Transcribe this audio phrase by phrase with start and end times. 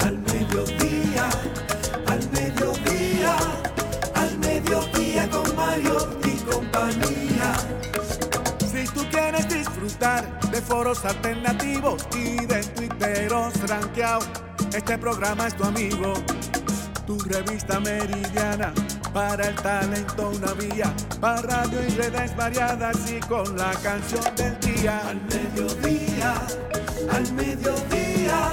[0.00, 1.28] Al mediodía,
[2.06, 3.36] al mediodía,
[4.14, 7.54] al mediodía con Mariotti y compañía.
[8.72, 14.28] Si tú quieres disfrutar de foros alternativos y de tuiteros rankeados,
[14.74, 16.14] este programa es tu amigo.
[17.06, 18.72] Tu revista meridiana
[19.12, 24.58] para el talento una vía, para radio y redes variadas y con la canción del
[24.60, 25.00] día.
[25.08, 26.34] Al mediodía,
[27.10, 28.52] al mediodía,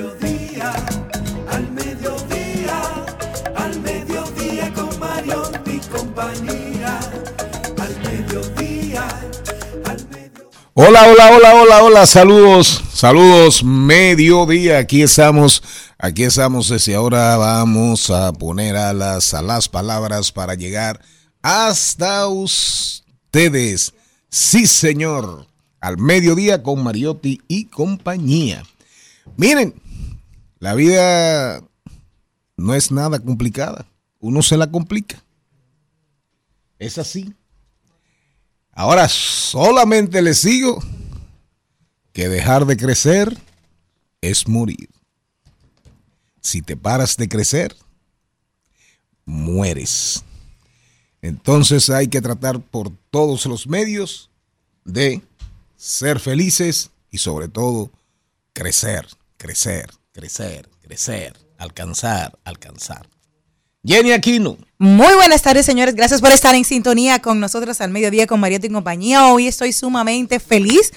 [0.00, 0.72] mediodía,
[1.48, 2.80] al mediodía,
[3.56, 4.72] al mediodía.
[10.72, 15.62] Hola, hola, hola, hola, hola, saludos, saludos, mediodía, aquí estamos,
[15.98, 21.00] aquí estamos, desde ahora vamos a poner a las, a las palabras para llegar
[21.42, 23.92] hasta ustedes,
[24.30, 25.46] sí señor,
[25.80, 28.62] al mediodía con Mariotti y compañía.
[29.36, 29.74] Miren,
[30.60, 31.62] la vida
[32.56, 33.86] no es nada complicada,
[34.20, 35.22] uno se la complica,
[36.78, 37.34] es así.
[38.72, 40.78] Ahora solamente les digo
[42.12, 43.36] que dejar de crecer
[44.20, 44.88] es morir.
[46.40, 47.74] Si te paras de crecer,
[49.24, 50.24] mueres.
[51.22, 54.30] Entonces hay que tratar por todos los medios
[54.84, 55.22] de
[55.76, 57.90] ser felices y sobre todo
[58.52, 59.06] crecer,
[59.36, 63.08] crecer, crecer, crecer, alcanzar, alcanzar.
[63.84, 64.58] Jenny Aquino.
[64.78, 65.94] Muy buenas tardes, señores.
[65.94, 69.26] Gracias por estar en sintonía con nosotros al mediodía con Mariotti y compañía.
[69.32, 70.92] Hoy estoy sumamente feliz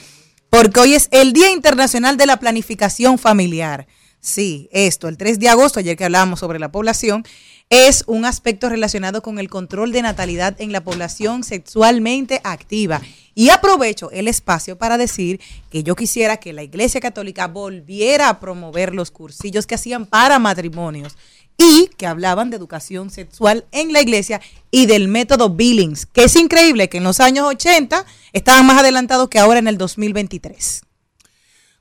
[0.49, 3.87] porque hoy es el Día Internacional de la Planificación Familiar.
[4.19, 7.25] Sí, esto, el 3 de agosto, ayer que hablábamos sobre la población,
[7.69, 13.01] es un aspecto relacionado con el control de natalidad en la población sexualmente activa.
[13.35, 15.39] Y aprovecho el espacio para decir
[15.71, 20.37] que yo quisiera que la Iglesia Católica volviera a promover los cursillos que hacían para
[20.37, 21.17] matrimonios
[21.57, 24.41] y que hablaban de educación sexual en la iglesia
[24.71, 29.29] y del método Billings, que es increíble que en los años 80 estaban más adelantados
[29.29, 30.81] que ahora en el 2023.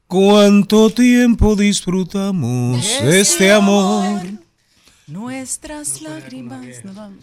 [0.06, 4.20] ¿Cuánto tiempo disfrutamos este amor?
[5.12, 7.18] Nuestras lágrimas no van.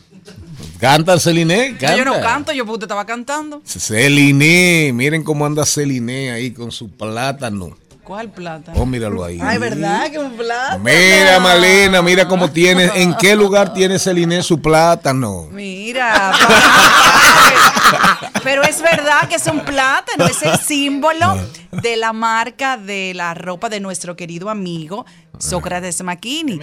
[0.79, 1.97] Canta Celine, canta.
[1.97, 3.63] Yo no canto, yo porque usted estaba cantando.
[3.65, 7.75] Celine, miren cómo anda Celine ahí con su plátano.
[8.03, 8.73] ¿Cuál plata?
[8.75, 9.39] Oh, míralo ahí.
[9.41, 10.11] Ay, ¿verdad?
[10.11, 10.83] Que un plátano.
[10.83, 15.47] Mira, Malena, mira cómo tiene, en qué lugar tiene Celine su plátano.
[15.51, 16.31] Mira,
[18.43, 21.39] pero es verdad que es un plátano, es el símbolo
[21.81, 25.05] de la marca de la ropa de nuestro querido amigo
[25.37, 26.59] Sócrates Makini.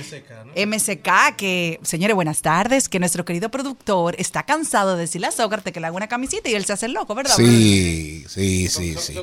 [0.57, 5.73] MSK, que, señores, buenas tardes, que nuestro querido productor está cansado de decirle a Sócrates
[5.73, 7.35] que le haga una camisita y él se hace el loco, ¿verdad?
[7.37, 9.19] Sí, sí, sí, sí.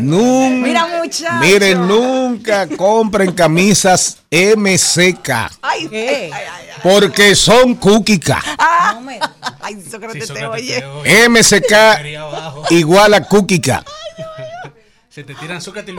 [0.00, 1.36] Nunca, Mira, muchacho.
[1.40, 5.30] miren, nunca compren camisas MCK.
[5.62, 6.30] Ay, ¿qué?
[6.82, 8.42] Porque son cookica.
[8.58, 9.00] Ah,
[9.62, 10.84] ay, Sócrates te oye.
[11.28, 13.84] MCK igual a cookica.
[15.16, 15.96] Se te tiran Sócrates y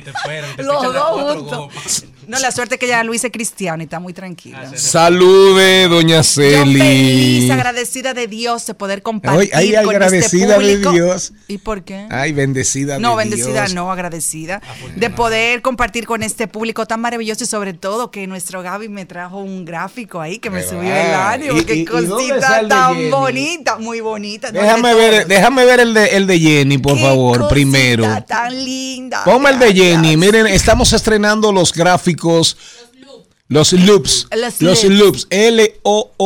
[0.00, 0.56] te.
[0.56, 2.04] Te Los fichan las dos juntos.
[2.28, 4.70] No, la suerte que ya Luis es cristiano y está muy tranquila.
[4.76, 6.78] Salude, doña Yo Celi.
[6.78, 10.92] feliz, agradecida de Dios de poder compartir ay, con agradecida este de público.
[10.92, 11.32] Dios.
[11.48, 12.06] ¿Y por qué?
[12.10, 13.74] Ay, bendecida no, de bendecida Dios.
[13.74, 14.60] no, agradecida
[14.96, 19.06] de poder compartir con este público tan maravilloso y sobre todo que nuestro Gaby me
[19.06, 21.00] trajo un gráfico ahí que me Qué subió va.
[21.00, 21.58] el ánimo.
[21.58, 23.10] ¿Y- Qué cosita de tan Jenny?
[23.10, 24.48] bonita, muy bonita.
[24.48, 28.24] ¿Dónde Déjame ver, déjame ver el de, el de Jenny, por Qué favor, cosita primero.
[28.26, 29.24] tan linda.
[29.24, 29.72] Ponme el de.
[29.72, 30.16] Jenny.
[30.16, 32.17] Miren, estamos estrenando los gráficos.
[32.22, 34.26] Los loops.
[34.30, 34.98] Los Los loops.
[34.98, 35.26] loops.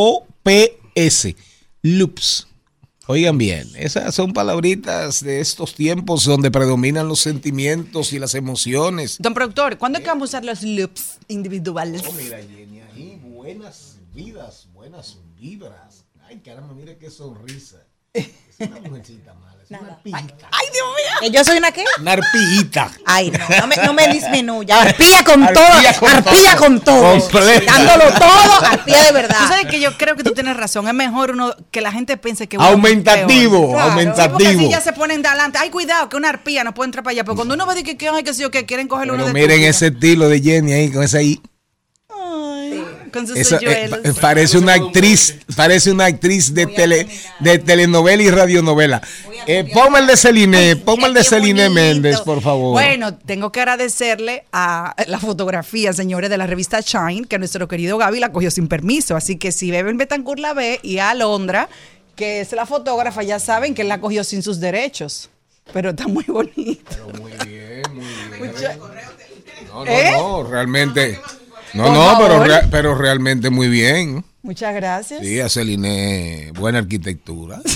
[0.04, 1.36] L-O-O-P-S.
[1.82, 2.46] Loops.
[3.08, 9.16] Oigan bien, esas son palabritas de estos tiempos donde predominan los sentimientos y las emociones.
[9.18, 12.02] Don productor, ¿cuándo es que vamos a usar los loops individuales?
[12.16, 16.04] Mira, Jenny, ahí buenas vidas, buenas vibras.
[16.28, 17.84] Ay, caramba, mire qué sonrisa.
[18.14, 18.28] Es
[18.60, 21.16] una mujercita mala, ¡Ay, Dios mío!
[21.20, 21.84] ¿Que yo soy una qué?
[22.00, 22.90] Una arpijita.
[23.06, 24.80] Ay, no, no me, no me disminuya.
[24.82, 26.00] Arpía con Arpía todo.
[26.00, 26.60] con arpía todo.
[26.60, 27.18] con todo.
[27.20, 27.72] Completa.
[27.72, 29.48] Dándolo todo, arpía de Tú verdad.
[29.48, 30.86] sabes que yo creo que tú tienes razón.
[30.88, 34.60] Es mejor uno que la gente piense que uno es Aumentativo, porque aumentativo.
[34.60, 37.12] si ya se ponen de adelante, ay, cuidado, que una arpía no puede entrar para
[37.12, 37.24] allá.
[37.24, 39.32] Pero cuando uno ve que, que, ay, que sí o que quieren cogerlo uno de
[39.32, 41.40] miren ese estilo de Jenny ahí con esa ahí.
[43.12, 47.06] Con sus Esa, eh, pa- parece una actriz, parece una actriz de tele,
[47.40, 49.00] de telenovela y radionovela.
[49.46, 51.68] Eh, ponme el de Celine, ponme el de Celine.
[51.70, 52.72] Méndez, por favor.
[52.72, 57.98] Bueno, tengo que agradecerle a la fotografía, señores, de la revista Shine, que nuestro querido
[57.98, 59.16] Gaby la cogió sin permiso.
[59.16, 61.68] Así que si Beben Betancourt la ve y a Alondra,
[62.16, 65.28] que es la fotógrafa, ya saben que él la cogió sin sus derechos.
[65.72, 66.90] Pero está muy bonito.
[67.20, 68.04] Muy bien, muy
[68.38, 68.52] bien.
[68.52, 68.76] Mucha-
[69.68, 70.10] No, no, ¿Eh?
[70.12, 71.18] no, realmente.
[71.74, 74.24] No, Por no, pero, rea- pero realmente muy bien.
[74.42, 75.20] Muchas gracias.
[75.20, 77.60] Sí, a Celine, buena arquitectura.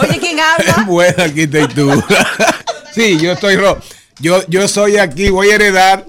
[0.00, 0.84] Oye, ¿quién habla?
[0.86, 2.04] buena arquitectura.
[2.94, 3.78] sí, yo estoy ro
[4.18, 6.06] yo, yo soy aquí, voy a heredar.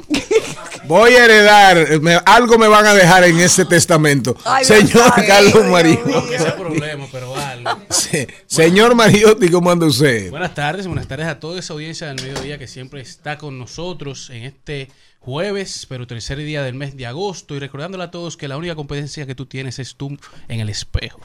[0.88, 4.36] Voy a heredar, me- algo me van a dejar en ese testamento.
[4.46, 6.14] Ay, Señor Carlos Mariotti.
[6.14, 7.70] Aunque sea problema, pero algo.
[7.90, 8.26] Sí.
[8.46, 10.30] Señor Mariotti, ¿cómo anda usted?
[10.30, 14.30] Buenas tardes, buenas tardes a toda esa audiencia del mediodía que siempre está con nosotros
[14.30, 14.90] en este
[15.28, 17.54] jueves, pero tercer día del mes de agosto.
[17.54, 20.70] Y recordándole a todos que la única competencia que tú tienes es tú en el
[20.70, 21.20] espejo.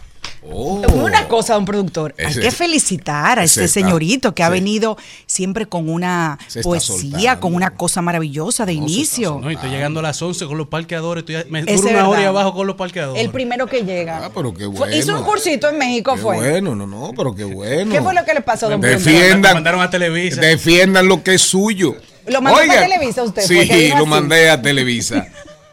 [0.45, 0.83] Oh.
[0.95, 4.55] Una cosa, don productor, hay que felicitar a ese este está- señorito que ha sí.
[4.55, 4.97] venido
[5.27, 7.41] siempre con una poesía, soltando.
[7.41, 9.39] con una cosa maravillosa de No, inicio.
[9.41, 11.23] No, y estoy llegando a las 11 con los parqueadores.
[11.23, 13.23] Estoy, me duro una hora y abajo con los parqueadores.
[13.23, 14.27] El primero que llega.
[14.27, 14.97] Ah, pero qué bueno.
[14.97, 16.35] hizo un cursito en México, Qué fue.
[16.39, 17.93] bueno, no, no, pero qué bueno.
[17.93, 18.81] ¿Qué fue lo que le pasó, don?
[18.81, 20.41] Defiendan, mandaron a Televisa.
[20.41, 21.95] defiendan lo que es suyo.
[22.27, 23.43] ¿Lo mandó para Televisa usted?
[23.43, 24.07] Sí, lo así.
[24.07, 25.27] mandé a Televisa.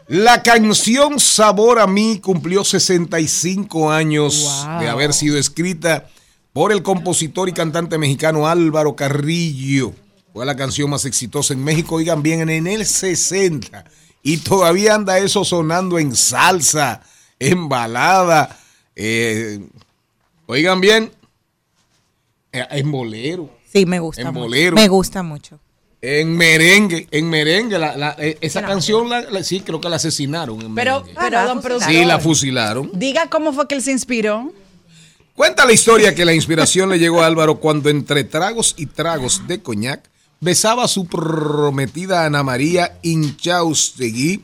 [0.08, 4.80] La canción Sabor a mí cumplió 65 años Wow.
[4.80, 6.06] de haber sido escrita
[6.52, 9.92] por el compositor y cantante mexicano Álvaro Carrillo.
[10.32, 13.84] Fue la canción más exitosa en México, oigan bien, en el 60.
[14.22, 17.02] Y todavía anda eso sonando en salsa,
[17.38, 18.58] en balada.
[18.96, 19.60] eh,
[20.46, 21.12] oigan bien,
[22.52, 23.48] eh, en bolero.
[23.72, 24.22] Sí, me gusta.
[24.22, 24.40] En mucho.
[24.40, 24.74] bolero.
[24.76, 25.60] Me gusta mucho.
[26.02, 29.96] En merengue, en merengue, la- la- eh, esa canción la, la- sí creo que la
[29.96, 30.60] asesinaron.
[30.62, 31.20] en Pero, merengue.
[31.20, 32.90] pero, Ah, don la productor, sí, la fusilaron.
[32.94, 34.50] diga cómo fue que él se inspiró.
[35.34, 39.46] Cuenta la historia que la inspiración le llegó a Álvaro cuando entre tragos y tragos
[39.46, 40.08] de coñac
[40.40, 44.42] besaba a su prometida Ana María Inchaustegui,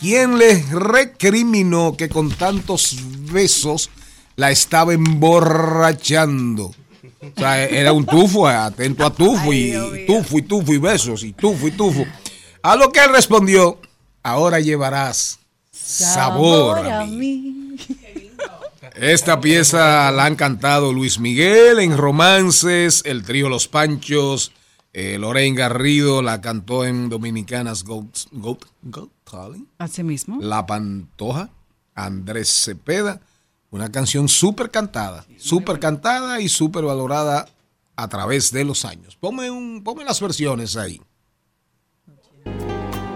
[0.00, 2.96] quien le recriminó que con tantos
[3.32, 3.90] besos
[4.36, 6.74] la estaba emborrachando.
[7.20, 9.72] O sea, era un tufo, atento a tufo y
[10.06, 12.04] tufo y tufo y besos y tufo y tufo.
[12.62, 13.80] A lo que él respondió,
[14.22, 15.38] ahora llevarás
[15.70, 17.76] sabor a mí.
[18.94, 24.52] Esta pieza la han cantado Luis Miguel en romances, el trío Los Panchos,
[24.94, 30.38] eh, Lorraine Garrido la cantó en Dominicanas Goat, Goat, Goat Calling, Así mismo.
[30.40, 31.50] La Pantoja,
[31.94, 33.20] Andrés Cepeda,
[33.70, 37.46] una canción súper cantada, súper cantada y súper valorada
[37.96, 39.16] a través de los años.
[39.16, 41.00] Ponme, un, ponme las versiones ahí.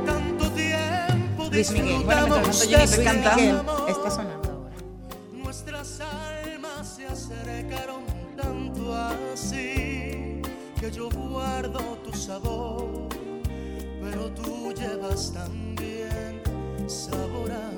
[0.07, 2.03] Tanto tiempo Luis Miguel.
[2.05, 3.63] Bueno, mientras tanto Jennifer cantando.
[3.63, 4.77] Miguel está sonando ahora.
[5.33, 8.05] Nuestras almas se acercaron
[8.37, 10.41] tanto así
[10.81, 13.09] que yo guardo tu sabor,
[14.01, 16.41] pero tú llevas también
[16.87, 17.70] sabor a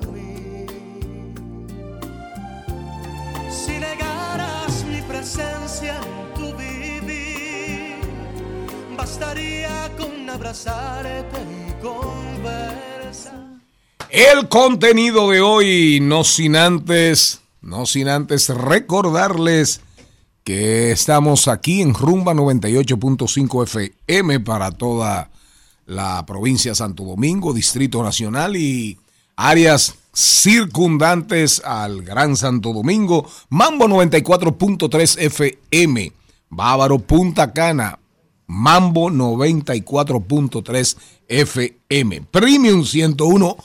[3.53, 7.99] Si negaras mi presencia en tu vivir,
[8.97, 13.59] bastaría con abrazarte y conversar.
[14.09, 19.81] El contenido de hoy, no sin antes, no sin antes recordarles
[20.43, 25.29] que estamos aquí en Rumba 98.5 FM para toda
[25.85, 28.97] la provincia de Santo Domingo, Distrito Nacional y
[29.35, 36.11] áreas circundantes al Gran Santo Domingo, Mambo 94.3 FM,
[36.49, 37.99] Bávaro Punta Cana,
[38.45, 43.57] Mambo 94.3 FM, Premium 101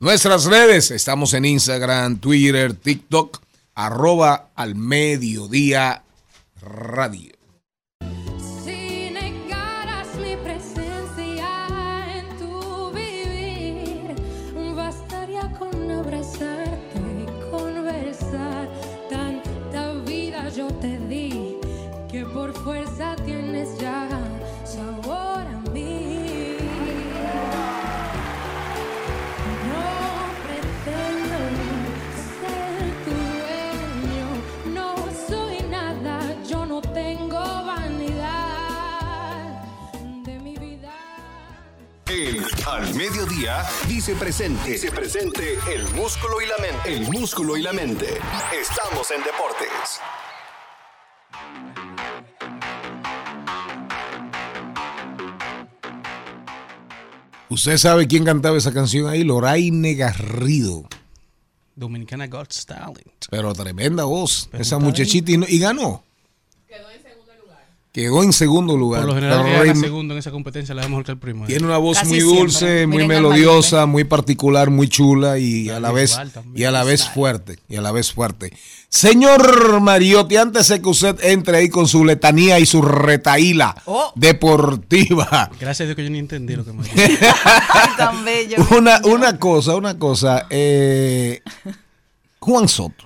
[0.00, 3.38] Nuestras redes, estamos en Instagram, Twitter, TikTok,
[3.76, 6.02] arroba al mediodía
[6.61, 7.36] radio.
[43.87, 44.71] Dice presente.
[44.73, 46.93] Dice presente el músculo y la mente.
[46.93, 48.19] El músculo y la mente.
[48.53, 50.00] Estamos en deportes.
[57.49, 60.88] Usted sabe quién cantaba esa canción ahí, Loraine Garrido.
[61.76, 63.26] Dominicana God's Talent.
[63.31, 66.03] Pero tremenda voz, Pero esa muchachita y, no- y ganó.
[67.97, 69.00] Quedó en segundo lugar.
[69.00, 71.47] Por lo general, Rey- segundo en esa competencia la mejor que el primero.
[71.47, 72.41] Tiene una voz Casi muy siempre.
[72.43, 76.15] dulce, muy Miren melodiosa, muy particular, muy chula y a la vez
[76.55, 78.53] y a la vez fuerte, y a la vez fuerte.
[78.91, 84.12] Señor Mariotti, antes de que usted entre ahí con su letanía y su retaíla Oh.
[84.15, 86.95] deportiva, Gracias a Dios que yo ni entendí lo que me dijo.
[87.73, 88.57] Ay, tan bello.
[88.76, 91.41] una, una cosa, una cosa, eh,
[92.41, 93.05] Juan Soto,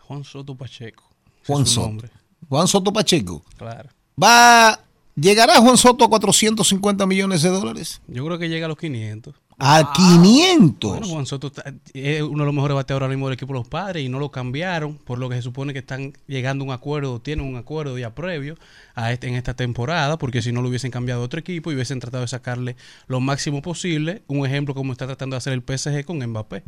[0.00, 1.04] Juan Soto Pacheco.
[1.46, 2.08] Juan Soto, nombre.
[2.48, 3.88] Juan Soto Pacheco, Claro.
[4.22, 4.80] va,
[5.16, 9.34] llegará Juan Soto a 450 millones de dólares, Yo creo que llega a los 500.
[9.58, 10.90] a 500.
[10.90, 11.52] Bueno, Juan Soto
[11.92, 14.18] es uno de los mejores bateadores ahora mismo del equipo de los padres y no
[14.18, 17.56] lo cambiaron, por lo que se supone que están llegando a un acuerdo, tienen un
[17.56, 18.56] acuerdo ya previo
[18.96, 21.74] a este, en esta temporada, porque si no lo hubiesen cambiado a otro equipo y
[21.76, 22.74] hubiesen tratado de sacarle
[23.06, 24.22] lo máximo posible.
[24.26, 26.64] Un ejemplo como está tratando de hacer el PSG con Mbappé.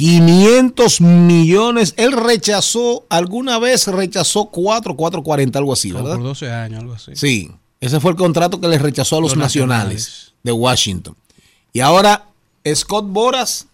[0.00, 1.94] 500 millones.
[1.96, 6.16] Él rechazó, alguna vez rechazó 4, 440, algo así, Como ¿verdad?
[6.18, 7.12] por 12 años, algo así.
[7.14, 10.32] Sí, ese fue el contrato que le rechazó a los, Los nacionales, nacionales.
[10.42, 11.16] de Washington.
[11.72, 12.24] Y ahora
[12.74, 13.66] Scott Boras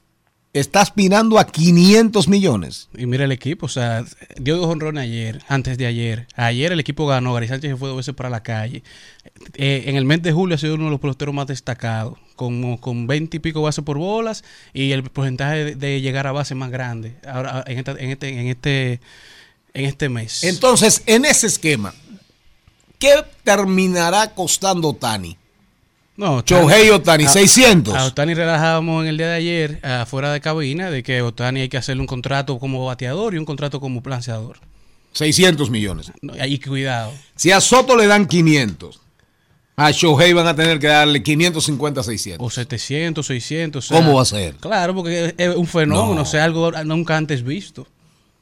[0.60, 2.88] está aspirando a 500 millones.
[2.96, 4.04] Y mira el equipo, o sea,
[4.40, 6.26] dio dos honrones ayer, antes de ayer.
[6.34, 8.82] Ayer el equipo ganó, Gary Sánchez se fue dos veces para la calle.
[9.54, 12.80] Eh, en el mes de julio ha sido uno de los peloteros más destacados, como
[12.80, 16.54] con 20 y pico bases por bolas y el porcentaje de, de llegar a base
[16.54, 19.00] más grande ahora en, esta- en este en este
[19.74, 20.42] en este mes.
[20.44, 21.92] Entonces, en ese esquema,
[22.98, 23.12] ¿qué
[23.44, 25.36] terminará costando Tani?
[26.16, 27.94] No, Shohei Otani, a- 600.
[27.94, 31.68] A Otani relajábamos en el día de ayer, afuera de cabina, de que Otani hay
[31.68, 34.58] que hacerle un contrato como bateador y un contrato como planteador.
[35.12, 36.12] 600 millones.
[36.22, 37.12] No, Y cuidado.
[37.34, 39.00] Si a Soto le dan 500,
[39.76, 42.46] a Shohei van a tener que darle 550, 600.
[42.46, 43.84] O 700, 600.
[43.84, 44.54] o sea, ¿Cómo va a ser?
[44.56, 46.22] Claro, porque es un fenómeno, No.
[46.22, 47.86] o sea, algo nunca antes visto.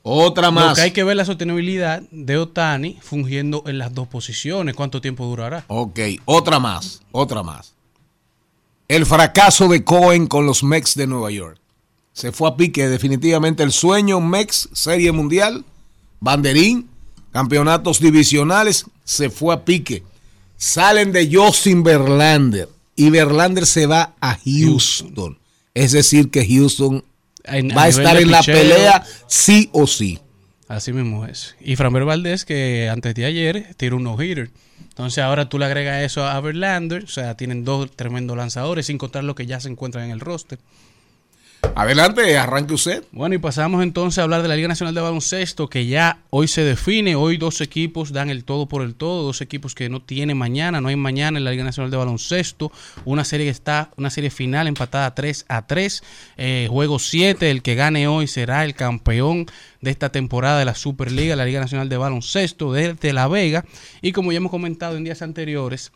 [0.06, 0.74] Otra Lo más.
[0.76, 4.74] que hay que ver la sostenibilidad de Otani fungiendo en las dos posiciones.
[4.74, 5.64] ¿Cuánto tiempo durará?
[5.68, 7.72] Ok, otra más, otra más.
[8.86, 11.58] El fracaso de Cohen con los Mex de Nueva York.
[12.12, 15.64] Se fue a pique definitivamente el sueño Mex, Serie Mundial,
[16.20, 16.86] banderín,
[17.32, 20.02] campeonatos divisionales, se fue a pique.
[20.58, 25.38] Salen de Justin Verlander y Verlander se va a Houston.
[25.72, 27.02] Es decir, que Houston
[27.44, 30.18] En- va a estar en la pelea sí o sí.
[30.66, 31.54] Así mismo es.
[31.60, 34.50] Y Framber Valdés, que antes de ayer tiró un no-hitter.
[34.88, 37.04] Entonces ahora tú le agregas eso a Verlander.
[37.04, 40.20] O sea, tienen dos tremendos lanzadores, sin contar lo que ya se encuentran en el
[40.20, 40.58] roster.
[41.74, 43.04] Adelante, arranque usted.
[43.10, 46.46] Bueno, y pasamos entonces a hablar de la Liga Nacional de Baloncesto, que ya hoy
[46.46, 47.16] se define.
[47.16, 50.80] Hoy dos equipos dan el todo por el todo, dos equipos que no tienen mañana,
[50.80, 52.70] no hay mañana en la Liga Nacional de Baloncesto.
[53.04, 56.02] Una serie que está, una serie final empatada 3 a 3.
[56.36, 59.46] Eh, juego 7, el que gane hoy será el campeón
[59.80, 63.64] de esta temporada de la Superliga, la Liga Nacional de Baloncesto desde La Vega.
[64.00, 65.92] Y como ya hemos comentado en días anteriores,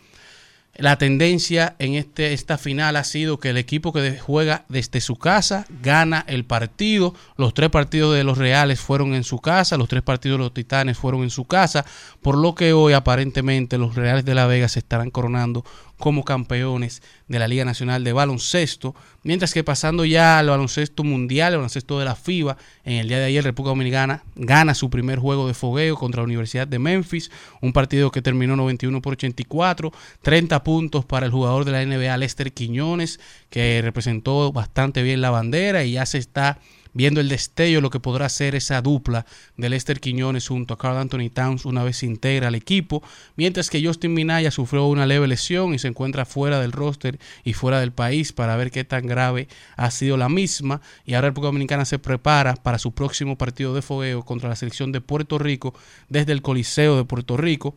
[0.79, 5.17] la tendencia en este, esta final ha sido que el equipo que juega desde su
[5.17, 7.15] casa gana el partido.
[7.37, 10.55] Los tres partidos de los Reales fueron en su casa, los tres partidos de los
[10.55, 11.85] Titanes fueron en su casa,
[12.23, 15.65] por lo que hoy aparentemente los Reales de La Vega se estarán coronando
[15.99, 21.53] como campeones de la Liga Nacional de Baloncesto, mientras que pasando ya al baloncesto mundial,
[21.53, 25.19] el baloncesto de la FIBA, en el día de ayer República Dominicana gana su primer
[25.19, 29.93] juego de fogueo contra la Universidad de Memphis, un partido que terminó 91 por 84,
[30.23, 35.31] 30 puntos para el jugador de la NBA Lester Quiñones, que representó bastante bien la
[35.31, 36.59] bandera y ya se está
[36.99, 39.25] viendo el destello, lo que podrá ser esa dupla
[39.57, 43.05] de Lester Quiñones junto a Carl Anthony Towns una vez integra al equipo,
[43.37, 47.53] mientras que Justin Minaya sufrió una leve lesión y se encuentra fuera del roster y
[47.53, 51.51] fuera del país para ver qué tan grave ha sido la misma y ahora República
[51.51, 55.75] Dominicana se prepara para su próximo partido de fogueo contra la selección de Puerto Rico
[56.09, 57.77] desde el Coliseo de Puerto Rico.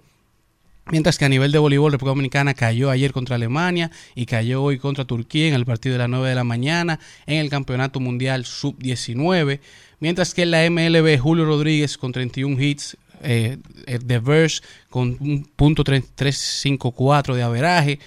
[0.90, 4.80] Mientras que a nivel de voleibol, República Dominicana cayó ayer contra Alemania y cayó hoy
[4.80, 8.46] contra Turquía en el partido de las 9 de la mañana en el Campeonato Mundial
[8.46, 9.60] Sub-19.
[10.00, 15.16] Mientras que en la MLB, Julio Rodríguez con 31 hits, eh, eh, de Verge con
[15.20, 18.00] un punto 354 de averaje.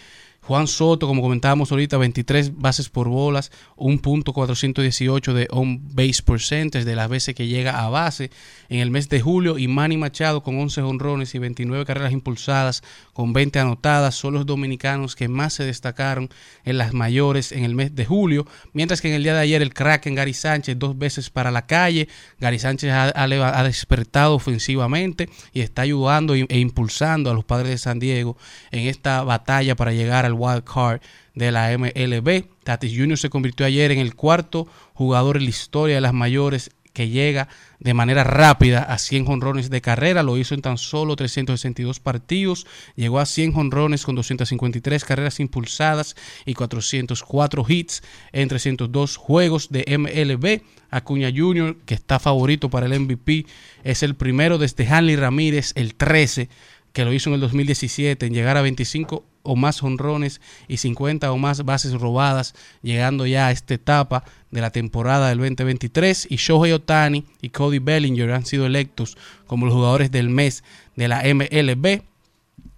[0.47, 6.23] Juan Soto, como comentábamos ahorita, 23 bases por bolas, un punto 418 de on base
[6.23, 8.31] percentage de las veces que llega a base
[8.69, 9.57] en el mes de julio.
[9.57, 12.83] Y Manny Machado con 11 honrones y 29 carreras impulsadas
[13.15, 14.17] con 20 anotadas.
[14.17, 16.29] Son los dominicanos que más se destacaron
[16.67, 18.47] en las mayores en el mes de julio.
[18.75, 21.51] Mientras que en el día de ayer el crack en Gary Sánchez dos veces para
[21.51, 22.09] la calle.
[22.39, 27.99] Gary Sánchez ha despertado ofensivamente y está ayudando e impulsando a los padres de San
[27.99, 28.37] Diego
[28.71, 31.01] en esta batalla para llegar al wild card
[31.35, 32.45] de la MLB.
[32.63, 33.19] Tatis Jr.
[33.19, 37.49] se convirtió ayer en el cuarto jugador en la historia de las mayores que llega
[37.81, 42.67] de manera rápida a 100 jonrones de carrera, lo hizo en tan solo 362 partidos,
[42.95, 49.85] llegó a 100 jonrones con 253 carreras impulsadas y 404 hits en 302 juegos de
[49.99, 50.63] MLB.
[50.91, 53.47] Acuña Jr., que está favorito para el MVP,
[53.83, 56.49] es el primero desde Hanley Ramírez, el 13,
[56.95, 61.31] que lo hizo en el 2017, en llegar a 25 o más honrones y 50
[61.33, 66.29] o más bases robadas, llegando ya a esta etapa de la temporada del 2023.
[66.31, 70.63] Y Shohei Otani y Cody Bellinger han sido electos como los jugadores del mes
[70.95, 72.03] de la MLB.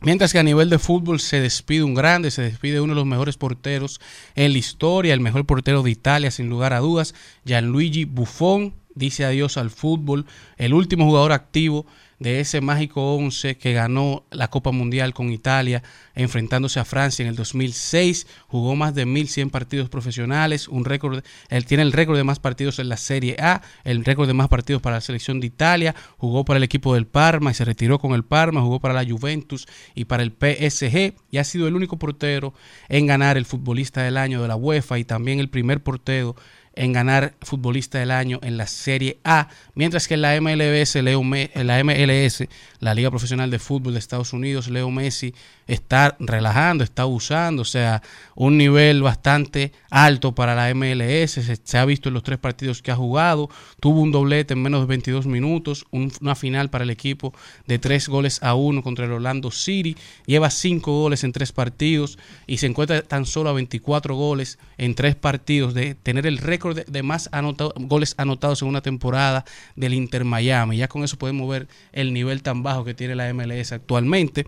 [0.01, 3.07] Mientras que a nivel de fútbol se despide un grande, se despide uno de los
[3.07, 4.01] mejores porteros
[4.35, 9.27] en la historia, el mejor portero de Italia, sin lugar a dudas, Gianluigi Buffon, dice
[9.27, 10.25] adiós al fútbol,
[10.57, 11.87] el último jugador activo
[12.19, 15.83] de ese mágico 11 que ganó la Copa Mundial con Italia,
[16.15, 21.67] enfrentándose a Francia en el 2006, jugó más de 1100 partidos profesionales, un récord, él
[21.67, 24.83] tiene el récord de más partidos en la Serie A, el récord de más partidos
[24.83, 28.13] para la selección de Italia, jugó para el equipo del Parma y se retiró con
[28.13, 31.99] el Parma, jugó para la Juventus y para el PSG y ha sido el único
[31.99, 32.55] portero
[32.89, 36.37] en ganar el futbolista del año de la UEFA y también el primer portero
[36.76, 41.23] en ganar futbolista del año en la Serie A, mientras que en la MLS, Leo
[41.25, 42.47] Me- en la MLS,
[42.80, 45.34] la Liga Profesional de Fútbol de Estados Unidos, Leo Messi
[45.67, 48.02] está relajando, está abusando, o sea,
[48.36, 52.91] un nivel bastante alto para la MLS, se, ha visto en los tres partidos que
[52.93, 53.49] ha jugado,
[53.80, 57.32] tuvo un doblete en menos de 22 minutos, un- una final para el equipo
[57.67, 62.19] de tres goles a uno contra el Orlando City, lleva cinco goles en tres partidos
[62.47, 66.66] y se encuentra tan solo a 24 goles en tres partidos de tener el récord
[66.75, 67.31] de, más
[67.76, 70.76] goles anotados en una temporada del Inter Miami.
[70.76, 74.47] Ya con eso podemos ver el nivel tan bajo que tiene la MLS actualmente.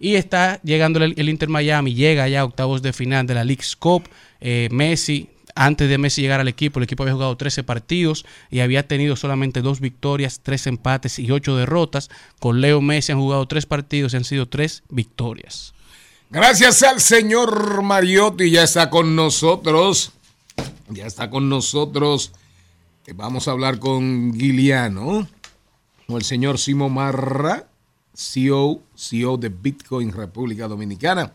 [0.00, 3.44] Y está llegando el, el Inter Miami, llega ya a octavos de final de la
[3.44, 4.08] League's Cup.
[4.40, 8.60] Eh, Messi, antes de Messi llegar al equipo, el equipo había jugado 13 partidos y
[8.60, 12.10] había tenido solamente dos victorias, tres empates y ocho derrotas.
[12.38, 15.74] Con Leo Messi han jugado tres partidos y han sido tres victorias.
[16.30, 20.12] Gracias al señor Mariotti, ya está con nosotros.
[20.90, 22.32] Ya está con nosotros.
[23.06, 25.28] Eh, Vamos a hablar con Guiliano,
[26.06, 27.68] con el señor Simo Marra,
[28.14, 31.32] CEO, CEO de Bitcoin República Dominicana.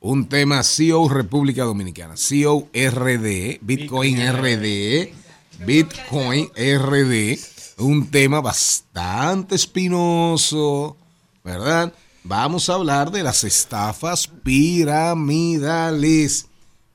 [0.00, 5.08] Un tema CEO República Dominicana, CEO RD, Bitcoin RD,
[5.64, 7.38] Bitcoin RD,
[7.78, 10.96] un tema bastante espinoso,
[11.42, 11.92] ¿verdad?
[12.22, 15.34] Vamos a hablar de las estafas piramidales.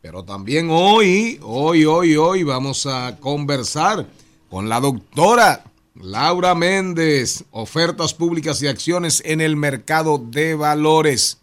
[0.02, 4.08] Pero también hoy, hoy, hoy, hoy vamos a conversar
[4.50, 11.40] con la doctora Laura Méndez, ofertas públicas y acciones en el mercado de valores.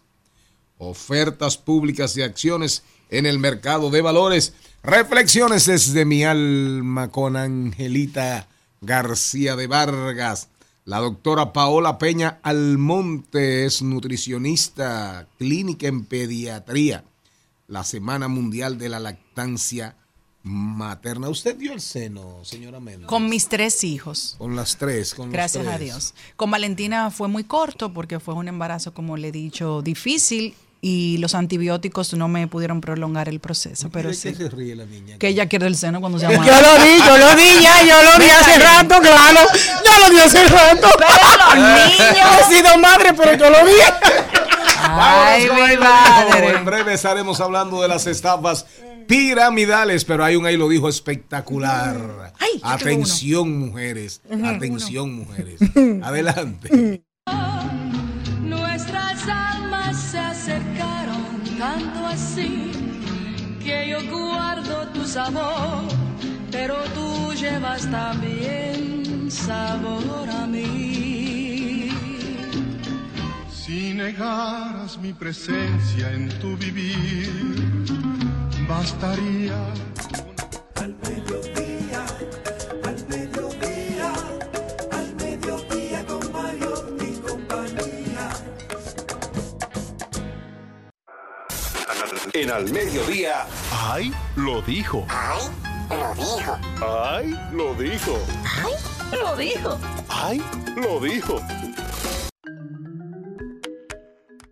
[0.79, 4.53] Ofertas públicas y acciones en el mercado de valores.
[4.81, 8.47] Reflexiones desde mi alma con Angelita
[8.81, 10.49] García de Vargas.
[10.83, 17.03] La doctora Paola Peña Almonte es nutricionista clínica en pediatría.
[17.67, 19.95] La Semana Mundial de la Lactancia
[20.43, 21.27] Materna.
[21.27, 23.07] ¿Usted dio el seno, señora Méndez?
[23.07, 24.35] Con mis tres hijos.
[24.37, 25.13] Con las tres.
[25.13, 25.81] Con los Gracias a tres.
[25.87, 26.13] Dios.
[26.37, 31.17] Con Valentina fue muy corto porque fue un embarazo, como le he dicho, difícil y
[31.17, 33.89] los antibióticos no me pudieron prolongar el proceso.
[33.91, 34.29] Pero ¿De sí.
[34.29, 35.17] qué se ríe la niña?
[35.17, 36.45] Que ella quiere el seno cuando se Yo llama.
[36.45, 39.39] lo vi, yo lo vi ya, yo lo vi hace rato, claro.
[39.83, 40.87] Yo lo vi hace rato.
[40.97, 42.27] Pero los niños.
[42.49, 43.73] He sido madre, pero yo lo vi.
[44.99, 46.49] Ay, Vámonos mi madre.
[46.49, 48.65] En breve estaremos hablando de las estafas
[49.07, 52.33] piramidales, pero hay un ahí lo dijo espectacular.
[52.39, 54.21] Ay, yo tengo Atención, mujeres.
[54.43, 55.59] Atención, mujeres.
[56.03, 57.03] Adelante.
[58.41, 62.71] Nuestras almas se acercaron tanto así
[63.63, 65.83] que yo guardo tu sabor,
[66.51, 70.96] pero tú llevas también sabor a mí.
[73.67, 77.29] Si negaras mi presencia en tu vivir,
[78.65, 79.57] bastaría
[80.75, 82.05] Al mediodía,
[82.85, 84.13] al mediodía,
[84.89, 88.29] al mediodía con Mario y compañía.
[92.31, 94.13] En Al Mediodía, ¡Ay!
[94.37, 95.05] Lo dijo.
[95.09, 98.17] ¡ay, lo dijo!
[98.63, 98.75] ¡Ay!
[99.11, 99.77] Lo dijo.
[100.07, 100.41] ¡ay,
[100.77, 101.41] lo dijo!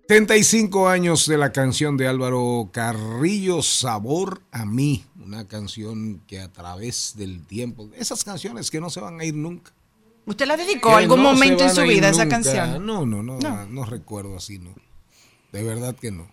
[0.08, 5.04] 75 años de la canción de Álvaro Carrillo, Sabor a mí.
[5.20, 9.34] Una canción que a través del tiempo, esas canciones que no se van a ir
[9.34, 9.72] nunca.
[10.28, 12.86] ¿Usted la dedicó Que algún no momento en su vida esa canción?
[12.86, 14.76] No, no, no, no, recuerdo así, no.
[15.52, 16.28] De verdad que no.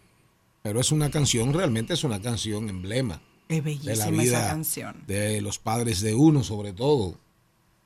[0.62, 4.48] Pero es una canción, realmente es una canción emblema Es de la bellísima vida esa
[4.48, 5.02] canción.
[5.06, 7.18] de los padres de uno, sobre todo.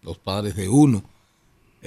[0.03, 1.05] Los padres de uno.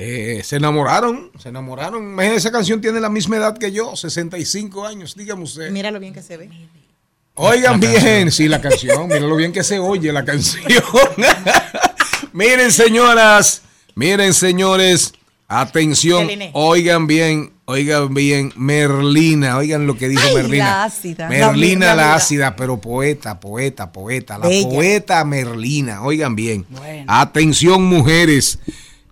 [0.01, 2.17] Eh, se enamoraron, se enamoraron.
[2.21, 5.71] Esa canción tiene la misma edad que yo, 65 años, dígame usted.
[5.71, 6.49] Mira lo bien que se ve.
[7.35, 10.63] Oigan bien, sí, la canción, miren lo bien que se oye la canción.
[12.33, 13.62] miren, señoras,
[13.95, 15.13] miren, señores,
[15.47, 20.65] atención, oigan bien, oigan bien, Merlina, oigan lo que dijo Ay, Merlina.
[20.65, 21.27] la ácida.
[21.29, 24.69] Merlina La- la, la- ácida, pero poeta, poeta, poeta, la Bella.
[24.69, 26.65] poeta Merlina, oigan bien.
[26.69, 27.05] Bueno.
[27.07, 28.59] Atención, mujeres,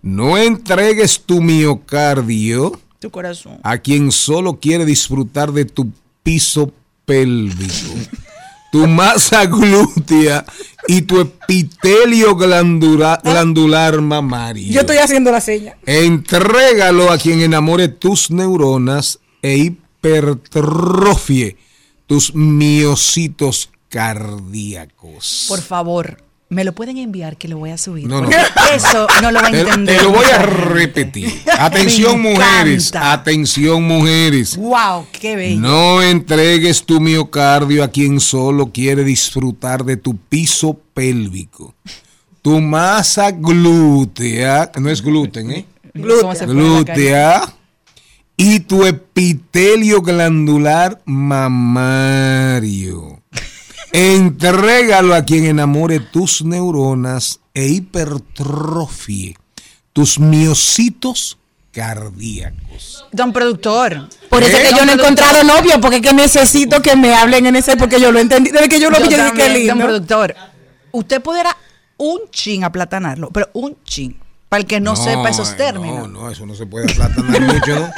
[0.02, 3.58] no entregues tu miocardio Tu corazón.
[3.62, 5.90] a quien solo quiere disfrutar de tu
[6.22, 6.72] piso
[7.04, 7.94] pélvico,
[8.72, 10.44] tu masa glútea
[10.86, 14.72] y tu epitelio glandura- glandular mamario.
[14.72, 15.76] Yo estoy haciendo la seña.
[15.86, 21.56] Entrégalo a quien enamore tus neuronas e hipertrofie
[22.06, 25.46] tus miocitos cardíacos.
[25.48, 28.06] Por favor, me lo pueden enviar que lo voy a subir.
[28.06, 28.30] No, no.
[28.74, 29.98] Eso no lo va a Te, entender.
[29.98, 31.42] te lo voy a repetir.
[31.58, 34.56] Atención mujeres, atención mujeres.
[34.56, 35.60] Wow, qué bello.
[35.60, 41.74] No entregues tu miocardio a quien solo quiere disfrutar de tu piso pélvico.
[42.40, 45.66] Tu masa glútea, no es gluten, ¿eh?
[45.94, 47.42] Glútea
[48.36, 52.38] y tu epitelio glandular mamario.
[53.92, 59.36] Entrégalo a quien enamore tus neuronas e hipertrofie
[59.92, 61.38] tus miocitos
[61.72, 63.06] cardíacos.
[63.12, 64.08] Don productor.
[64.28, 64.62] Por eso ¿Eh?
[64.62, 67.56] es que yo no he encontrado novio, porque es que necesito que me hablen en
[67.56, 68.50] ese, porque yo lo entendí.
[68.50, 69.84] Desde que yo lo vi, yo dije que también, Don lindo.
[69.84, 70.34] productor,
[70.92, 71.56] usted pudiera
[71.96, 74.18] un chin aplatanarlo, pero un chin.
[74.48, 76.08] Para el que no, sepa esos términos.
[76.08, 77.90] No, no, eso no se puede aplatanar mucho, ¿no?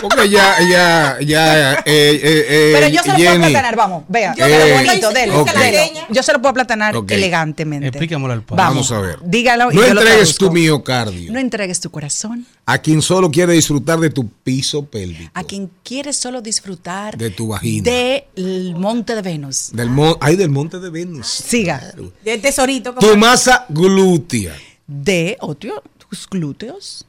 [0.00, 4.04] Porque ya, ya, ya, eh, eh, eh, Pero yo se lo puedo Jenny, aplatanar, vamos,
[4.08, 4.34] vea.
[4.36, 4.44] Yo
[4.86, 5.52] bonito, dele, Ok.
[5.54, 5.92] dele.
[6.10, 7.10] Yo se lo puedo aplatanar Ok.
[7.10, 7.88] elegantemente.
[7.88, 8.62] Explícamelo al padre.
[8.64, 9.18] Vamos a ver.
[9.24, 13.54] Dígalo y No yo entregues tu miocardio No entregues tu corazón a quien solo quiere
[13.54, 15.30] disfrutar de tu piso pélvico.
[15.34, 17.82] a quien quiere solo disfrutar De tu vagina.
[17.90, 19.70] del monte de Venus.
[19.72, 21.26] Del mon- ay, del monte de Venus.
[21.26, 21.82] Siga.
[22.24, 22.94] De tesorito.
[22.94, 24.54] como- Tu masa glútea.
[24.86, 27.04] De, otro, tus glúteos.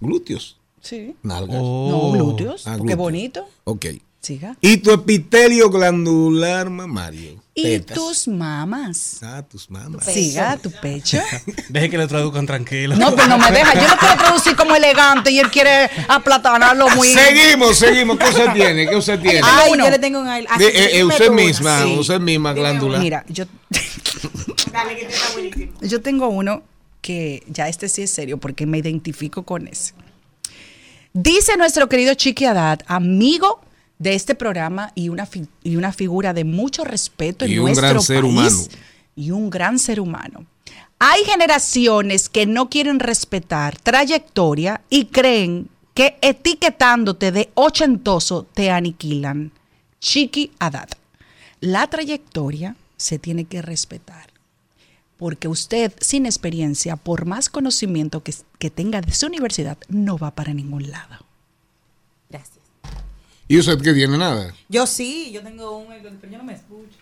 [0.00, 0.57] Glúteos.
[0.88, 1.14] Sí.
[1.22, 1.56] Nalgas.
[1.60, 1.88] Oh.
[1.90, 2.66] No, glúteos.
[2.66, 3.46] Ah, Qué bonito.
[3.64, 3.86] Ok.
[4.20, 4.56] Siga.
[4.60, 7.40] Y tu epitelio glandular mamario.
[7.54, 7.96] Y Tetas.
[7.96, 9.18] tus mamas.
[9.22, 10.04] Ah, tus mamas.
[10.04, 11.18] Siga, tu pecho.
[11.68, 12.96] Deje que le traduzcan tranquilo.
[12.96, 13.74] No, pero no me deja.
[13.74, 17.08] Yo no puedo traducir como elegante y él quiere aplatanarlo muy.
[17.08, 18.18] Seguimos, seguimos.
[18.18, 18.88] ¿Qué usted tiene?
[18.88, 19.40] ¿Qué usted tiene?
[19.44, 19.84] Ay, uno.
[19.84, 20.48] yo le tengo un aire.
[20.58, 21.96] Eh, eh, usted misma, Sí.
[21.98, 22.98] usted misma, glándula.
[22.98, 23.44] Mira, yo,
[25.82, 26.62] yo tengo uno
[27.00, 29.94] que ya este sí es serio porque me identifico con ese.
[31.20, 33.60] Dice nuestro querido Chiqui Haddad, amigo
[33.98, 35.28] de este programa y una,
[35.64, 38.56] y una figura de mucho respeto en Y nuestro gran ser país humano.
[39.16, 40.46] y un gran ser humano.
[41.00, 49.50] Hay generaciones que no quieren respetar trayectoria y creen que etiquetándote de ochentoso te aniquilan.
[49.98, 50.88] Chiqui Haddad.
[51.58, 54.27] La trayectoria se tiene que respetar.
[55.18, 60.30] Porque usted, sin experiencia, por más conocimiento que, que tenga de su universidad, no va
[60.30, 61.16] para ningún lado.
[62.30, 62.58] Gracias.
[63.48, 64.54] ¿Y usted qué tiene nada?
[64.68, 66.96] Yo sí, yo tengo un, pero yo no me escucho.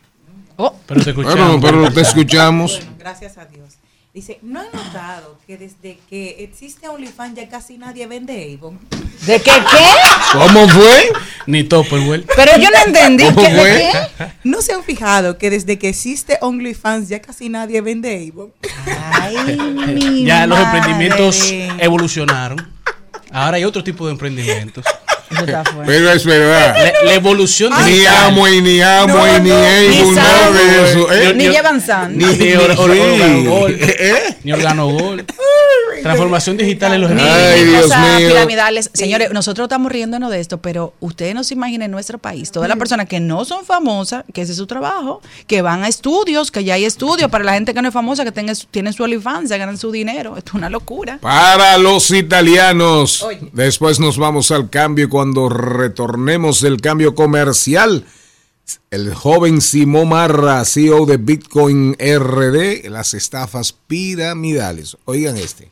[0.56, 1.60] Oh, Pero te escuchamos.
[1.60, 2.78] Bueno, pero te escuchamos.
[2.78, 3.74] Bueno, gracias a Dios.
[4.16, 8.78] Dice, ¿no han notado que desde que existe OnlyFans ya casi nadie vende Avon?
[9.26, 9.86] ¿De qué qué?
[10.32, 11.12] ¿Cómo fue?
[11.46, 12.24] Ni Topperwell.
[12.34, 13.24] Pero yo no entendí.
[13.24, 13.90] ¿Cómo ¿qué- de fue?
[14.16, 14.26] qué?
[14.42, 18.54] ¿No se han fijado que desde que existe OnlyFans ya casi nadie vende Avon?
[19.20, 19.36] Ay,
[19.94, 22.72] mi Ya los emprendimientos evolucionaron.
[23.30, 24.86] Ahora hay otro tipo de emprendimientos.
[25.30, 25.84] Eso está fuerte.
[25.92, 26.76] Pero es verdad.
[26.76, 28.16] La, la evolución Ni digital.
[28.26, 31.12] amo y ni amo No, y ni no, able, ni nada de eso.
[31.12, 31.34] ¿eh?
[31.34, 32.16] Ni llevan san.
[32.16, 33.00] Ni, Ni ni- or- or- sí.
[33.00, 33.76] organogol.
[33.80, 34.36] ¿Eh?
[34.44, 35.24] Ni organogol.
[36.06, 37.90] Transformación digital en los Ni, emprendimientos.
[37.92, 38.28] Ay, Dios mío.
[38.30, 38.90] piramidales.
[38.94, 42.68] Señores, nosotros estamos riéndonos de esto, pero ustedes no se imaginen en nuestro país, todas
[42.68, 46.50] las personas que no son famosas, que ese es su trabajo, que van a estudios,
[46.50, 48.92] que ya hay estudios para la gente que no es famosa, que tenga, su- tienen
[48.92, 50.36] su OnlyFans, se ganan su dinero.
[50.36, 51.18] Esto es una locura.
[51.20, 53.26] Para los italianos.
[53.52, 58.04] Después nos vamos al cambio cuando retornemos del cambio comercial.
[58.90, 64.96] El joven Simón Marra, CEO de Bitcoin RD, las estafas piramidales.
[65.04, 65.70] Oigan este.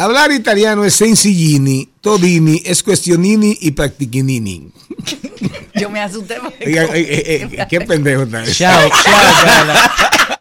[0.00, 4.72] Hablar italiano es sencillini, todini, es cuestionini y practiquinini.
[5.74, 6.38] Yo me asusté.
[6.64, 8.24] Oigan, eh, eh, eh, qué pendejo.
[8.50, 10.36] Chao, chao,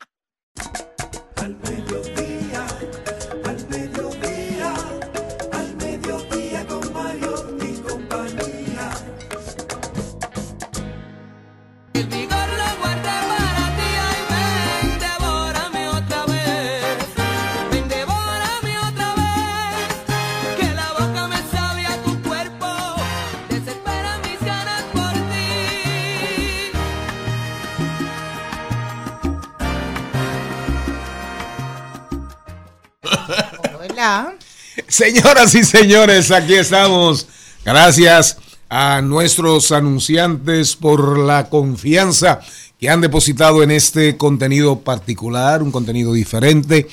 [34.90, 37.28] Señoras y señores, aquí estamos.
[37.64, 38.38] Gracias
[38.70, 42.40] a nuestros anunciantes por la confianza
[42.80, 46.88] que han depositado en este contenido particular, un contenido diferente.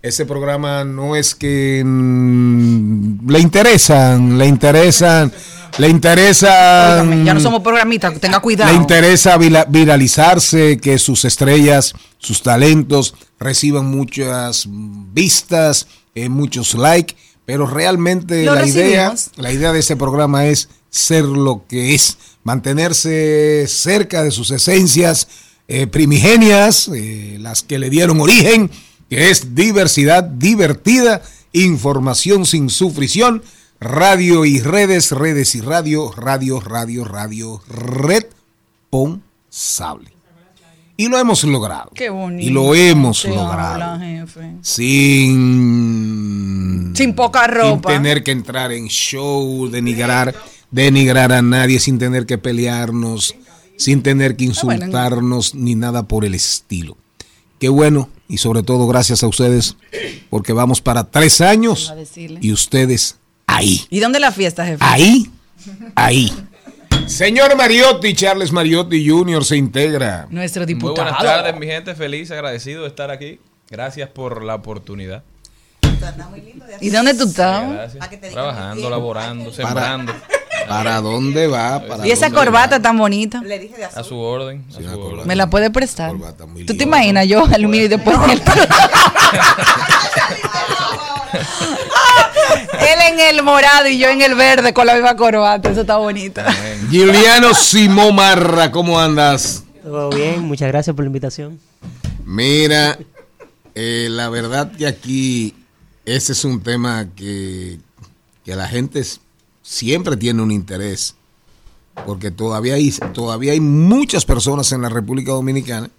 [0.00, 5.32] Este programa no es que mm, le interesan, le interesan,
[5.76, 7.08] le interesan.
[7.08, 8.70] Óigame, ya no somos programistas, tenga cuidado.
[8.70, 17.16] Le interesa viralizarse, que sus estrellas, sus talentos reciban muchas vistas, eh, muchos likes,
[17.50, 23.64] pero realmente la idea, la idea de este programa es ser lo que es, mantenerse
[23.66, 25.26] cerca de sus esencias
[25.66, 28.70] eh, primigenias, eh, las que le dieron origen,
[29.08, 33.42] que es diversidad divertida, información sin sufrición,
[33.80, 40.19] radio y redes, redes y radio, radio, radio, radio, responsable.
[41.00, 41.90] Y lo hemos logrado.
[41.94, 42.46] Qué bonito.
[42.48, 43.84] Y lo hemos Te logrado.
[43.84, 44.50] habla, jefe.
[45.60, 47.88] Sin, Sin poca sin ropa.
[47.92, 50.34] tener que entrar en show, denigrar,
[50.70, 53.34] denigrar a nadie, sin tener que pelearnos,
[53.76, 56.96] sin tener que Ah, insultarnos, ni nada por el estilo.
[57.58, 59.76] Qué bueno, y sobre todo gracias a ustedes,
[60.30, 61.92] porque vamos para tres años
[62.40, 64.78] y ustedes ahí, ¿Y dónde la fiesta, jefe?
[64.80, 65.30] ahí,
[65.94, 66.32] ahí.
[67.10, 69.44] Señor Mariotti, Charles Mariotti Jr.
[69.44, 70.26] se integra.
[70.30, 71.04] Nuestro Muy diputado.
[71.10, 71.94] buenas tardes, mi gente.
[71.94, 73.40] Feliz, agradecido de estar aquí.
[73.68, 75.24] Gracias por la oportunidad.
[76.80, 77.68] ¿Y dónde tú estás?
[77.98, 78.32] Gracias.
[78.32, 80.14] Trabajando, laborando, sembrando.
[80.68, 81.84] ¿Para dónde va?
[81.86, 82.82] ¿Para Y esa corbata va?
[82.82, 83.42] tan bonita.
[83.42, 84.00] Le dije de azul.
[84.00, 84.64] A su orden.
[84.68, 85.02] A su una orden.
[85.02, 85.26] corbata.
[85.28, 86.10] ¿Me la puede prestar?
[86.12, 88.16] Corbata muy ¿Tú te imaginas yo al mío y después
[92.52, 92.98] él?
[93.12, 95.70] en el morado y yo en el verde con la misma corbata.
[95.70, 96.40] Eso está bonito.
[96.90, 99.64] Giuliano Simón Marra, ¿cómo andas?
[99.82, 101.58] Todo bien, muchas gracias por la invitación.
[102.24, 102.98] Mira,
[103.74, 105.54] eh, la verdad que aquí
[106.04, 107.78] ese es un tema que,
[108.44, 109.02] que la gente
[109.62, 111.14] siempre tiene un interés,
[112.06, 115.90] porque todavía hay, todavía hay muchas personas en la República Dominicana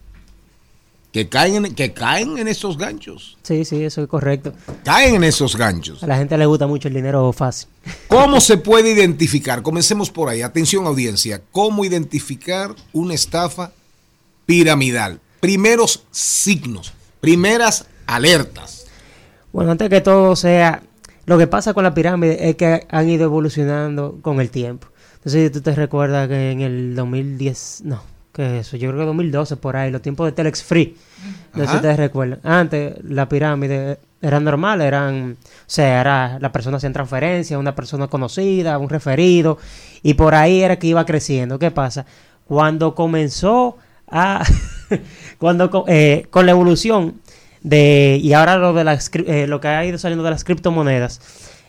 [1.12, 4.54] que caen, en- que caen en esos ganchos, Sí, sí, eso es correcto.
[4.86, 6.02] caen en esos ganchos.
[6.04, 7.68] A la gente le gusta mucho el dinero fácil.
[8.08, 9.62] ¿Cómo se puede identificar?
[9.62, 10.42] Comencemos por ahí.
[10.42, 11.42] Atención audiencia.
[11.52, 13.72] ¿Cómo identificar una estafa
[14.46, 15.20] piramidal?
[15.40, 18.86] Primeros signos, primeras alertas.
[19.52, 20.84] Bueno, antes que todo sea,
[21.26, 24.88] lo que pasa con la pirámide es que han ido evolucionando con el tiempo.
[25.16, 28.02] Entonces, si tú te recuerdas que en el 2010, no,
[28.34, 30.96] que eso, yo creo que 2012 por ahí, los tiempos de Telex Free,
[31.54, 32.40] no sé si te recuerdan.
[32.44, 38.08] Antes la pirámide era normal, eran, o sea, era la persona hacían transferencias, una persona
[38.08, 39.58] conocida, un referido,
[40.04, 41.60] y por ahí era que iba creciendo.
[41.60, 42.06] ¿Qué pasa?
[42.46, 44.44] Cuando comenzó a,
[45.38, 47.16] cuando eh, con la evolución
[47.64, 51.22] de y ahora lo de las eh, lo que ha ido saliendo de las criptomonedas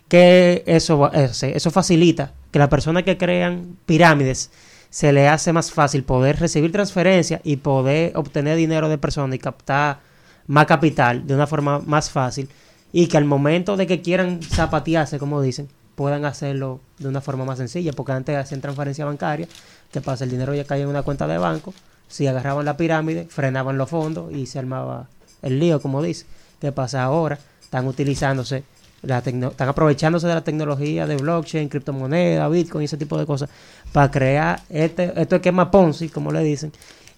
[0.09, 4.51] que eso va- eso, eso facilita que las personas que crean pirámides
[4.92, 9.38] se le hace más fácil poder recibir transferencias y poder obtener dinero de personas y
[9.38, 10.00] captar
[10.46, 12.50] más capital de una forma más fácil
[12.92, 17.46] y que al momento de que quieran zapatearse, como dicen, puedan hacerlo de una forma
[17.46, 19.48] más sencilla, porque antes hacían transferencia bancaria,
[19.90, 20.24] ¿qué pasa?
[20.24, 21.72] El dinero ya caía en una cuenta de banco,
[22.09, 25.09] si agarraban la pirámide, frenaban los fondos y se armaba
[25.40, 26.26] el lío, como dice.
[26.61, 27.38] ¿Qué pasa ahora?
[27.62, 28.64] Están utilizándose,
[29.03, 33.51] la están aprovechándose de la tecnología de blockchain, criptomoneda, bitcoin y ese tipo de cosas
[33.93, 36.73] para crear este, este esquema Ponzi, como le dicen,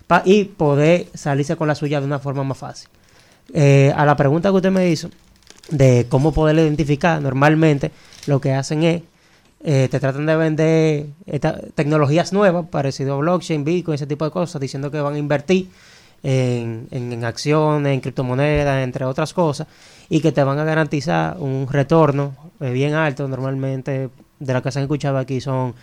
[0.06, 2.88] pa- y poder salirse con la suya de una forma más fácil.
[3.52, 5.10] Eh, a la pregunta que usted me hizo
[5.70, 7.90] de cómo poder identificar, normalmente
[8.26, 9.02] lo que hacen es,
[9.62, 14.30] eh, te tratan de vender esta- tecnologías nuevas, parecido a blockchain, bitcoin, ese tipo de
[14.30, 15.68] cosas, diciendo que van a invertir
[16.22, 19.66] en, en- en acciones, en criptomonedas, entre otras cosas,
[20.08, 24.70] y que te van a garantizar un retorno eh, bien alto, normalmente de lo que
[24.70, 25.74] se han escuchado aquí son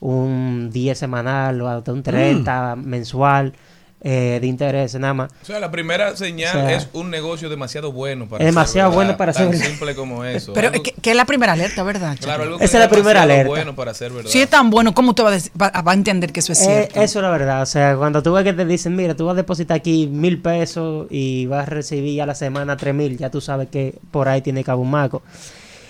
[0.00, 3.52] un 10 semanal o hasta un 30 mensual
[4.00, 5.32] eh, de interés nada más.
[5.42, 8.94] O sea, la primera señal O sea, es un negocio demasiado bueno para demasiado ser
[8.96, 9.66] bueno para tan ser verdad.
[9.66, 10.52] simple como eso.
[10.52, 12.16] Pero Algo- que, que es la primera alerta, ¿verdad?
[12.20, 13.48] claro, algo Esa es la primera alerta.
[13.48, 14.30] bueno para ser verdad.
[14.30, 16.60] Si es tan bueno, ¿cómo usted va a, va- va a entender que eso es
[16.62, 17.00] Eh, cierto?
[17.02, 17.62] eso es la verdad.
[17.62, 20.40] O sea, cuando tú ves que te dicen, mira, tú vas a depositar aquí mil
[20.40, 24.28] pesos y vas a recibir a la semana tres mil, ya tú sabes que por
[24.28, 25.22] ahí tiene que haber un maco.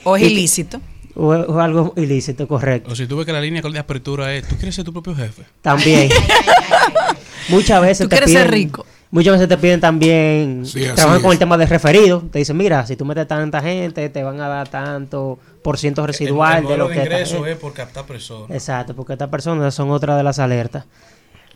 [0.04, 0.80] o es y que- ilícito.
[1.20, 2.92] O, o algo ilícito, correcto.
[2.92, 5.14] O si tú ves que la línea de apertura es, tú quieres ser tu propio
[5.16, 5.42] jefe.
[5.60, 6.08] También.
[7.48, 8.86] Muchas veces Tú te quieres piden, ser rico.
[9.10, 11.34] Muchas veces te piden también, Sí, trabajan con es.
[11.34, 12.22] el tema de referido.
[12.30, 16.06] Te dicen, mira, si tú metes tanta gente, te van a dar tanto por ciento
[16.06, 17.02] residual de lo que...
[17.02, 18.50] esta gente- por captar personas.
[18.50, 20.84] Exacto, porque estas personas son otra de las alertas.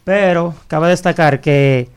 [0.04, 1.88] Pero cabe destacar que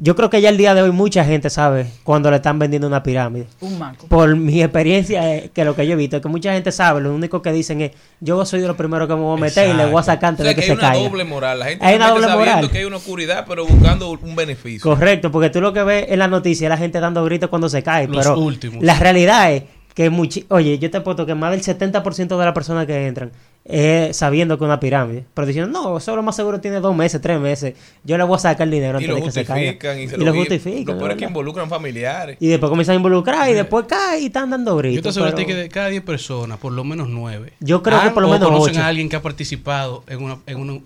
[0.00, 2.86] yo creo que ya el día de hoy mucha gente sabe cuando le están vendiendo
[2.86, 3.46] una pirámide.
[3.60, 4.06] Un maco.
[4.06, 7.00] Por mi experiencia, eh, que lo que yo he visto, es que mucha gente sabe,
[7.00, 9.68] lo único que dicen es, yo soy de los primeros que me voy a meter
[9.68, 11.08] y le voy a sacar O antes sea, de que, que hay se una caiga.
[11.08, 11.58] doble moral.
[11.58, 12.70] La gente Hay se una doble sabiendo moral.
[12.70, 14.82] que hay una oscuridad, pero buscando un beneficio.
[14.82, 17.68] Correcto, porque tú lo que ves en la noticia es la gente dando gritos cuando
[17.68, 18.82] se cae, Los pero últimos.
[18.84, 19.64] la realidad es
[19.98, 23.32] que muchi oye, yo te apuesto que más del 70% de las personas que entran
[23.64, 26.94] es sabiendo que es una pirámide, pero diciendo, no, eso lo más seguro tiene dos
[26.94, 29.30] meses, tres meses, yo le voy a sacar el dinero y antes lo de que
[29.32, 29.72] se caiga.
[29.72, 30.94] justifican y se y lo y justifican.
[30.94, 32.36] Lo peor es que involucran familiares.
[32.38, 35.02] Y después comienzan a involucrar y después cae y están dando Yo gritos.
[35.02, 37.54] te aseguro pero- que de cada 10 personas, por lo menos 9.
[37.58, 40.58] Yo creo que por lo menos conocen a alguien que ha participado en una, en
[40.60, 40.78] una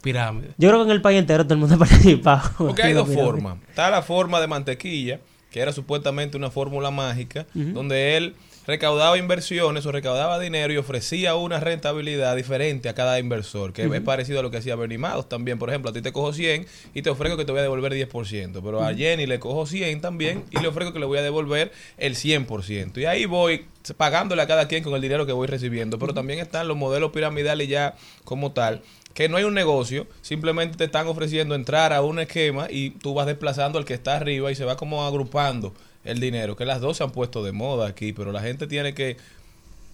[0.00, 0.50] pirámide.
[0.58, 2.48] Yo creo que en el país entero todo el mundo ha participado.
[2.56, 3.56] Porque hay dos formas.
[3.68, 5.18] Está la forma de mantequilla,
[5.50, 8.36] que era supuestamente una fórmula mágica, donde él
[8.70, 14.00] recaudaba inversiones o recaudaba dinero y ofrecía una rentabilidad diferente a cada inversor, que es
[14.02, 15.58] parecido a lo que hacía Bernie Madoff también.
[15.58, 17.92] Por ejemplo, a ti te cojo 100 y te ofrezco que te voy a devolver
[17.92, 21.22] 10%, pero a Jenny le cojo 100 también y le ofrezco que le voy a
[21.22, 22.98] devolver el 100%.
[22.98, 25.98] Y ahí voy pagándole a cada quien con el dinero que voy recibiendo.
[25.98, 28.82] Pero también están los modelos piramidales ya como tal,
[29.14, 33.14] que no hay un negocio, simplemente te están ofreciendo entrar a un esquema y tú
[33.14, 36.80] vas desplazando al que está arriba y se va como agrupando el dinero, que las
[36.80, 39.16] dos se han puesto de moda aquí, pero la gente tiene que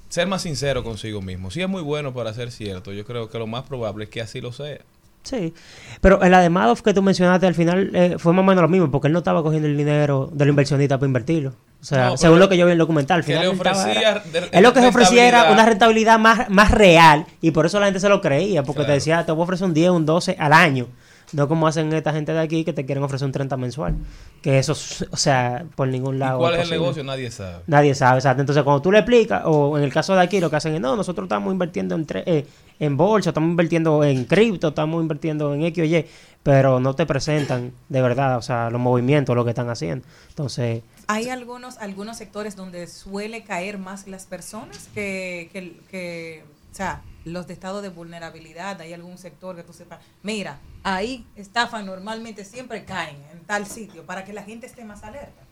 [0.08, 1.50] ser más sincero consigo mismo.
[1.50, 4.20] Si es muy bueno para ser cierto, yo creo que lo más probable es que
[4.20, 4.78] así lo sea.
[5.24, 5.52] Sí,
[6.00, 8.68] pero el de Madoff que tú mencionaste al final eh, fue más o menos lo
[8.68, 11.52] mismo, porque él no estaba cogiendo el dinero del inversionista para invertirlo.
[11.80, 13.48] O sea, No, según lo que yo vi en el documental, al que final le
[13.48, 15.52] ofrecía él lo que se ofrecía era rentabilidad.
[15.52, 18.86] una rentabilidad más, más real y por eso la gente se lo creía, porque Claro.
[18.86, 20.86] te decía, te voy a ofrecer un 10, un 12 al año.
[21.32, 23.96] No como hacen esta gente de aquí que te quieren ofrecer un 30 mensual.
[24.42, 26.38] Que eso, es- o sea, por ningún ¿Y lado.
[26.38, 27.02] cuál es el negocio?
[27.04, 27.62] Nadie sabe.
[27.66, 28.40] Nadie sabe, exacto.
[28.42, 30.80] Entonces, cuando tú le explicas, o en el caso de aquí, lo que hacen es,
[30.80, 32.46] no, nosotros estamos invirtiendo en, tre- eh,
[32.78, 36.06] en bolsa, estamos invirtiendo en cripto, estamos invirtiendo en X o Y,
[36.42, 40.06] pero no te presentan de verdad, o sea, los movimientos, lo que están haciendo.
[40.28, 46.74] Entonces, Hay algunos, algunos sectores donde suele caer más las personas que, que, que, o
[46.74, 48.80] sea, los de estado de vulnerabilidad.
[48.80, 54.04] Hay algún sector que tú sepas, mira, ahí estafa normalmente siempre caen en tal sitio
[54.04, 55.42] para que la gente esté más alerta.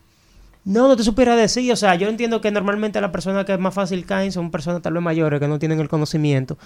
[0.63, 3.73] no, no te supiera decir, o sea, yo entiendo que normalmente las personas que más
[3.73, 6.57] fácil caen son personas tal vez mayores que no tienen el conocimiento,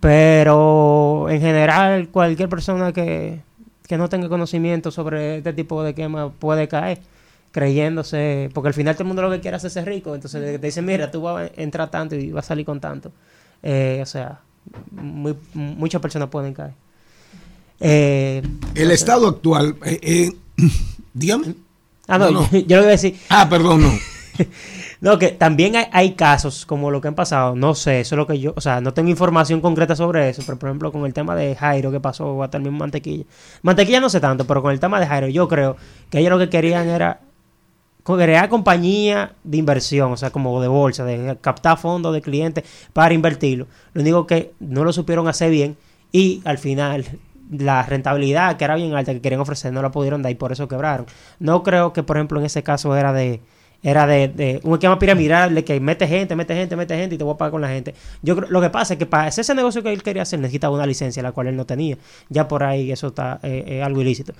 [0.00, 3.40] pero en general cualquier persona que,
[3.86, 6.98] que no tenga conocimiento sobre este tipo de quema puede caer
[7.52, 10.66] creyéndose, porque al final todo el mundo lo que quiere es hacerse rico, entonces te
[10.66, 13.12] dicen, mira, tú vas a entrar tanto y vas a salir con tanto.
[13.62, 14.40] Eh, o sea,
[14.90, 16.74] muy- muchas personas pueden caer.
[17.80, 18.42] Eh,
[18.74, 20.32] El estado actual, eh, eh,
[21.14, 21.54] dígame.
[22.08, 22.50] ah, no, No, no.
[22.66, 23.92] Yo, lo voy a decir, Ah, perdón, no.
[24.98, 28.16] No, que también hay, hay casos como lo que han pasado, no sé, eso es
[28.16, 31.04] lo que yo, o sea, no tengo información concreta sobre eso, pero por ejemplo con
[31.04, 33.24] el tema de Jairo que pasó, o hasta el mismo Mantequilla.
[33.60, 35.76] Mantequilla no sé tanto, pero con el tema de Jairo yo creo
[36.08, 37.20] que ellos lo que querían era
[38.02, 43.12] crear compañía de inversión, o sea, como de bolsa, de captar fondos de clientes para
[43.12, 43.66] invertirlo.
[43.92, 45.76] Lo único que no lo supieron hacer bien
[46.12, 47.04] y al final
[47.50, 50.52] la rentabilidad que era bien alta que querían ofrecer no la pudieron dar y por
[50.52, 51.06] eso quebraron.
[51.38, 53.40] No creo que, por ejemplo, en ese caso era de
[53.82, 57.18] era de, de un esquema piramidal de que mete gente, mete gente, mete gente y
[57.18, 57.94] te voy a pagar con la gente.
[58.22, 60.40] Yo creo, lo que pasa es que para hacer ese negocio que él quería hacer
[60.40, 61.96] necesitaba una licencia, la cual él no tenía.
[62.28, 64.32] Ya por ahí eso está eh, eh, algo ilícito.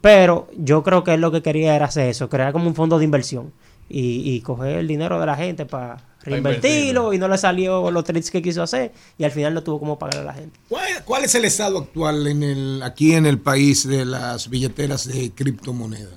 [0.00, 2.98] Pero yo creo que él lo que quería era hacer eso, crear como un fondo
[2.98, 3.52] de inversión
[3.88, 8.04] y, y coger el dinero de la gente para reinvertirlo y no le salió los
[8.04, 10.58] trades que quiso hacer y al final no tuvo como pagar a la gente.
[10.68, 15.06] ¿Cuál, cuál es el estado actual en el, aquí en el país de las billeteras
[15.06, 16.14] de criptomonedas?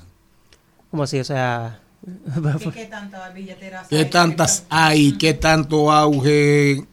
[0.91, 1.79] Como así, o sea...
[2.73, 5.17] ¿Qué tantas billeteras ¿Qué tantas hay?
[5.17, 6.85] ¿Qué tanto auge?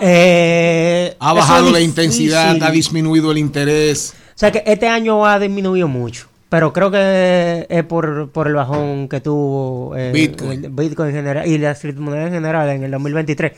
[0.00, 2.62] Eh, ¿Ha eso bajado es la intensidad?
[2.62, 4.14] ¿Ha disminuido el interés?
[4.34, 6.29] O sea que este año ha disminuido mucho.
[6.50, 10.64] Pero creo que es por, por el bajón que tuvo eh, Bitcoin.
[10.64, 13.52] el Bitcoin en general y las criptomonedas en general en el 2023.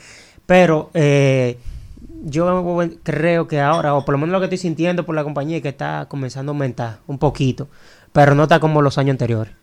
[0.45, 1.57] Pero eh,
[2.23, 5.57] yo creo que ahora, o por lo menos lo que estoy sintiendo por la compañía,
[5.57, 7.67] es que está comenzando a aumentar un poquito.
[8.13, 9.55] Pero no está como los años anteriores.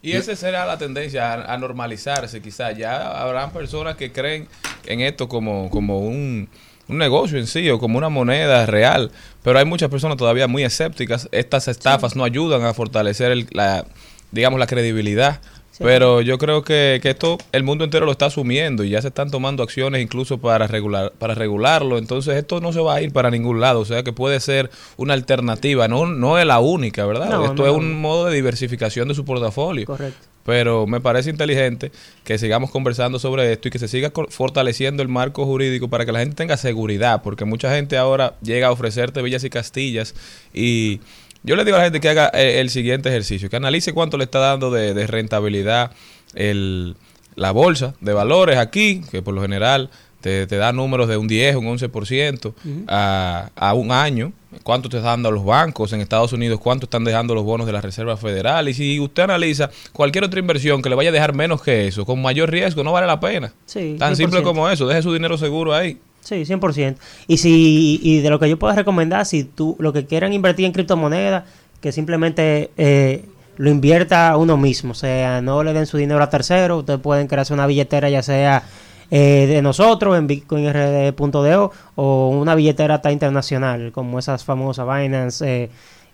[0.00, 2.78] Y esa será la tendencia a, a normalizarse, quizás.
[2.78, 4.46] Ya habrán personas que creen
[4.86, 6.48] en esto como, como un,
[6.88, 9.10] un negocio en sí o como una moneda real.
[9.42, 11.28] Pero hay muchas personas todavía muy escépticas.
[11.32, 13.86] Estas estafas no ayudan a fortalecer el- la,
[14.30, 15.40] digamos, la credibilidad.
[15.78, 19.08] Pero yo creo que, que esto el mundo entero lo está asumiendo y ya se
[19.08, 21.98] están tomando acciones incluso para regular para regularlo.
[21.98, 23.80] Entonces esto no se va a ir para ningún lado.
[23.80, 25.88] O sea que puede ser una alternativa.
[25.88, 27.30] No, no es la única, ¿verdad?
[27.30, 29.86] No, esto no, es un modo de diversificación de su portafolio.
[29.86, 30.28] Correcto.
[30.44, 31.90] Pero me parece inteligente
[32.22, 36.12] que sigamos conversando sobre esto y que se siga fortaleciendo el marco jurídico para que
[36.12, 40.14] la gente tenga seguridad, porque mucha gente ahora llega a ofrecerte villas y castillas
[40.52, 41.00] y
[41.44, 44.16] yo le digo a la gente que haga eh, el siguiente ejercicio, que analice cuánto
[44.18, 45.92] le está dando de, de rentabilidad
[46.34, 46.96] el,
[47.36, 49.90] la bolsa de valores aquí, que por lo general
[50.20, 52.54] te, te da números de un 10, un 11%
[52.88, 54.32] a, a un año.
[54.62, 56.60] ¿Cuánto te está dando los bancos en Estados Unidos?
[56.60, 58.68] ¿Cuánto están dejando los bonos de la Reserva Federal?
[58.68, 62.06] Y si usted analiza cualquier otra inversión que le vaya a dejar menos que eso,
[62.06, 63.52] con mayor riesgo, no vale la pena.
[63.66, 64.42] Sí, Tan simple 100%.
[64.44, 64.86] como eso.
[64.86, 65.98] Deje su dinero seguro ahí.
[66.24, 66.96] Sí, 100%.
[67.28, 70.64] Y si y de lo que yo puedo recomendar, si tú lo que quieran invertir
[70.64, 71.44] en criptomonedas,
[71.80, 73.24] que simplemente eh,
[73.56, 74.92] lo invierta uno mismo.
[74.92, 76.80] O sea, no le den su dinero a terceros.
[76.80, 78.64] Ustedes pueden crearse una billetera, ya sea
[79.10, 85.70] eh, de nosotros en bitcoinrd.do o una billetera hasta internacional, como esas famosas Binance, eh,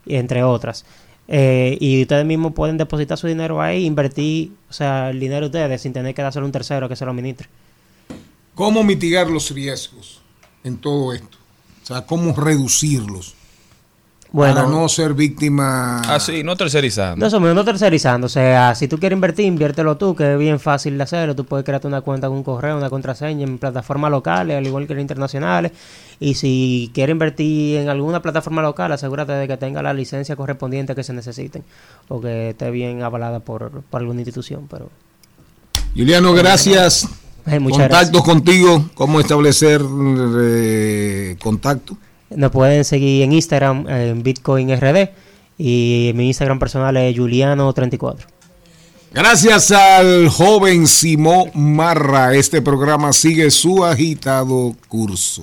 [0.06, 0.84] entre otras.
[1.28, 5.58] Eh, y ustedes mismos pueden depositar su dinero ahí, invertir, o sea, el dinero de
[5.58, 7.48] ustedes sin tener que dárselo a un tercero que se lo administre.
[8.60, 10.20] ¿Cómo mitigar los riesgos
[10.64, 11.38] en todo esto?
[11.82, 13.34] O sea, ¿cómo reducirlos?
[14.32, 14.54] Bueno.
[14.54, 16.02] para no ser víctima.
[16.02, 17.16] Así, no tercerizando.
[17.16, 18.26] No, eso mismo, no tercerizando.
[18.26, 21.34] O sea, si tú quieres invertir, inviértelo tú, que es bien fácil de hacerlo.
[21.34, 24.86] Tú puedes crearte una cuenta con un correo, una contraseña en plataformas locales, al igual
[24.86, 25.72] que en internacionales.
[26.20, 30.94] Y si quieres invertir en alguna plataforma local, asegúrate de que tenga la licencia correspondiente
[30.94, 31.64] que se necesiten
[32.08, 34.66] o que esté bien avalada por, por alguna institución.
[34.70, 34.90] Pero
[35.96, 37.08] Juliano, gracias.
[37.60, 39.82] Muchas Contactos contigo, cómo establecer
[40.40, 41.96] eh, contacto.
[42.30, 45.10] nos pueden seguir en Instagram, en Bitcoin RD.
[45.58, 48.16] Y mi Instagram personal es Juliano34.
[49.12, 55.42] Gracias al joven Simón Marra, este programa sigue su agitado curso.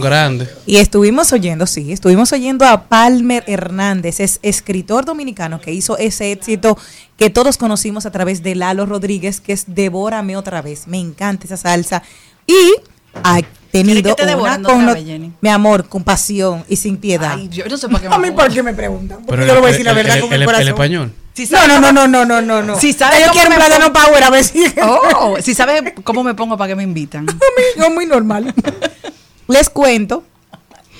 [0.00, 0.48] Grande.
[0.66, 6.32] Y estuvimos oyendo, sí, estuvimos oyendo a Palmer Hernández, es escritor dominicano que hizo ese
[6.32, 6.76] éxito
[7.16, 10.86] que todos conocimos a través de Lalo Rodríguez, que es Devórame otra vez.
[10.86, 12.02] Me encanta esa salsa.
[12.46, 12.74] Y
[13.22, 13.40] ha
[13.70, 15.32] tenido ¿Quieres que te una vez, Jenny?
[15.40, 17.34] mi amor, con pasión y sin piedad.
[17.36, 18.30] Ay, yo no sé para qué me a mí.
[18.30, 19.18] ¿por qué me preguntan?
[19.24, 20.46] Porque Pero yo le voy a el- decir la verdad el- con el- mi el
[20.46, 20.68] corazón.
[20.68, 21.12] español.
[21.32, 22.78] Si No, sabes no, no, no, no, no, no, no.
[22.80, 24.64] Si sabes Yo cómo quiero un me plátano pongo- power a ver si...
[24.82, 27.26] Oh, si sabes cómo me pongo para que me invitan.
[27.94, 28.52] Muy normal.
[29.50, 30.24] Les cuento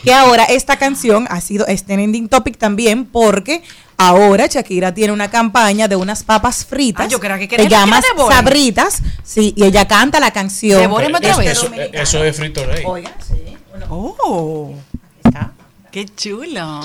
[0.02, 3.62] que ahora esta canción ha sido trending topic también porque
[3.96, 7.06] ahora Shakira tiene una campaña de unas papas fritas.
[7.06, 8.02] Ah, yo creía que se quería que.
[8.28, 9.02] Sabritas.
[9.22, 10.90] Sí, y ella canta la canción.
[10.90, 11.48] Otra vez.
[11.50, 12.84] Eso, eso es frito rey.
[12.86, 13.56] Oiga, sí.
[13.88, 14.74] Oh,
[15.22, 15.52] Está.
[15.90, 16.80] qué chulo.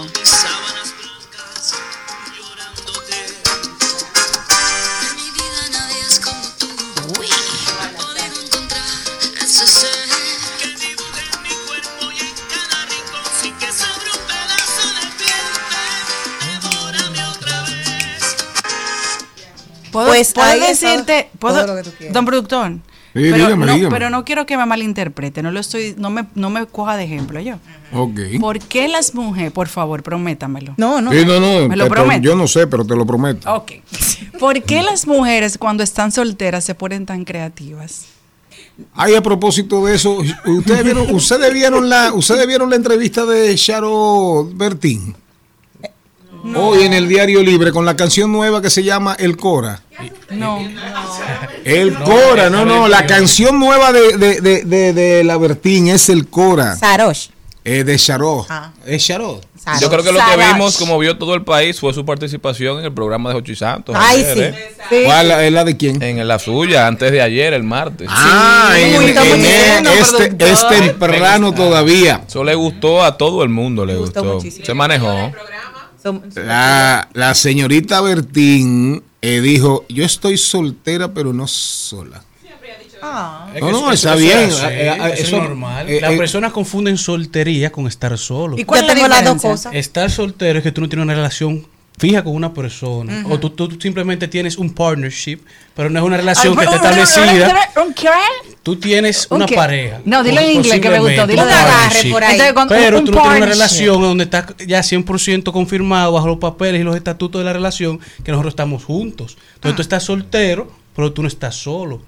[19.95, 22.13] ¿Puedo, Pues puedo ahí está decirte, ¿puedo- todo lo que tú quieras.
[22.13, 22.71] don productor?
[22.73, 22.79] Sí,
[23.13, 23.95] pero, dígame, no, dígame.
[23.95, 27.05] pero no quiero que me malinterprete, no lo estoy, no me, no me coja de
[27.05, 27.55] ejemplo yo.
[27.93, 28.19] Ok.
[28.41, 30.73] ¿Por qué las mujeres, por favor, prométamelo?
[30.75, 31.13] No, no.
[31.13, 32.21] Sí, no, no, ¿Me lo te- prometo?
[32.21, 33.53] yo no sé, pero te lo prometo.
[33.55, 33.71] Ok.
[34.39, 38.07] ¿Por qué las mujeres cuando están solteras se ponen tan creativas?
[38.93, 43.55] Ay, a propósito de eso, ustedes vieron, ustedes vieron la, ustedes vieron la entrevista de
[43.55, 45.15] Charo Bertín.
[46.53, 49.81] Hoy en el Diario Libre con la canción nueva que se llama El Cora.
[50.31, 50.59] No.
[51.63, 56.09] El Cora, no, no, la canción nueva de, de, de, de, de la Bertín es
[56.09, 56.75] El Cora.
[56.75, 57.27] Sarosh.
[57.63, 58.45] Eh, de Charo.
[58.47, 58.71] Ah.
[58.85, 59.41] Es Charo.
[59.59, 59.81] Sarosh.
[59.81, 60.53] Yo creo que lo que Sarosh.
[60.53, 63.95] vimos, como vio todo el país, fue su participación en el programa de Jochi Santos.
[63.97, 64.41] Ay, ayer, sí.
[64.43, 64.71] ¿eh?
[64.89, 65.01] Sí.
[65.05, 65.99] ¿Cuál es la de quién?
[66.03, 68.07] En la suya, antes de ayer, el martes.
[68.11, 72.21] Ah, en, muy en- bueno, en- este, es temprano todavía.
[72.27, 74.35] Eso le gustó a todo el mundo, le gustó gustó.
[74.35, 74.63] muchísimo.
[74.63, 75.31] Se manejó.
[76.35, 82.21] La, la señorita Bertín eh, dijo, yo estoy soltera pero no sola.
[83.07, 83.49] Ah.
[83.53, 84.39] Es No, no, eso- está eso bien.
[84.49, 85.87] es así, Eh, eh, eso es eso- normal.
[85.89, 88.57] eh, Las eh, personas confunden soltería con estar solo.
[88.57, 89.73] ¿Y cuál es tengo las dos cosas.
[89.75, 91.67] Estar soltero es que tú no tienes una relación
[91.97, 93.25] fija con una persona.
[93.29, 95.39] O tú, tú simplemente tienes un partnership,
[95.75, 97.69] pero no es una relación que está establecida.
[98.63, 100.01] Tú tienes ¿Un una pareja.
[100.05, 101.57] No, dilo en inglés, que me gustó, dilo inglés.
[101.63, 102.11] partnership.
[102.11, 102.39] por ahí.
[102.39, 106.81] Entonces, Pero tú no tienes una relación donde está ya 100% confirmado bajo los papeles
[106.81, 109.37] y los estatutos de la relación que nosotros estamos juntos.
[109.55, 112.01] Entonces tú estás soltero, pero tú no estás solo.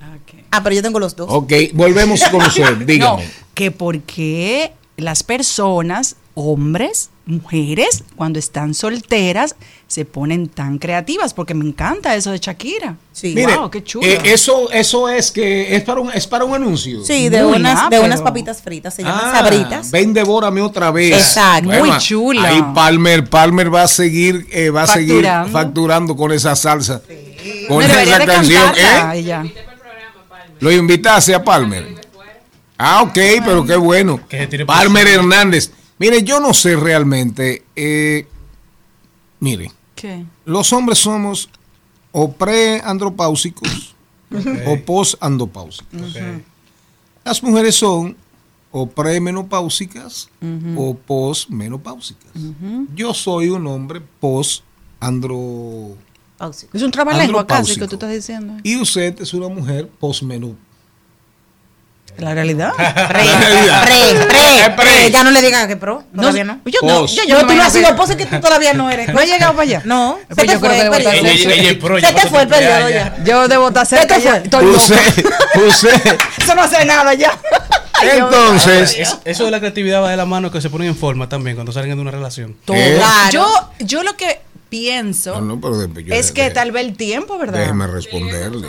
[0.52, 1.28] Ah, pero yo tengo los dos.
[1.30, 3.28] Ok, volvemos con usted, No, dígame.
[3.54, 9.56] que por qué las personas, hombres, mujeres, cuando están solteras,
[9.88, 12.96] se ponen tan creativas, porque me encanta eso de Shakira.
[13.12, 13.34] Sí.
[13.36, 14.06] Mire, wow, qué chulo.
[14.08, 17.04] eh, eso, eso es que es para un, es para un anuncio.
[17.04, 19.92] Sí, de Muy unas, de unas papitas fritas, se llaman Ah, sabritas.
[19.92, 21.14] Ven, devórame otra vez.
[21.16, 21.70] Exacto.
[21.70, 22.48] Muy chula.
[22.50, 25.52] Ahí Palmer, Palmer va a seguir, eh, va a seguir Facturando.
[25.52, 27.02] facturando con esa salsa.
[27.68, 28.64] Con esa canción.
[28.76, 29.12] ¿eh?
[29.20, 29.46] ella.
[30.60, 31.96] Lo invitaste a Palmer.
[32.78, 34.20] Ah, ok, pero qué bueno.
[34.66, 35.72] Palmer Hernández.
[36.00, 37.64] Mire, yo no sé realmente.
[37.76, 38.28] eh,
[39.40, 40.26] mire, ¿Qué?
[40.46, 41.50] los hombres somos
[42.12, 43.96] o pre-andropáusicos
[44.68, 46.16] o post-andropáusicos.
[47.24, 48.16] Las mujeres son
[48.72, 50.30] o premenopáusicas
[50.76, 52.32] o postmenopáusicas.
[52.96, 55.96] Yo soy un hombre post-andro.
[56.74, 58.54] Es un trabalengua casi que tú estás diciendo.
[58.64, 60.67] Y usted es una mujer postmenopáusica.
[62.26, 62.74] La realidad.
[62.74, 65.12] Pre, pre, pre, pre.
[65.12, 66.04] Ya no le digas que pro.
[66.16, 66.60] Todavía no.
[66.66, 67.06] Yo no.
[67.06, 69.10] Yo, Yo, yo tú no has sido pose que tú todavía no eres.
[69.14, 69.82] No he llegado para allá.
[69.86, 71.14] No, se Pues te yo fue el periodo.
[71.14, 73.16] Se ya te fue el periodo ya.
[73.24, 74.16] Yo debo estar cerca.
[74.16, 74.44] te ya.
[74.50, 74.66] fue?
[74.66, 74.98] Usted,
[75.68, 76.18] usted.
[76.38, 77.38] Eso no hace nada ya.
[78.02, 81.30] Entonces, Es- eso de la creatividad va de la mano que se ponen en forma
[81.30, 82.56] también cuando salen de una relación.
[82.68, 82.96] ¿Eh?
[82.98, 83.32] Claro.
[83.32, 87.60] Yo, yo lo que pienso No, no, es que tal vez el tiempo, ¿verdad?
[87.60, 88.68] Déjeme responderle.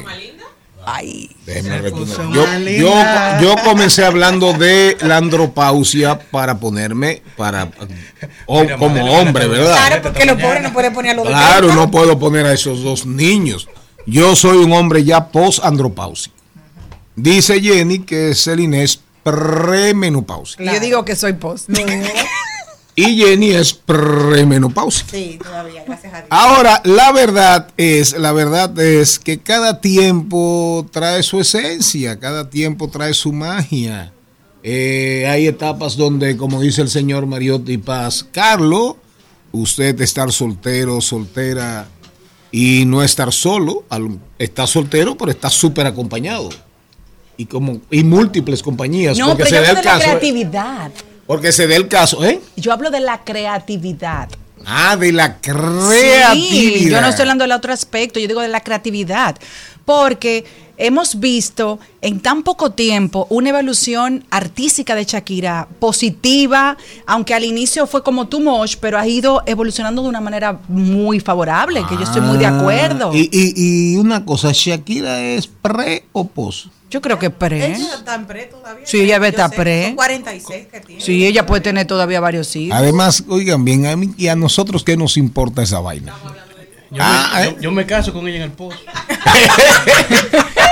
[0.94, 1.30] Ay.
[1.44, 2.16] Déjeme responder.
[2.16, 2.94] puso Yo, yo,
[3.40, 7.64] yo comencé hablando de la andropausia para ponerme para
[8.46, 9.74] o- Mira, como madre, hombre, ¿verdad?
[9.76, 11.74] Claro, porque los pobres no pueden poner a los Claro, 30.
[11.74, 13.68] no puedo poner a esos dos niños.
[14.06, 16.34] Yo soy un hombre ya post-andropáusico.
[17.16, 20.62] Dice Jenny que Celine es premenopáusica.
[20.64, 21.68] Y Yo digo que soy post.
[22.98, 25.10] Y Jenny es premenopáusica.
[25.12, 26.26] Sí, todavía, gracias a Dios.
[26.30, 32.88] Ahora, la verdad es, la verdad es que cada tiempo trae su esencia, cada tiempo
[32.88, 34.12] trae su magia.
[34.64, 38.96] Eh, hay etapas donde, como dice el señor Mariotti Paz, Carlos,
[39.52, 41.86] usted estar soltero, soltera
[42.50, 43.84] y no estar solo,
[44.40, 46.48] está soltero, pero está súper acompañado.
[47.36, 50.04] Y como y múltiples compañías, No, porque pero se yo da el de la caso,
[50.04, 50.90] creatividad.
[51.28, 52.40] Porque se dé el caso, ¿eh?
[52.56, 54.30] Yo hablo de la creatividad.
[54.64, 56.32] Ah, de la creatividad.
[56.32, 59.36] Sí, yo no estoy hablando del otro aspecto, yo digo de la creatividad.
[59.84, 60.46] Porque
[60.78, 66.76] hemos visto en tan poco tiempo una evolución artística de Shakira positiva,
[67.06, 71.20] aunque al inicio fue como too much, pero ha ido evolucionando de una manera muy
[71.20, 73.12] favorable, que yo estoy muy de Ah, acuerdo.
[73.14, 76.66] Y, y, y una cosa, ¿Shakira es pre o post?
[76.90, 77.74] yo creo que pre.
[77.74, 78.86] Ella está en pre todavía.
[78.86, 79.86] Sí, ella está pre.
[79.88, 81.02] Son 46 que tiene.
[81.02, 82.74] Sí, ella puede tener todavía varios hijos.
[82.78, 86.14] Además, oigan bien, a mí y a nosotros, ¿qué nos importa esa vaina?
[86.90, 87.52] Yo, Ah, me, ¿eh?
[87.56, 88.78] yo- yo me caso con ella en el post.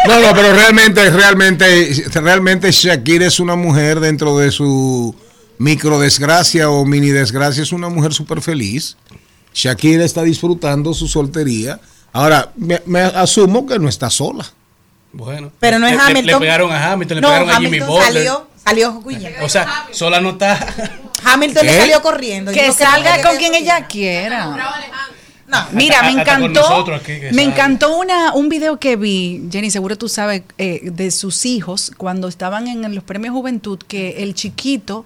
[0.07, 5.15] No, no, pero realmente, realmente, realmente Shakira es una mujer dentro de su
[5.59, 8.97] micro desgracia o mini desgracia, es una mujer súper feliz.
[9.55, 11.81] Shakira está disfrutando su soltería.
[12.13, 14.45] Ahora, me, me asumo que no está sola.
[15.13, 15.51] Bueno.
[15.61, 16.27] Pero no es Le- Hamilton.
[16.27, 18.07] Le, pegaron a Hamilton, le no, pegaron a Jimmy Hamilton Butler.
[18.13, 19.03] salió, salió.
[19.43, 20.59] O sea, sola no está.
[21.25, 22.53] Hamilton le salió corriendo.
[22.53, 24.55] que salga con quien ella quiera.
[25.49, 26.61] No, Mira, me encantó.
[26.61, 30.91] nosotros aquí, que me encantó una, un video que vi, Jenny, seguro tú sabes, eh,
[30.93, 35.05] de sus hijos cuando estaban en los premios Juventud, que el chiquito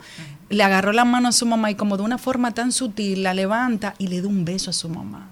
[0.48, 3.34] le agarró la mano a su mamá y como de una forma tan sutil la
[3.34, 5.28] levanta y le da un beso a su mamá.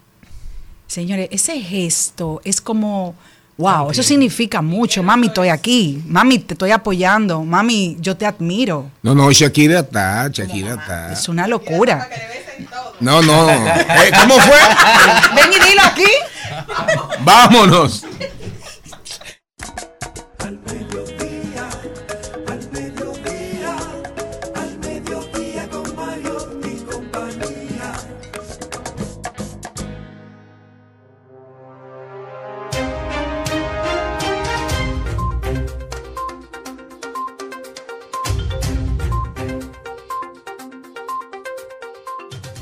[0.87, 3.15] Señores, ese gesto es como,
[3.59, 5.03] wow, eso significa mucho.
[5.03, 6.03] Mami, estoy aquí.
[6.07, 7.45] Mami, te estoy apoyando.
[7.45, 8.91] Mami, yo te admiro.
[9.03, 11.13] No, no, Shakira está, Shakira está.
[11.13, 12.09] Es una locura.
[13.01, 13.51] No, no.
[13.51, 14.59] Eh, ¿Cómo fue?
[15.35, 16.07] Ven y dilo aquí.
[17.21, 18.05] Vámonos.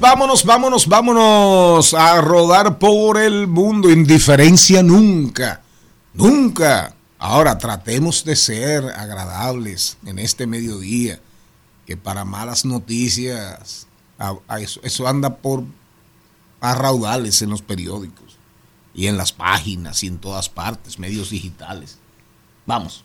[0.08, 3.90] Vámonos, vámonos, vámonos a rodar por el mundo.
[3.90, 5.62] Indiferencia nunca,
[6.14, 6.94] nunca.
[7.18, 11.18] Ahora tratemos de ser agradables en este mediodía,
[11.86, 13.88] que para malas noticias,
[14.84, 15.64] eso, anda por
[16.60, 18.38] a raudales en los periódicos
[18.94, 21.98] y en las páginas y en todas partes, medios digitales.
[22.64, 23.04] Vamos.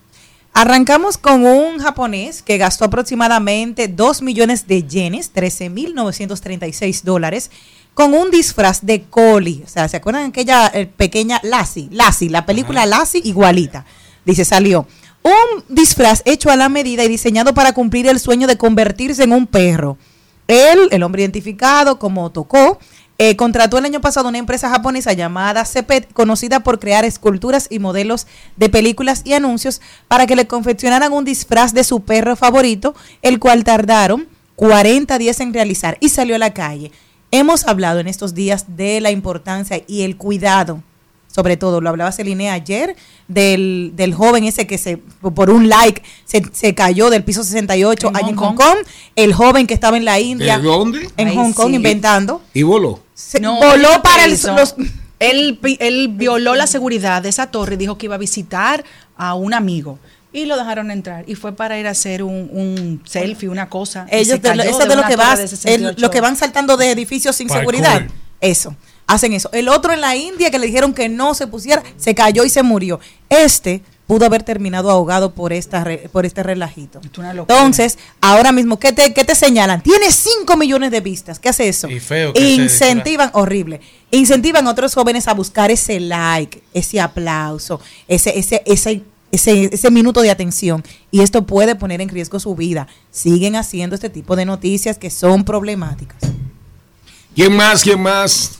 [0.53, 7.51] Arrancamos con un japonés que gastó aproximadamente 2 millones de yenes, 13.936 dólares,
[7.93, 9.63] con un disfraz de Coli.
[9.65, 11.87] O sea, ¿se acuerdan de aquella eh, pequeña Lassie?
[11.91, 13.85] Lassie, la película Lassie igualita.
[14.25, 14.87] Dice, salió.
[15.23, 19.31] Un disfraz hecho a la medida y diseñado para cumplir el sueño de convertirse en
[19.31, 19.97] un perro.
[20.47, 22.77] Él, el hombre identificado como Toko,
[23.23, 27.77] eh, contrató el año pasado una empresa japonesa llamada Cepet, conocida por crear esculturas y
[27.77, 32.95] modelos de películas y anuncios para que le confeccionaran un disfraz de su perro favorito,
[33.21, 36.91] el cual tardaron 40 días en realizar y salió a la calle.
[37.29, 40.81] Hemos hablado en estos días de la importancia y el cuidado,
[41.27, 42.95] sobre todo, lo hablaba Celine ayer,
[43.27, 48.07] del, del joven ese que se por un like se, se cayó del piso 68
[48.09, 48.77] En allá en Hong Kong,
[49.15, 51.07] el joven que estaba en la India, ¿De dónde?
[51.17, 51.75] en Ay, Hong Kong sí.
[51.75, 52.99] inventando, Y voló.
[53.13, 54.75] Se No, voló ¿qué para el, los,
[55.19, 58.83] Él, él violó la seguridad de esa torre y dijo que iba a visitar
[59.17, 59.99] a un amigo.
[60.33, 61.25] Y lo dejaron entrar.
[61.27, 64.07] Y fue para ir a hacer un, un selfie, una cosa.
[64.09, 65.97] ellos de, eso de lo que vas, de el- 68.
[66.01, 67.75] lo que van saltando de edificios sin Parkour.
[67.75, 68.07] seguridad,
[68.39, 68.75] eso,
[69.07, 69.49] hacen eso.
[69.51, 72.49] El otro en la India que le dijeron que no se pusiera, se cayó y
[72.49, 72.99] se murió.
[73.29, 76.99] Este pudo haber terminado ahogado por esta re- por este relajito.
[77.03, 77.57] Es una locura.
[77.57, 79.81] Entonces, ahora mismo, ¿qué te, qué te señalan?
[79.81, 81.39] Tiene 5 millones de vistas.
[81.39, 81.87] ¿Qué hace eso?
[81.89, 83.79] Y feo que se Incentivan, horrible.
[84.11, 89.91] Incentivan a otros jóvenes a buscar ese like, ese aplauso, ese, ese, ese, ese, ese
[89.91, 90.83] minuto de atención.
[91.09, 92.87] Y esto puede poner en riesgo su vida.
[93.11, 96.19] Siguen haciendo este tipo de noticias que son problemáticas.
[97.33, 97.81] ¿Quién más?
[97.81, 98.59] ¿Quién más?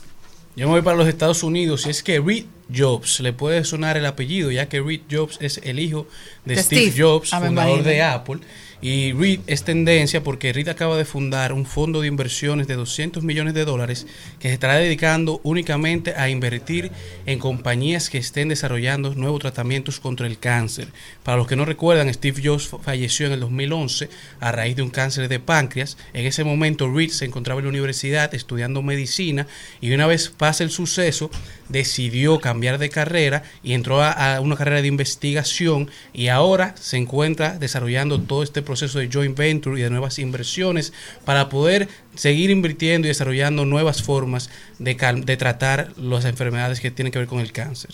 [0.54, 2.44] Yo me voy para los Estados Unidos y es que Reed
[2.74, 6.06] Jobs, le puede sonar el apellido, ya que Reed Jobs es el hijo
[6.44, 7.02] de, De Steve, Steve.
[7.02, 8.40] Jobs, Ah, fundador de Apple.
[8.84, 13.22] Y Reed es tendencia porque Reed acaba de fundar un fondo de inversiones de 200
[13.22, 14.08] millones de dólares
[14.40, 16.90] que se estará dedicando únicamente a invertir
[17.24, 20.88] en compañías que estén desarrollando nuevos tratamientos contra el cáncer.
[21.22, 24.08] Para los que no recuerdan, Steve Jobs falleció en el 2011
[24.40, 25.96] a raíz de un cáncer de páncreas.
[26.12, 29.46] En ese momento Reed se encontraba en la universidad estudiando medicina
[29.80, 31.30] y una vez pasa el suceso
[31.68, 36.96] decidió cambiar de carrera y entró a, a una carrera de investigación y ahora se
[36.96, 40.92] encuentra desarrollando todo este proceso de joint venture y de nuevas inversiones
[41.24, 46.90] para poder seguir invirtiendo y desarrollando nuevas formas de, cal- de tratar las enfermedades que
[46.90, 47.90] tienen que ver con el cáncer.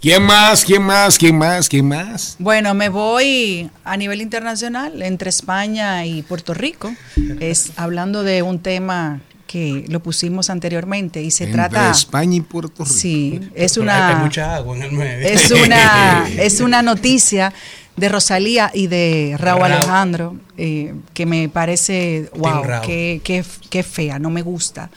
[0.00, 0.64] ¿Quién más?
[0.64, 1.18] ¿Quién más?
[1.18, 1.68] ¿Quién más?
[1.68, 2.36] ¿Quién más?
[2.38, 6.94] Bueno, me voy a nivel internacional, entre España y Puerto Rico.
[7.38, 11.90] Es hablando de un tema que lo pusimos anteriormente y se Entre trata.
[11.90, 12.94] España y Puerto Rico.
[12.94, 14.14] Sí, es hay una.
[14.22, 15.26] mucha agua en el medio.
[15.28, 17.52] Es una, es una noticia
[17.96, 19.72] de Rosalía y de Raúl Raúl.
[19.72, 24.90] Alejandro eh, que me parece, wow, qué, qué, qué fea, no me gusta.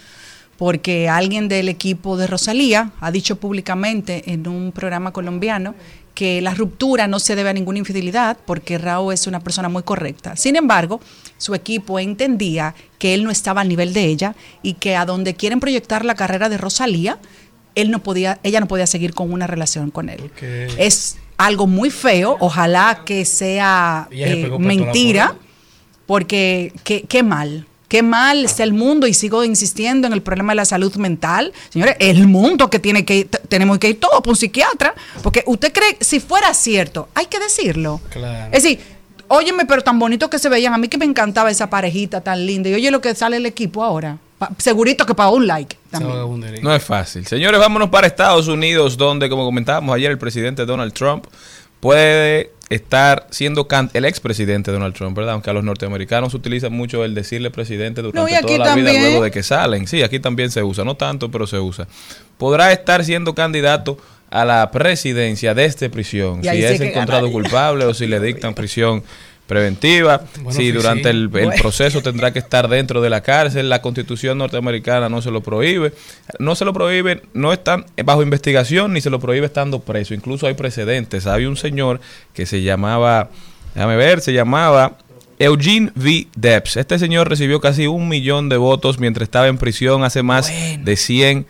[0.58, 5.76] Porque alguien del equipo de Rosalía ha dicho públicamente en un programa colombiano
[6.14, 9.84] que la ruptura no se debe a ninguna infidelidad porque Raúl es una persona muy
[9.84, 10.36] correcta.
[10.36, 11.02] Sin embargo,
[11.38, 15.34] su equipo entendía que él no estaba al nivel de ella y que a donde
[15.34, 17.18] quieren proyectar la carrera de Rosalía,
[17.76, 20.32] él no podía, ella no podía seguir con una relación con él.
[20.78, 25.36] Es algo muy feo, ojalá que sea eh, mentira,
[26.06, 27.68] porque qué, qué mal.
[27.88, 31.54] Qué mal está el mundo y sigo insistiendo en el problema de la salud mental.
[31.70, 34.96] Señores, el mundo que tiene que ir, tenemos que ir todos por un psiquiatra.
[35.22, 38.02] Porque usted cree, si fuera cierto, hay que decirlo.
[38.10, 38.46] Claro.
[38.52, 38.80] Es decir,
[39.28, 40.74] óyeme, pero tan bonito que se veían.
[40.74, 42.68] A mí que me encantaba esa parejita tan linda.
[42.70, 44.18] Y oye lo que sale el equipo ahora.
[44.58, 46.62] Segurito que para un like también.
[46.64, 47.26] No es fácil.
[47.28, 51.26] Señores, vámonos para Estados Unidos, donde, como comentábamos ayer, el presidente Donald Trump
[51.80, 55.34] puede estar siendo can- el expresidente Donald Trump, ¿verdad?
[55.34, 59.24] Aunque a los norteamericanos utiliza mucho el decirle presidente durante No, toda la vida luego
[59.24, 59.86] de que salen.
[59.88, 61.88] Sí, aquí también se usa, no tanto, pero se usa.
[62.38, 63.98] Podrá estar siendo candidato
[64.32, 67.32] a la presidencia desde prisión, si es encontrado ganaría.
[67.34, 69.04] culpable o si le dictan prisión
[69.54, 71.52] preventiva, Bueno, si durante el, el Bueno.
[71.62, 75.94] proceso tendrá que estar dentro de la cárcel, la constitución norteamericana no se lo prohíbe,
[76.40, 80.48] no se lo prohíbe, no están bajo investigación ni se lo prohíbe estando preso, incluso
[80.48, 82.02] hay precedentes, había un señor
[82.34, 83.30] que se llamaba,
[83.76, 84.98] déjame ver, se llamaba
[85.40, 86.28] Eugene V.
[86.36, 90.52] Debs, este señor recibió casi un millón de votos mientras estaba en prisión hace más
[90.80, 91.46] de 100 años.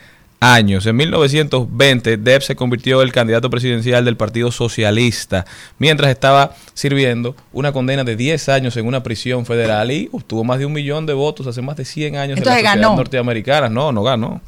[0.45, 5.45] En 1920, Debs se convirtió en el candidato presidencial del Partido Socialista,
[5.79, 10.59] mientras estaba sirviendo una condena de 10 años en una prisión federal y obtuvo más
[10.59, 12.97] de un millón de votos hace más de 100 años en Entonces la sociedad ganó.
[12.97, 13.69] norteamericana.
[13.69, 14.41] No, no ganó.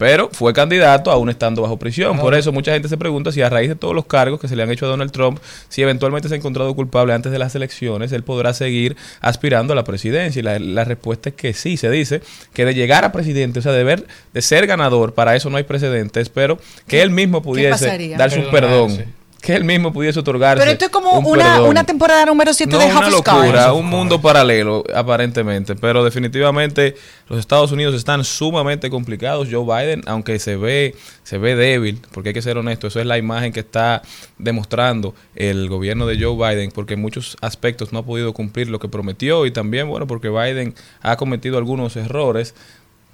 [0.00, 2.18] Pero fue candidato aún estando bajo prisión.
[2.18, 4.56] Por eso mucha gente se pregunta si a raíz de todos los cargos que se
[4.56, 5.38] le han hecho a Donald Trump,
[5.68, 9.76] si eventualmente se ha encontrado culpable antes de las elecciones, él podrá seguir aspirando a
[9.76, 10.40] la presidencia.
[10.40, 11.76] Y la, la respuesta es que sí.
[11.76, 12.22] Se dice
[12.54, 15.58] que de llegar a presidente, o sea, de, ver, de ser ganador, para eso no
[15.58, 18.40] hay precedentes, pero que él mismo pudiese un Perdonarse.
[18.50, 19.19] perdón.
[19.40, 20.60] Que él mismo pudiese otorgarse.
[20.60, 23.12] Pero esto es como un una, una temporada número 7 No, de una House of
[23.26, 23.72] locura, Cards.
[23.74, 25.74] un mundo paralelo, aparentemente.
[25.76, 26.94] Pero definitivamente
[27.28, 29.48] los Estados Unidos están sumamente complicados.
[29.50, 33.06] Joe Biden, aunque se ve, se ve débil, porque hay que ser honesto, eso es
[33.06, 34.02] la imagen que está
[34.38, 38.78] demostrando el gobierno de Joe Biden, porque en muchos aspectos no ha podido cumplir lo
[38.78, 42.54] que prometió y también, bueno, porque Biden ha cometido algunos errores.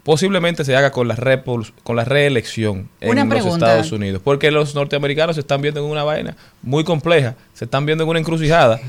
[0.06, 1.16] Posiblemente se haga con la,
[1.82, 3.66] con la reelección en Una los pregunta.
[3.66, 4.22] Estados Unidos.
[4.22, 7.34] Porque los norteamericanos se están viendo en una vaina muy compleja.
[7.54, 8.78] Se están viendo en una encrucijada.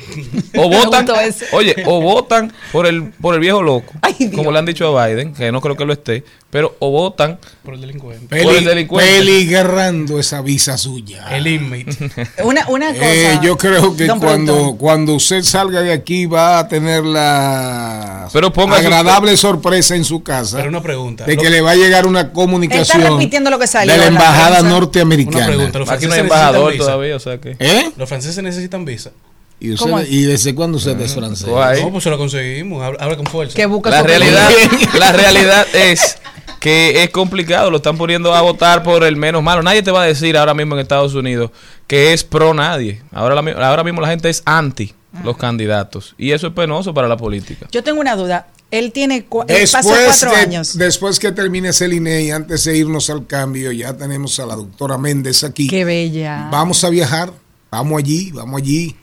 [0.55, 1.07] O votan,
[1.53, 5.07] oye, o votan por el, por el viejo loco, Ay, como le han dicho a
[5.07, 8.28] Biden, que no creo que lo esté, pero o votan Por el delincuente.
[8.43, 9.12] Por el delincuente.
[9.18, 11.28] peligrando esa visa suya.
[11.36, 12.10] El inmate.
[12.43, 13.06] Una, una cosa.
[13.06, 18.52] Eh, yo creo que cuando, cuando usted salga de aquí va a tener la Pero
[18.54, 21.26] ponga su- agradable sorpresa en su casa Pero una pregunta.
[21.26, 23.91] de Lo- que le va a llegar una Está comunicación repitiendo lo que salió.
[23.93, 25.38] de la embajada norteamericana.
[25.38, 25.80] Una pregunta.
[25.80, 27.56] Los Aquí no hay embajador todavía, o sea que.
[27.60, 27.91] ¿Eh?
[27.98, 29.12] Los franceses necesitan visa.
[29.60, 30.01] ¿Y, usted- ¿Cómo?
[30.01, 31.47] ¿Y desde cuándo usted es francés?
[31.49, 31.84] Guay.
[31.84, 32.84] No, pues se lo conseguimos.
[32.84, 33.55] Habla, habla con fuerza.
[33.55, 34.49] Que busca La realidad,
[34.99, 36.18] la realidad es
[36.60, 39.64] que es complicado, lo están poniendo a votar por el menos malo.
[39.64, 41.51] Nadie te va a decir ahora mismo en Estados Unidos
[41.88, 43.01] que es pro nadie.
[43.12, 44.93] Ahora, la mi- ahora mismo la gente es anti
[45.24, 47.66] los candidatos y eso es penoso para la política.
[47.72, 48.47] Yo tengo una duda.
[48.70, 50.78] Él tiene cu- él pasó Después cuatro que, años.
[50.78, 54.97] después que termine ese INEI, antes de irnos al cambio, ya tenemos a la doctora
[54.97, 55.68] Méndez aquí.
[55.68, 56.49] Qué bella.
[56.51, 57.32] Vamos a viajar,
[57.72, 58.95] vamos allí, vamos allí.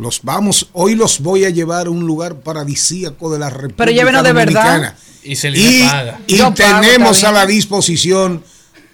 [0.00, 4.24] Los vamos, hoy los voy a llevar a un lugar paradisíaco de la República llévenos
[4.24, 4.64] de verdad.
[4.64, 4.96] Dominicana.
[5.22, 6.20] Y se le Y, paga.
[6.26, 8.42] y Yo pago, tenemos a la disposición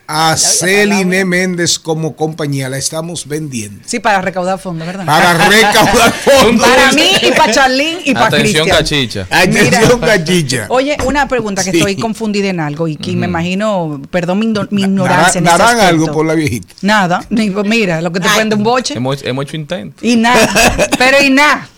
[0.09, 3.82] a Celine Méndez como compañía, la estamos vendiendo.
[3.86, 5.04] Sí, para recaudar fondos, ¿verdad?
[5.04, 6.66] Para recaudar fondos.
[6.68, 9.26] Para mí y para Charlene y para Atención, Cristian.
[9.26, 9.26] cachicha.
[9.30, 10.66] Atención, cachicha.
[10.68, 11.78] Oye, una pregunta que Sí.
[11.78, 15.52] estoy confundida en algo y que me imagino, perdón mi, igno- mi ignorancia en ese
[15.59, 15.88] Darán aspecto.
[15.88, 16.68] algo por la viejita.
[16.82, 20.02] Nada, ni- mira, lo que te pueden de un boche Hemos, hemos hecho intentos.
[20.04, 20.48] y nada,
[20.98, 21.68] pero y nada.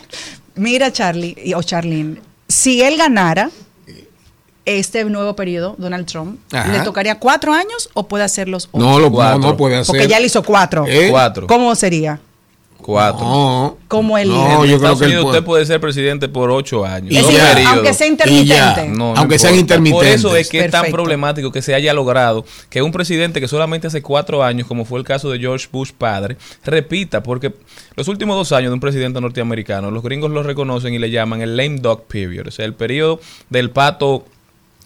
[0.54, 2.16] Mira, Charlie o Charlene,
[2.48, 3.50] si él ganara
[4.68, 6.70] este nuevo periodo, Donald Trump, Ajá.
[6.72, 8.84] ¿le tocaría cuatro años o puede hacerlos ocho?
[8.84, 9.38] No, lo, Cuatro.
[9.38, 9.86] no puede hacer.
[9.86, 10.84] Porque ya le hizo cuatro.
[10.86, 11.08] ¿Eh?
[11.10, 11.46] Cuatro.
[11.46, 12.20] ¿Cómo sería?
[12.80, 13.20] Cuatro.
[13.26, 13.76] No.
[13.88, 15.36] Como el No, en yo creo que Unidos puede.
[15.38, 17.14] usted puede ser presidente por ocho años.
[17.14, 18.70] Es decir, aunque sea Y ya.
[18.70, 18.88] intermitente.
[18.96, 19.74] No, no Aunque sean importa.
[19.74, 20.20] Por intermitentes.
[20.20, 23.88] eso es que es tan problemático que se haya logrado que un presidente que solamente
[23.88, 27.52] hace cuatro años, como fue el caso de George Bush padre, repita, porque
[27.96, 31.42] los últimos dos años de un presidente norteamericano, los gringos lo reconocen y le llaman
[31.42, 34.24] el lame dog period, o sea, el periodo del pato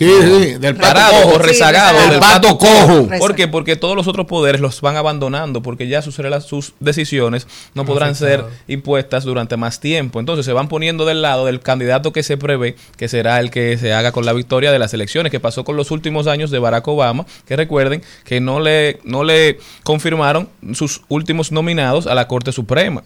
[0.03, 1.34] Sí, sí, del pato parado cojo.
[1.34, 2.00] o rezagado, rezagado.
[2.00, 3.09] del El pato cojo.
[3.18, 3.48] ¿Por qué?
[3.48, 8.14] Porque todos los otros poderes los van abandonando, porque ya sus, sus decisiones no podrán
[8.14, 10.20] ser impuestas durante más tiempo.
[10.20, 13.78] Entonces se van poniendo del lado del candidato que se prevé que será el que
[13.78, 16.59] se haga con la victoria de las elecciones, que pasó con los últimos años de
[16.59, 22.28] Barack Obama, que recuerden que no le, no le confirmaron sus últimos nominados a la
[22.28, 23.03] Corte Suprema.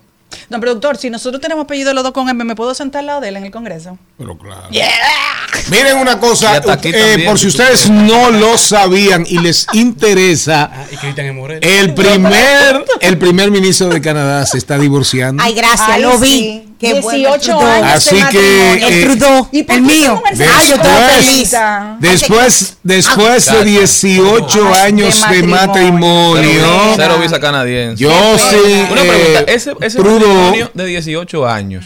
[0.48, 3.20] Don productor, si nosotros tenemos apellido los dos con M, ¿me puedo sentar al lado
[3.20, 3.98] de él en el Congreso?
[4.18, 4.68] Pero claro.
[5.70, 10.84] Miren una cosa, eh, también, por si ustedes no lo sabían y les interesa, Ah,
[10.92, 15.42] y el primer, el primer ministro de Canadá se está divorciando.
[15.42, 16.28] Ay, gracias, Ay, lo vi.
[16.28, 16.65] sí.
[16.78, 17.72] Qué bueno, 18 el Trudeau.
[17.84, 20.22] años Así de que, eh, El Trudeau, ¿Y por el qué mío.
[20.24, 20.54] mensajes?
[20.60, 21.56] Ay, yo estoy Después- feliz.
[22.00, 23.64] Después, después de Chacha.
[23.64, 26.34] 18 Ay, años de de matrimonio.
[26.34, 28.02] matrimonio, Cero visa canadiense.
[28.02, 28.56] yo sí.
[28.92, 31.84] Una pregunta, eh, ese, ese Trudeau- matrimonio de 18 años,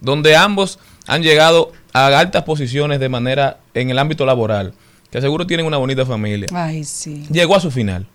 [0.00, 4.72] donde ambos han llegado a altas posiciones de manera en el ámbito laboral,
[5.10, 6.46] que seguro tienen una bonita familia.
[6.54, 7.24] Ay, sí.
[7.30, 8.06] Llegó a su final.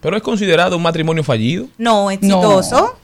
[0.00, 2.96] Pero es considerado un matrimonio fallido, No, exitoso.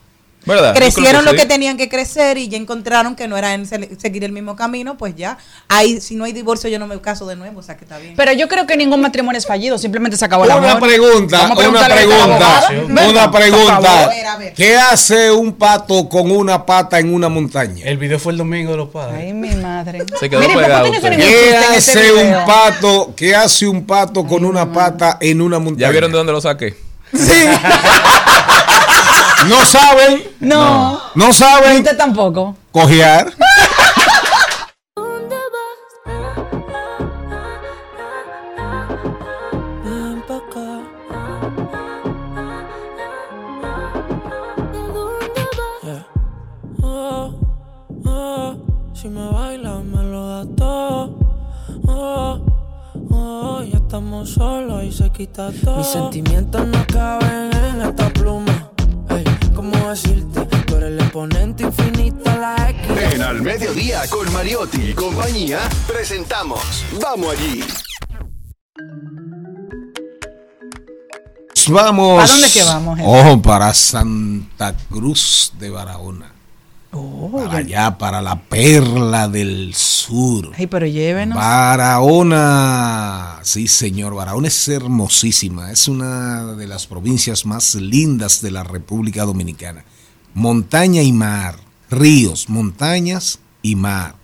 [0.74, 1.36] Crecieron lo sí.
[1.36, 4.56] que tenían que crecer y ya encontraron que no era en se- seguir el mismo
[4.56, 5.36] camino, pues ya.
[5.68, 7.98] Ahí, si no hay divorcio, yo no me caso de nuevo, o sea que está
[7.98, 8.14] bien.
[8.16, 10.88] Pero yo creo que ningún matrimonio es fallido, simplemente se acabó el Una amor.
[10.88, 12.68] pregunta, una la pregunta,
[13.08, 14.10] una pregunta.
[14.56, 17.84] ¿Qué hace un pato con una pata en una montaña?
[17.84, 19.16] El video fue el domingo de los padres.
[19.18, 20.04] Ay, mi madre.
[20.20, 21.10] Se quedó Miren, ¿por pegado qué no usted.
[21.10, 23.12] ningún ¿Qué chiste en ese hace un pato?
[23.16, 25.86] ¿Qué hace un pato con una pata en una montaña?
[25.88, 26.74] ¿Ya vieron de dónde lo saqué?
[29.48, 31.00] No saben, No.
[31.14, 32.56] no saben Usted tampoco.
[32.72, 33.32] cojear.
[46.82, 47.32] Oh,
[48.06, 48.56] oh,
[48.94, 51.18] si me bailas me lo da todo.
[51.86, 52.38] Oh,
[53.10, 55.76] oh, ya estamos solos y se quita todo.
[55.78, 58.49] Mis sentimientos no caben en esta pluma.
[59.60, 60.46] ¿Cómo decirte?
[60.66, 63.12] Tú eres el exponente infinito, la X.
[63.12, 66.60] En Al Mediodía con Mariotti y compañía presentamos
[67.00, 67.62] Vamos allí.
[71.68, 72.16] Vamos.
[72.16, 72.98] ¿Para dónde que vamos?
[73.04, 76.32] Ojo, para Santa Cruz de Barahona.
[76.92, 80.50] Oh, para allá, para la perla del sur.
[80.56, 81.38] Ay, pero llévenos.
[81.38, 82.48] Barahona,
[83.44, 89.24] sí señor, Barahona es hermosísima, es una de las provincias más lindas de la República
[89.24, 89.84] Dominicana.
[90.34, 91.60] Montaña y mar,
[91.90, 94.16] ríos, montañas y mar,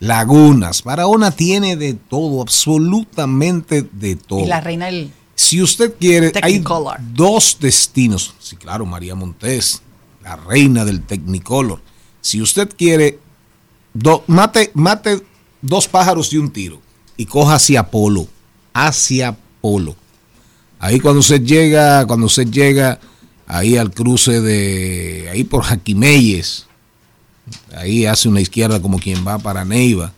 [0.00, 0.82] lagunas.
[0.82, 4.40] Barahona tiene de todo, absolutamente de todo.
[4.40, 5.12] Y la reina del.
[5.34, 6.64] Si usted quiere, hay
[7.12, 8.34] dos destinos.
[8.38, 9.82] Sí, claro, María Montés,
[10.22, 11.82] la reina del Technicolor.
[12.24, 13.18] Si usted quiere,
[14.28, 15.20] mate, mate
[15.60, 16.80] dos pájaros de un tiro
[17.18, 18.26] y coja hacia Polo,
[18.72, 19.94] hacia Polo.
[20.78, 22.98] Ahí cuando usted llega, cuando usted llega
[23.46, 26.64] ahí al cruce de, ahí por Jaquimeyes,
[27.76, 30.14] ahí hace una izquierda como quien va para Neiva.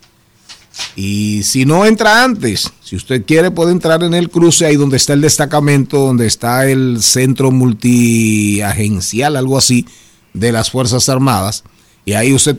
[0.95, 4.95] Y si no entra antes, si usted quiere puede entrar en el cruce ahí donde
[4.95, 9.85] está el destacamento, donde está el centro multiagencial, algo así,
[10.33, 11.65] de las Fuerzas Armadas.
[12.07, 12.57] Y ahí usted,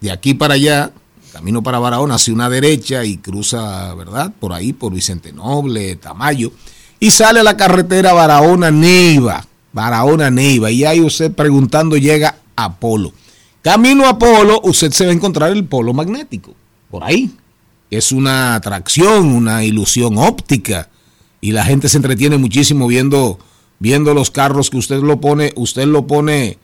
[0.00, 0.90] de aquí para allá,
[1.34, 4.32] camino para Barahona, hacia una derecha y cruza, ¿verdad?
[4.40, 6.50] Por ahí, por Vicente Noble, Tamayo.
[6.98, 9.46] Y sale a la carretera Barahona-Neiva.
[9.74, 10.70] Barahona-Neiva.
[10.70, 13.12] Y ahí usted preguntando llega a Polo.
[13.60, 16.54] Camino a Polo, usted se va a encontrar el polo magnético.
[16.90, 17.30] Por ahí.
[17.90, 20.88] Es una atracción, una ilusión óptica.
[21.42, 23.38] Y la gente se entretiene muchísimo viendo,
[23.78, 26.56] viendo los carros que usted lo pone, usted lo pone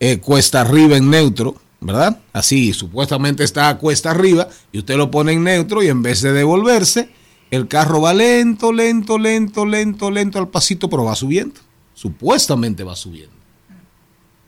[0.00, 1.54] eh, cuesta arriba en neutro,
[1.84, 2.18] ¿verdad?
[2.32, 6.22] Así, supuestamente está a cuesta arriba y usted lo pone en neutro y en vez
[6.22, 7.10] de devolverse,
[7.50, 11.60] el carro va lento, lento, lento, lento, lento al pasito, pero va subiendo.
[11.92, 13.36] Supuestamente va subiendo.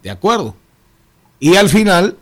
[0.02, 0.56] ¿De acuerdo?
[1.38, 2.16] Y al final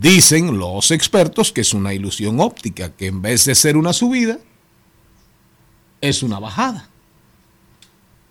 [0.00, 4.38] dicen los expertos que es una ilusión óptica, que en vez de ser una subida,
[6.00, 6.88] es una bajada.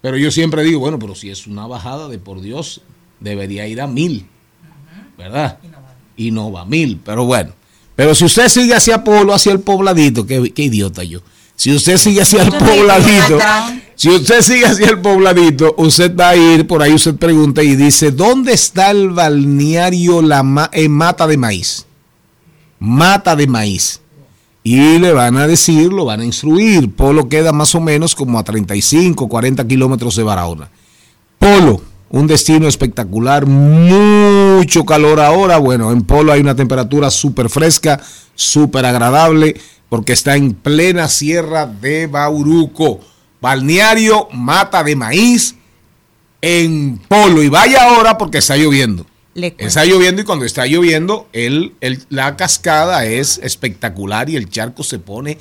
[0.02, 2.82] Pero yo siempre digo, bueno, pero si es una bajada de por Dios,
[3.20, 4.28] debería ir a mil,
[5.16, 5.60] ¿verdad?
[6.18, 7.52] Y no va mil, pero bueno.
[7.96, 11.20] Pero si usted sigue hacia Polo, hacia el pobladito, qué, qué idiota yo.
[11.56, 13.38] Si usted sigue hacia el pobladito,
[13.96, 17.76] si usted sigue hacia el pobladito, usted va a ir, por ahí usted pregunta y
[17.76, 21.86] dice, ¿dónde está el balneario la Ma- eh, Mata de Maíz?
[22.80, 24.02] Mata de Maíz.
[24.64, 26.90] Y le van a decir, lo van a instruir.
[26.96, 30.70] Polo queda más o menos como a 35, 40 kilómetros de Barahona.
[31.38, 31.82] Polo,
[32.14, 35.58] un destino espectacular, mucho calor ahora.
[35.58, 38.00] Bueno, en Polo hay una temperatura súper fresca,
[38.36, 39.60] súper agradable,
[39.90, 43.00] porque está en plena sierra de Bauruco.
[43.42, 45.56] Balneario Mata de Maíz
[46.42, 47.42] en Polo.
[47.42, 49.06] Y vaya ahora porque está lloviendo.
[49.66, 54.84] Está lloviendo y cuando está lloviendo, el, el- la cascada es espectacular y el charco
[54.84, 55.40] se pone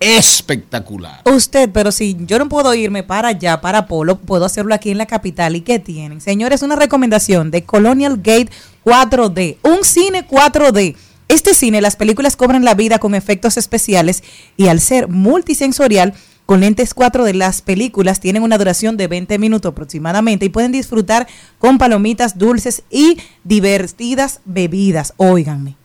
[0.00, 1.22] espectacular.
[1.24, 4.98] Usted, pero si yo no puedo irme para allá, para Polo, puedo hacerlo aquí en
[4.98, 5.56] la capital.
[5.56, 6.20] ¿Y qué tienen?
[6.20, 8.50] Señores, una recomendación de Colonial Gate
[8.84, 10.96] 4D, un cine 4D.
[11.28, 14.22] Este cine, las películas cobran la vida con efectos especiales
[14.56, 16.14] y al ser multisensorial,
[16.46, 21.28] con lentes 4D, las películas tienen una duración de 20 minutos aproximadamente y pueden disfrutar
[21.58, 25.12] con palomitas dulces y divertidas bebidas.
[25.18, 25.77] Óiganme.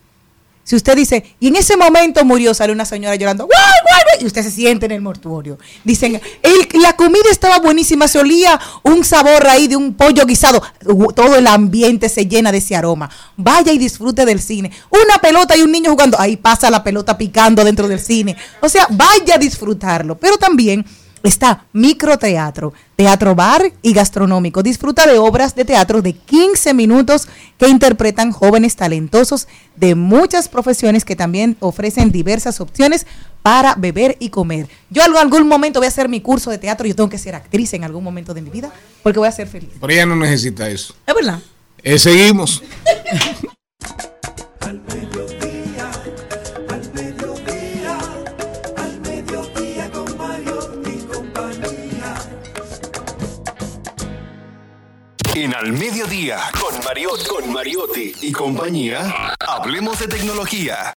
[0.64, 4.24] Si usted dice, y en ese momento murió, sale una señora llorando, ¡guay, guay, guay!
[4.24, 5.58] Y usted se siente en el mortuorio.
[5.84, 10.62] Dicen, "El- la comida estaba buenísima, se olía un sabor ahí de un pollo guisado.
[11.14, 13.10] Todo el ambiente se llena de ese aroma.
[13.36, 14.70] Vaya y disfrute del cine.
[14.90, 18.34] Una pelota y un niño jugando, ahí pasa la pelota picando dentro del cine.
[18.60, 20.16] O sea, vaya a disfrutarlo.
[20.16, 20.84] Pero también
[21.24, 24.62] está microteatro, teatro bar y gastronómico.
[24.62, 31.04] Disfruta de obras de teatro de 15 minutos que interpretan jóvenes talentosos de muchas profesiones
[31.04, 33.06] que también ofrecen diversas opciones
[33.42, 34.68] para beber y comer.
[34.90, 37.34] Yo en algún momento voy a hacer mi curso de teatro, yo tengo que ser
[37.34, 38.70] actriz en algún momento de mi vida
[39.02, 39.70] porque voy a ser feliz.
[39.80, 40.94] Pero ella no necesita eso.
[41.06, 41.40] Es verdad.
[41.82, 42.62] Eh, seguimos.
[55.36, 56.74] En Al Mediodía, con
[57.26, 60.94] con Mariotti y compañía, hablemos de tecnología.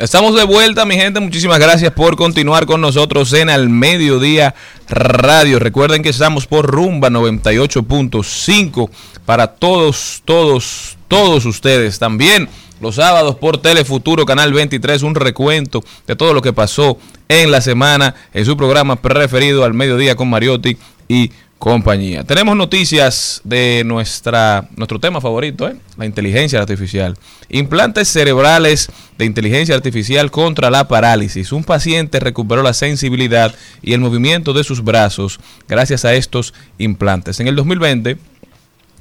[0.00, 1.20] Estamos de vuelta, mi gente.
[1.20, 4.56] Muchísimas gracias por continuar con nosotros en Al Mediodía
[4.88, 5.60] Radio.
[5.60, 8.90] Recuerden que estamos por Rumba 98.5
[9.24, 12.00] para todos, todos, todos ustedes.
[12.00, 12.48] También
[12.80, 16.98] los sábados por Telefuturo, Canal 23, un recuento de todo lo que pasó
[17.28, 20.76] en la semana en su programa preferido Al Mediodía con Mariotti
[21.12, 22.24] y compañía.
[22.24, 25.76] Tenemos noticias de nuestra, nuestro tema favorito, ¿eh?
[25.98, 27.16] la inteligencia artificial.
[27.50, 28.88] Implantes cerebrales
[29.18, 31.52] de inteligencia artificial contra la parálisis.
[31.52, 35.38] Un paciente recuperó la sensibilidad y el movimiento de sus brazos
[35.68, 37.38] gracias a estos implantes.
[37.40, 38.16] En el 2020,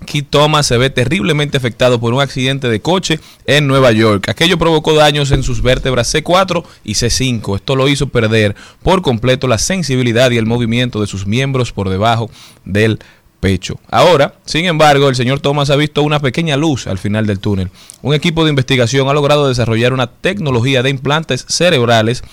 [0.06, 4.30] Keith Thomas se ve terriblemente afectado por un accidente de coche en Nueva York.
[4.30, 7.56] Aquello provocó daños en sus vértebras C4 y C5.
[7.56, 11.90] Esto lo hizo perder por completo la sensibilidad y el movimiento de sus miembros por
[11.90, 12.30] debajo
[12.66, 13.00] del
[13.40, 13.80] pecho.
[13.90, 17.72] Ahora, sin embargo, el señor Thomas ha visto una pequeña luz al final del túnel.
[18.02, 22.24] Un equipo de investigación ha logrado desarrollar una tecnología de implantes cerebrales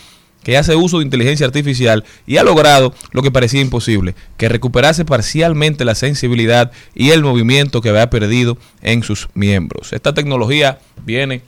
[0.49, 5.05] que hace uso de inteligencia artificial y ha logrado lo que parecía imposible, que recuperase
[5.05, 9.93] parcialmente la sensibilidad y el movimiento que había perdido en sus miembros.
[9.93, 11.43] Esta tecnología viene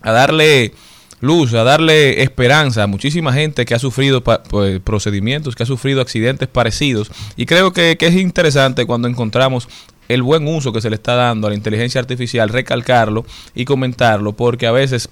[0.00, 0.72] a darle
[1.20, 6.00] luz, a darle esperanza a muchísima gente que ha sufrido pues, procedimientos, que ha sufrido
[6.00, 7.10] accidentes parecidos.
[7.36, 9.68] Y creo que es interesante cuando encontramos
[10.08, 14.32] el buen uso que se le está dando a la inteligencia artificial, recalcarlo y comentarlo,
[14.32, 15.10] porque a veces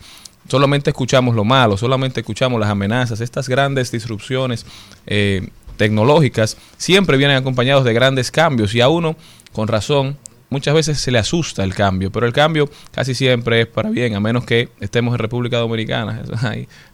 [0.50, 4.66] solamente escuchamos lo malo, solamente escuchamos las amenazas, estas grandes disrupciones
[5.06, 9.16] eh, tecnológicas siempre vienen acompañados de grandes cambios y a uno,
[9.52, 10.18] con razón,
[10.50, 14.14] muchas veces se le asusta el cambio, pero el cambio casi siempre es para bien,
[14.14, 16.22] a menos que estemos en República Dominicana.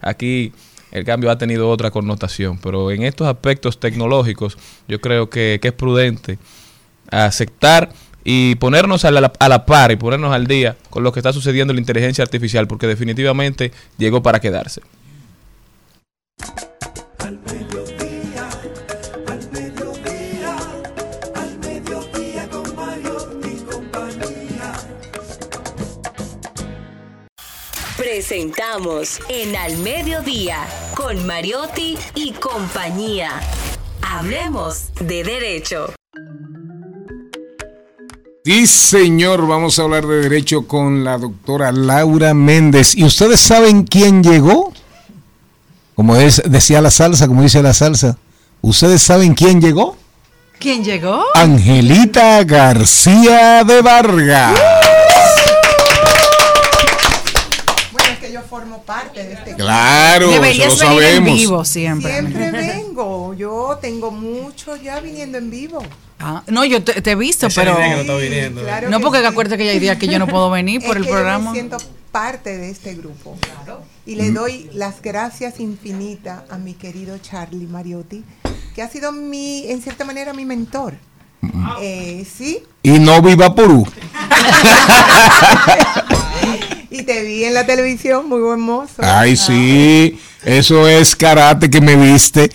[0.01, 0.53] Aquí
[0.91, 5.69] el cambio ha tenido otra connotación, pero en estos aspectos tecnológicos yo creo que, que
[5.69, 6.37] es prudente
[7.09, 7.89] aceptar
[8.29, 11.31] y ponernos a la, a la par y ponernos al día con lo que está
[11.31, 14.81] sucediendo en la inteligencia artificial, porque definitivamente llegó para quedarse.
[27.97, 33.39] Presentamos en Al Mediodía con Mariotti y compañía.
[34.01, 35.93] Hablemos de derecho.
[38.47, 42.95] Sí, señor, vamos a hablar de derecho con la doctora Laura Méndez.
[42.95, 44.71] ¿Y ustedes saben quién llegó?
[45.95, 48.17] Como es, decía la salsa, como dice la salsa.
[48.61, 49.97] ¿Ustedes saben quién llegó?
[50.59, 51.25] ¿Quién llegó?
[51.35, 54.57] Angelita García de Vargas.
[57.91, 61.37] Bueno, es que yo formo parte de este Claro, Deberías eso lo venir en sabemos.
[61.37, 62.13] vivo siempre.
[62.13, 63.33] Siempre vengo.
[63.33, 65.79] Yo tengo mucho ya viniendo en vivo.
[66.19, 67.77] Ah, no, yo te, te he visto, Ese pero.
[67.77, 68.61] que no está viniendo.
[68.63, 69.25] Claro no, que porque sí.
[69.25, 71.13] acuérdate que ya hay días que yo no puedo venir por Es el que Yo
[71.15, 71.51] programa.
[71.51, 71.77] me siento
[72.11, 73.37] parte de este grupo.
[74.05, 78.23] Y le doy las gracias infinitas a mi querido Charlie Mariotti,
[78.73, 80.95] que ha sido mi, en cierta manera, mi mentor.
[81.81, 83.85] Eh, sí, Y no viva Purú.
[86.89, 88.93] y te vi en la televisión, muy buen mozo.
[88.99, 92.49] Ay, sí, eso es karate que me viste.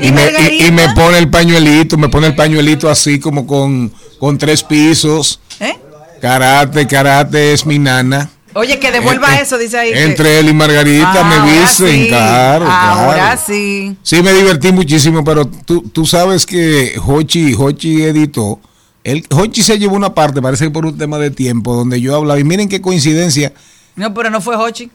[0.00, 3.92] Y me, y- y me pone el pañuelito, me pone el pañuelito así como con,
[4.18, 5.40] con tres pisos.
[5.60, 5.76] ¿Eh?
[6.20, 8.30] Karate, karate es mi nana.
[8.56, 9.92] Oye, que devuelva Eh, eso, dice ahí.
[9.92, 12.08] que- Entre él y Margarita Ah, me visten, sí.
[12.08, 13.40] claro, Ahora claro.
[13.44, 13.96] sí.
[14.02, 18.60] Sí, me divertí muchísimo, pero tú, tú sabes que Hochi, Hochi editó.
[19.04, 22.16] El, Hochi se llevó una parte, parece que por un tema de tiempo, donde yo
[22.16, 22.40] hablaba.
[22.40, 23.52] Y miren qué coincidencia.
[23.96, 24.90] No, pero no fue Hochi.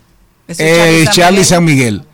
[0.48, 1.98] Ese Eh, es Charlie, San Miguel.
[1.98, 2.06] San Miguel.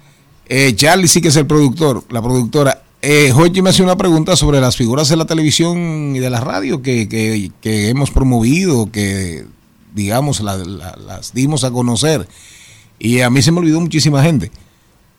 [0.47, 2.83] Eh, Charlie sí que es el productor, la productora.
[3.01, 6.41] Eh, Hochi me hace una pregunta sobre las figuras de la televisión y de la
[6.41, 9.45] radio que, que- que hemos promovido, que
[9.93, 12.27] digamos, la- la- las dimos a conocer.
[12.99, 14.51] Y a mí se me olvidó muchísima gente.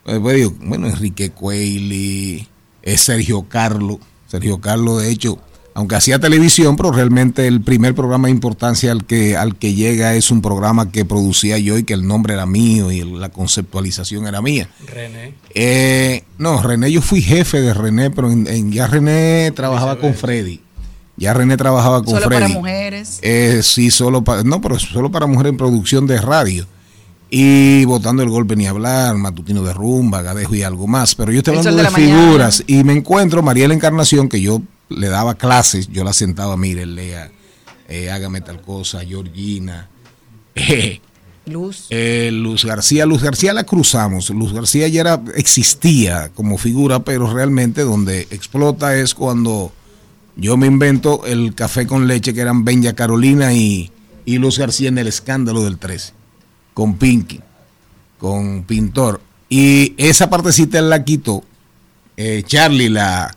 [0.06, 2.46] Eh, pues digo, bueno, Enrique Cuelli,
[2.82, 3.98] eh, Sergio Carlo.
[4.28, 5.38] Sergio Carlo, de hecho,
[5.78, 10.14] aunque hacía televisión, pero realmente el primer programa de importancia al que, al que llega
[10.14, 14.26] es un programa que producía yo y que el nombre era mío y la conceptualización
[14.26, 14.70] era mía.
[14.86, 15.34] René.
[15.54, 20.14] Eh, no, René, yo fui jefe de René, pero en, en- ya René trabajaba con
[20.14, 20.62] Freddy.
[21.18, 22.42] Ya René trabajaba con Solo Freddy.
[22.42, 23.18] para mujeres.
[23.20, 26.66] Eh, sí, solo para, no, pero solo para mujeres en producción de radio.
[27.28, 31.14] Y votando el golpe ni hablar, matutino de rumba, gadejo y algo más.
[31.14, 32.22] Pero yo estoy hablando de, de la mañana.
[32.22, 36.86] figuras y me encuentro Mariela Encarnación, que yo le daba clases, yo la sentaba, mire,
[36.86, 37.30] lea,
[37.88, 39.88] eh, hágame tal cosa, Georgina.
[40.54, 41.00] eh,
[41.46, 41.86] Luz.
[41.90, 44.30] eh, Luz García, Luz García la cruzamos.
[44.30, 49.72] Luz García ya era, existía como figura, pero realmente donde explota es cuando
[50.36, 53.90] yo me invento el café con leche que eran Benja Carolina y,
[54.24, 56.12] y Luz García en el escándalo del 13,
[56.74, 57.40] con Pinky,
[58.18, 59.20] con Pintor.
[59.48, 61.44] Y esa partecita él la quitó,
[62.16, 63.35] eh, Charlie la,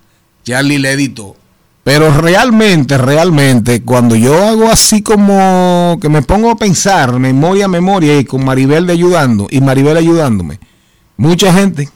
[0.50, 1.36] Charlie la editó.
[1.84, 7.68] Pero realmente, realmente, cuando yo hago así como que me pongo a pensar, memoria a
[7.68, 10.60] memoria, y con Maribel de ayudando, y Maribel ayudándome,
[11.18, 11.88] mucha gente,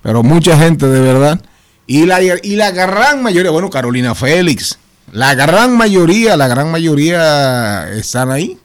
[0.00, 1.40] pero mucha gente de verdad,
[1.88, 4.78] y la, y la gran mayoría, bueno, Carolina Félix,
[5.12, 8.58] la gran mayoría, la gran mayoría están ahí,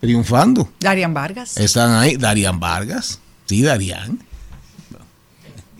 [0.00, 0.70] triunfando.
[0.80, 1.58] Darian Vargas.
[1.58, 4.18] Están ahí, Darían Vargas, sí, Darían.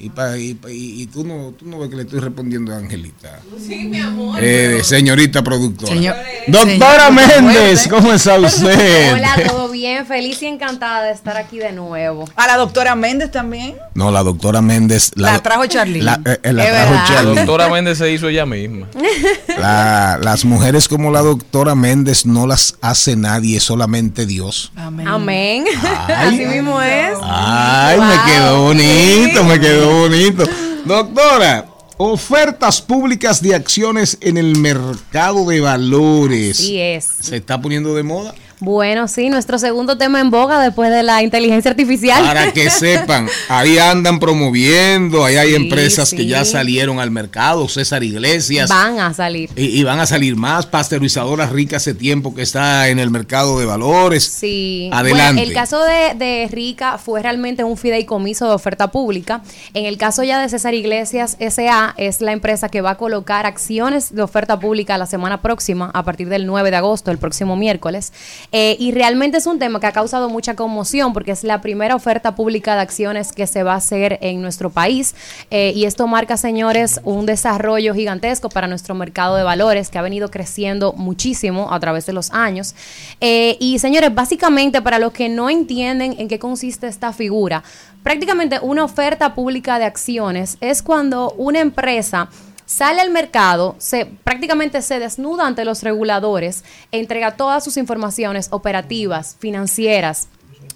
[0.01, 2.72] Y, pa- y, pa- y- y tú, no, tú no ves que le estoy respondiendo
[2.72, 3.40] a Angelita.
[3.61, 4.38] Sí, mi amor.
[4.40, 5.92] Eh, señorita productora.
[5.92, 6.14] Señor-
[6.46, 9.14] Doctora Señor- Méndez, ¿cómo está usted?
[9.14, 12.26] Hola, todo bien, feliz y encantada de estar aquí de nuevo.
[12.36, 13.74] A la doctora Méndez también.
[13.94, 15.11] No, la doctora Méndez.
[15.16, 16.01] La trajo Charly.
[16.01, 16.94] La, eh, eh, la trajo.
[17.09, 17.34] Charly.
[17.34, 18.86] La doctora Méndez se hizo ella misma.
[19.59, 24.70] La- las mujeres como la doctora Méndez no las hace nadie, solamente Dios.
[24.76, 25.64] Amén.
[26.07, 26.14] Ay.
[26.28, 27.18] Así mismo es.
[27.22, 30.45] Ay, me quedó bonito, me quedó bonito.
[30.84, 36.59] Doctora, ofertas públicas de acciones en el mercado de valores.
[36.59, 37.05] Así es.
[37.20, 38.34] ¿Se está poniendo de moda?
[38.61, 42.24] Bueno, sí, nuestro segundo tema en boga después de la inteligencia artificial.
[42.24, 47.68] Para que sepan, ahí andan promoviendo, ahí hay Sí, empresas que ya salieron al mercado,
[47.68, 48.68] César Iglesias.
[48.68, 49.50] Van a salir.
[49.56, 53.59] Y, y van a salir más, Pasteurizadoras Rica hace tiempo que está en el mercado
[53.59, 54.24] de valores.
[54.24, 54.90] Sí.
[54.92, 55.34] Adelante.
[55.34, 59.42] Bueno, el caso de, de Rica fue realmente un fideicomiso de oferta pública.
[59.74, 63.46] En el caso ya de César Iglesias SA, es la empresa que va a colocar
[63.46, 67.56] acciones de oferta pública la semana próxima, a partir del 9 de agosto, el próximo
[67.56, 68.12] miércoles.
[68.53, 71.94] Eh, y realmente es un tema que ha causado mucha conmoción porque es la primera
[71.94, 75.14] oferta pública de acciones que se va a hacer en nuestro país.
[75.51, 80.03] Eh, y esto marca, señores, un desarrollo gigantesco para nuestro mercado de valores que ha
[80.03, 82.74] venido creciendo muchísimo a través de los años.
[83.20, 87.62] Eh, y señores, básicamente para los que no entienden en qué consiste esta figura,
[88.03, 92.28] prácticamente una oferta pública de acciones es cuando una empresa
[92.69, 99.37] sale al mercado, se prácticamente se desnuda ante los reguladores, entrega todas sus informaciones operativas,
[99.41, 100.29] financieras,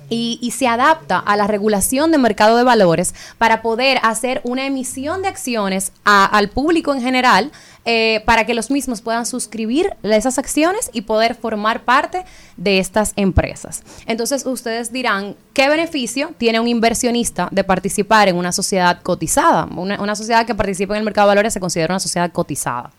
[0.09, 4.67] y, y se adapta a la regulación de mercado de valores para poder hacer una
[4.67, 7.51] emisión de acciones a- al público en general
[7.85, 12.25] eh, para que los mismos puedan suscribir esas acciones y poder formar parte
[12.57, 13.83] de estas empresas.
[14.07, 19.65] Entonces ustedes dirán, ¿qué beneficio tiene un inversionista de participar en una sociedad cotizada?
[19.75, 22.93] Una, una sociedad que participa en el mercado de valores se considera una sociedad cotizada.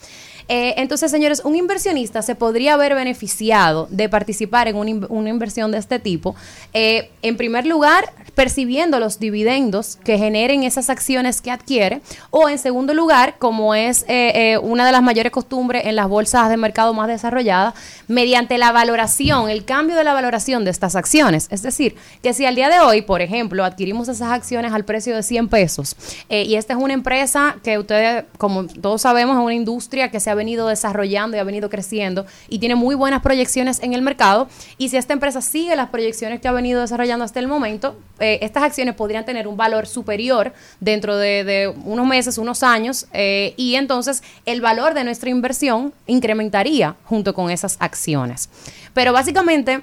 [0.47, 5.29] Eh, entonces, señores, un inversionista se podría haber beneficiado de participar en una, in- una
[5.29, 6.35] inversión de este tipo,
[6.73, 12.57] eh, en primer lugar, percibiendo los dividendos que generen esas acciones que adquiere, o en
[12.57, 16.93] segundo lugar, como es eh, una de las mayores costumbres en las bolsas de mercado
[16.93, 17.73] más desarrolladas,
[18.07, 21.47] mediante la valoración, el cambio de la valoración de estas acciones.
[21.51, 25.15] Es decir, que si al día de hoy, por ejemplo, adquirimos esas acciones al precio
[25.15, 25.95] de 100 pesos,
[26.29, 30.29] y esta es una empresa que ustedes, como todos sabemos, es una industria que se
[30.29, 34.47] ha venido desarrollando y ha venido creciendo y tiene muy buenas proyecciones en el mercado.
[34.77, 38.39] Y si esta empresa sigue las proyecciones que ha venido desarrollando hasta el momento, eh,
[38.41, 43.53] estas acciones podrían tener un valor superior dentro de, de unos meses, unos años, eh,
[43.57, 48.49] y entonces el valor de nuestra inversión incrementaría junto con esas acciones.
[48.93, 49.81] Pero básicamente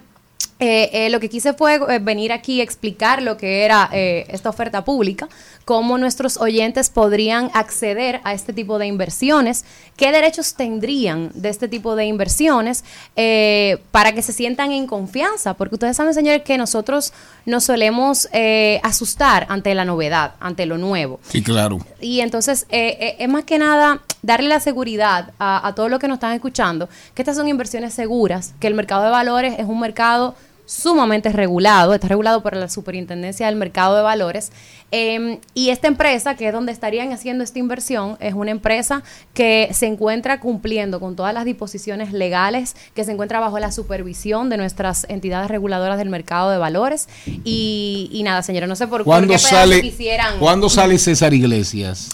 [0.59, 4.27] eh, eh, lo que quise fue eh, venir aquí a explicar lo que era eh,
[4.29, 5.29] esta oferta pública,
[5.65, 9.65] cómo nuestros oyentes podrían acceder a este tipo de inversiones,
[9.97, 12.85] qué derechos tendrían de este tipo de inversiones
[13.17, 17.13] eh, para que se sientan en confianza, porque ustedes saben, señores, que nosotros
[17.47, 21.21] nos solemos eh, asustar ante la novedad, ante lo nuevo.
[21.29, 21.79] Sí, claro.
[22.01, 25.99] Y entonces eh, eh, es más que nada darle la seguridad a, a todos los
[25.99, 29.67] que nos están escuchando que estas son inversiones seguras, que el mercado de valores es
[29.67, 30.30] un mercado
[30.71, 34.53] sumamente regulado, está regulado por la Superintendencia del Mercado de Valores.
[34.93, 39.03] eh, y esta empresa, que es donde estarían haciendo esta inversión, es una empresa
[39.35, 44.49] que se encuentra cumpliendo con todas las disposiciones legales, que se encuentra bajo la supervisión
[44.49, 47.09] de nuestras entidades reguladoras del mercado de valores.
[47.27, 50.39] Y, y nada, señora, no sé por, por ¿Cuándo qué sale, quisieran.
[50.39, 52.11] ¿Cuándo sale César Iglesias?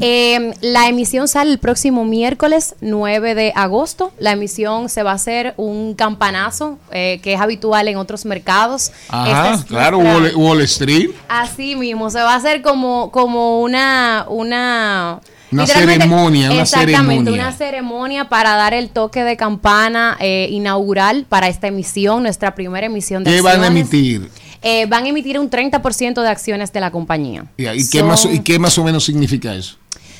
[0.00, 4.12] Eh, la emisión sale el próximo miércoles 9 de agosto.
[4.20, 8.92] La emisión se va a hacer un campanazo eh, que es habitual en otros mercados.
[9.08, 11.10] Ajá, es claro, Wall, Wall Street.
[11.28, 15.20] Así mismo, se va a hacer como, como una, una,
[15.50, 17.32] Una ceremonia, una exactamente, ceremonia.
[17.32, 22.86] una ceremonia para dar el toque de campana eh, inaugural para esta emisión, nuestra primera
[22.86, 24.30] emisión de ¿Qué van a emitir?
[24.62, 27.46] Eh, van a emitir un 30% de acciones de la compañía.
[27.56, 29.76] ¿Y, qué más, ¿Y qué más o menos significa eso?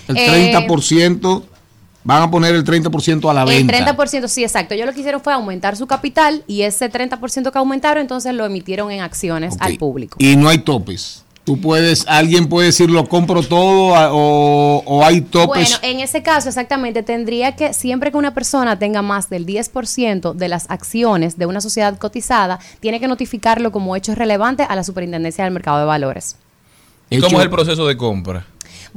[0.06, 1.42] El Eh, 30%,
[2.04, 3.96] van a poner el 30% a la El venta.
[3.96, 4.74] 30%, sí, exacto.
[4.74, 8.46] Ellos lo que hicieron fue aumentar su capital y ese 30% que aumentaron, entonces lo
[8.46, 10.16] emitieron en acciones al público.
[10.20, 11.24] Y no hay topes.
[11.48, 15.46] Tú puedes, alguien puede decir lo compro todo o, o hay topes.
[15.46, 20.34] Bueno, en ese caso, exactamente, tendría que, siempre que una persona tenga más del 10%
[20.34, 24.84] de las acciones de una sociedad cotizada, tiene que notificarlo como hecho relevante a la
[24.84, 26.36] Superintendencia del Mercado de Valores.
[27.08, 28.44] ¿Y cómo es el proceso de compra?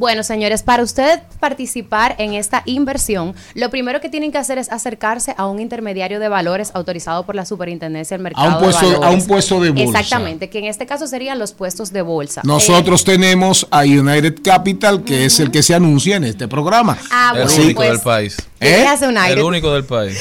[0.01, 4.71] Bueno, señores, para usted participar en esta inversión, lo primero que tienen que hacer es
[4.71, 8.99] acercarse a un intermediario de valores autorizado por la Superintendencia del Mercado puesto- de a
[8.99, 9.21] Valores.
[9.21, 9.99] un puesto de bolsa.
[9.99, 12.41] Exactamente, que en este caso serían los puestos de bolsa.
[12.45, 16.97] Nosotros tenemos a United Capital, que es el que se anuncia en este programa.
[17.11, 18.37] Ah, el bueno, único pues, del país.
[18.59, 19.33] ¿qué hace United?
[19.33, 20.17] El único del país.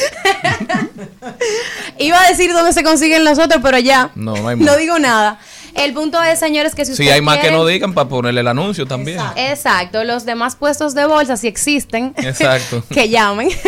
[1.99, 4.67] Iba a decir dónde se consiguen los otros, pero ya No, no hay más.
[4.67, 5.39] no digo nada.
[5.75, 8.41] El punto es, señores, que si Si usted hay más que no digan para ponerle
[8.41, 9.21] el anuncio también.
[9.37, 12.83] Exacto, los demás puestos de bolsa, si existen, Exacto.
[12.89, 13.49] que llamen.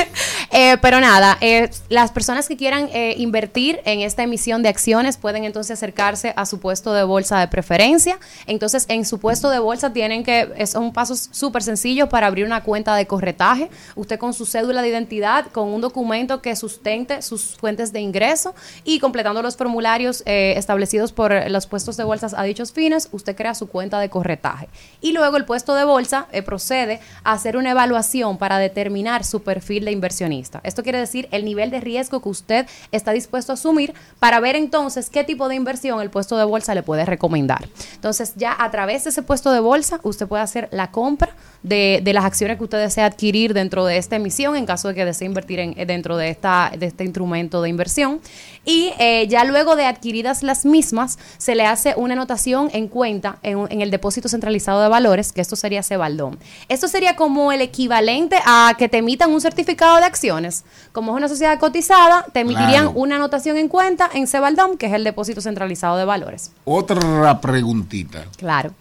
[0.54, 5.16] Eh, pero nada, eh, las personas que quieran eh, invertir en esta emisión de acciones
[5.16, 8.18] pueden entonces acercarse a su puesto de bolsa de preferencia.
[8.46, 12.44] Entonces, en su puesto de bolsa tienen que, es un paso súper sencillo para abrir
[12.44, 13.70] una cuenta de corretaje.
[13.96, 18.54] Usted con su cédula de identidad, con un documento que sustente sus fuentes de ingreso
[18.84, 23.36] y completando los formularios eh, establecidos por los puestos de bolsas a dichos fines, usted
[23.36, 24.68] crea su cuenta de corretaje.
[25.00, 29.42] Y luego el puesto de bolsa eh, procede a hacer una evaluación para determinar su
[29.42, 30.60] perfil de inversionista.
[30.64, 34.56] Esto quiere decir el nivel de riesgo que usted está dispuesto a asumir para ver
[34.56, 37.68] entonces qué tipo de inversión el puesto de bolsa le puede recomendar.
[37.94, 42.00] Entonces ya a través de ese puesto de bolsa usted puede hacer la compra de,
[42.02, 45.04] de las acciones que usted desea adquirir dentro de esta emisión en caso de que
[45.04, 48.20] desee invertir en, eh, dentro de, esta, de este instrumento de inversión.
[48.64, 53.38] Y eh, ya luego de adquiridas las mismas, se le hace una anotación en cuenta
[53.42, 56.38] en, el depósito centralizado de valores, que esto sería Cebaldón.
[56.68, 60.64] Esto sería como el equivalente a que te emitan un certificado de acciones.
[60.92, 62.92] Como es una sociedad cotizada, te emitirían Claro.
[62.94, 66.52] una anotación en cuenta en Cebaldón, que es el depósito centralizado de valores.
[66.64, 68.24] Otra preguntita.
[68.36, 68.72] Claro.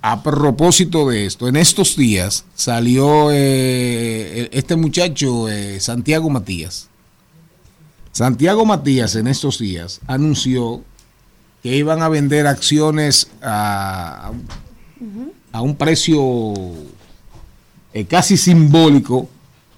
[0.00, 6.88] A propósito de esto, en estos días salió eh, este muchacho, eh, Santiago Matías.
[8.12, 10.82] Santiago Matías en estos días anunció
[11.62, 14.32] que iban a vender acciones a,
[15.52, 16.54] a un precio
[17.92, 19.28] eh, casi simbólico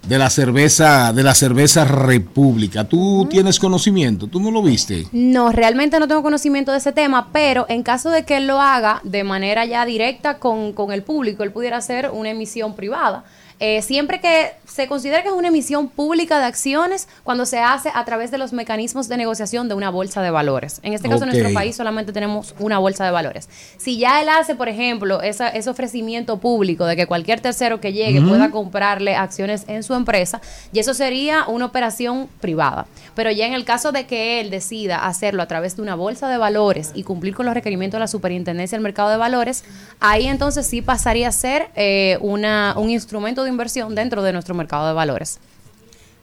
[0.07, 2.85] de la cerveza de la cerveza República.
[2.85, 4.27] ¿Tú tienes conocimiento?
[4.27, 5.07] ¿Tú no lo viste?
[5.13, 8.61] No, realmente no tengo conocimiento de ese tema, pero en caso de que él lo
[8.61, 13.25] haga de manera ya directa con, con el público, él pudiera hacer una emisión privada.
[13.61, 17.91] Eh, siempre que se considera que es una emisión pública de acciones cuando se hace
[17.95, 20.81] a través de los mecanismos de negociación de una bolsa de valores.
[20.83, 23.49] En este caso, en nuestro país solamente tenemos una bolsa de valores.
[23.79, 27.93] Si ya él hace, por ejemplo, esa- ese ofrecimiento público de que cualquier tercero que
[27.93, 30.41] llegue pueda comprarle acciones en su empresa,
[30.73, 32.87] y eso sería una operación privada.
[33.15, 36.29] Pero ya en el caso de que él decida hacerlo a través de una bolsa
[36.29, 39.63] de valores y cumplir con los requerimientos de la Superintendencia del Mercado de Valores,
[40.01, 44.55] ahí entonces sí pasaría a ser eh, una, un instrumento de inversión dentro de nuestro
[44.55, 45.39] mercado de valores.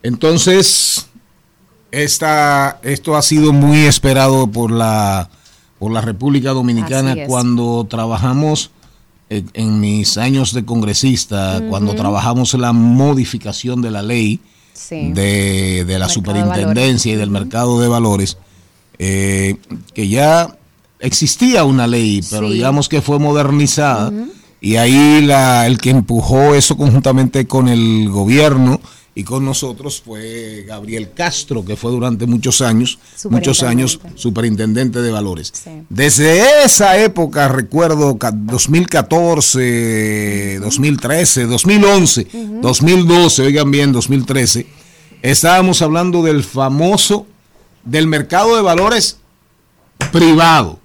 [0.03, 1.07] Entonces,
[1.91, 5.29] esta, esto ha sido muy esperado por la,
[5.79, 8.71] por la República Dominicana cuando trabajamos
[9.29, 14.39] en, en mis años de congresista, cuando trabajamos la modificación de la ley
[14.73, 15.11] Sí.
[15.11, 18.37] de, de la Mercado de superintendencia y del mercado de valores.
[18.97, 19.57] eh,
[19.93, 20.55] que ya
[20.99, 22.53] existía una ley, pero Sí.
[22.55, 24.11] digamos que fue modernizada.
[24.63, 28.79] Y ahí la, el que empujó eso conjuntamente con el gobierno
[29.15, 32.97] y con nosotros fue Gabriel Castro, que fue durante muchos años,
[33.29, 35.51] muchos años superintendente de valores.
[35.89, 42.27] Desde esa época, recuerdo, ca- 2014, 2013, 2011,
[42.61, 44.67] 2012, oigan bien, 2013,
[45.21, 47.25] estábamos hablando del famoso,
[47.83, 49.17] del mercado de valores
[50.11, 50.79] privado.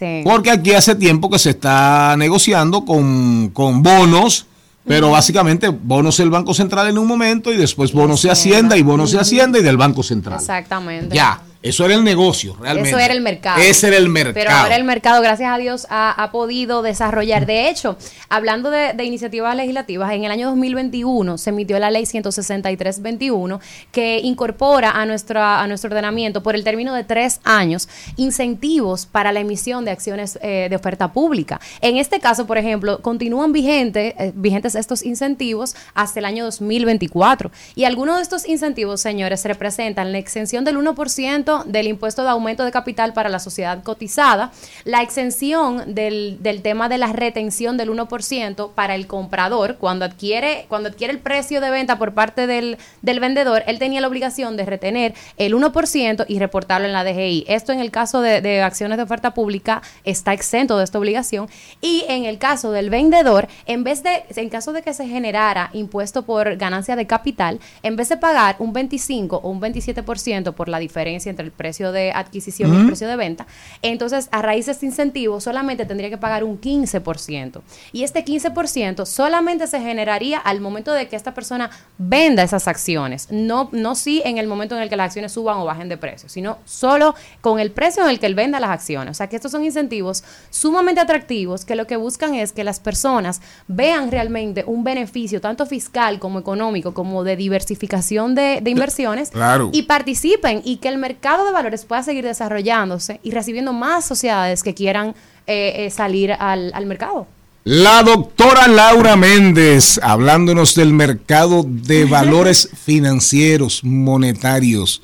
[0.00, 0.22] Sí.
[0.24, 4.46] Porque aquí hace tiempo que se está negociando con, con bonos,
[4.86, 8.82] pero básicamente bonos del Banco Central en un momento y después bonos de Hacienda y
[8.82, 10.38] bonos de Hacienda y del Banco Central.
[10.38, 11.14] Exactamente.
[11.14, 12.88] Ya, eso era el negocio, realmente.
[12.88, 13.60] Eso era el mercado.
[13.60, 14.34] Ese era el mercado.
[14.34, 17.44] Pero ahora el mercado, gracias a Dios, ha, ha podido desarrollar.
[17.44, 17.98] De hecho,
[18.30, 23.60] hablando de, de iniciativas legislativas, en el año 2021 se emitió la ley 163-21
[23.92, 29.30] que incorpora a, nuestra, a nuestro ordenamiento por el término de tres años incentivos para
[29.30, 31.60] la emisión de acciones eh, de oferta pública.
[31.82, 37.50] En este caso, por ejemplo, continúan vigentes, eh, vigentes estos incentivos hasta el año 2024.
[37.74, 42.64] Y algunos de estos incentivos, señores, representan la exención del 1% del impuesto de aumento
[42.64, 44.52] de capital para la sociedad cotizada,
[44.84, 50.66] la exención del, del tema de la retención del 1% para el comprador cuando adquiere,
[50.68, 54.56] cuando adquiere el precio de venta por parte del, del vendedor, él tenía la obligación
[54.56, 57.44] de retener el 1% y reportarlo en la DGI.
[57.48, 61.48] Esto en el caso de, acciones de oferta pública está exento de esta obligación
[61.80, 65.70] y en el caso del vendedor, en vez de, en caso de que se generara
[65.72, 70.68] impuesto por ganancia de capital, en vez de pagar un 25 o un 27% por
[70.68, 73.46] la diferencia entre el precio de adquisición y el precio de venta,
[73.82, 77.60] entonces a raíz de este incentivo solamente tendría que pagar un 15%.
[77.92, 83.28] Y este 15% solamente se generaría al momento de que esta persona venda esas acciones,
[83.30, 85.96] no, no sí en el momento en el que las acciones suban o bajen de
[85.96, 89.12] precio, sino solo con el precio en el que él venda las acciones.
[89.12, 92.80] O sea que estos son incentivos sumamente atractivos que lo que buscan es que las
[92.80, 99.30] personas vean realmente un beneficio tanto fiscal como económico, como de diversificación de, de inversiones
[99.30, 99.70] Claro.
[99.72, 104.62] y participen y que el mercado de valores pueda seguir desarrollándose y recibiendo más sociedades
[104.62, 105.14] que quieran
[105.46, 107.26] eh, eh, salir al, al mercado.
[107.64, 115.02] La doctora Laura Méndez, hablándonos del mercado de valores financieros, monetarios.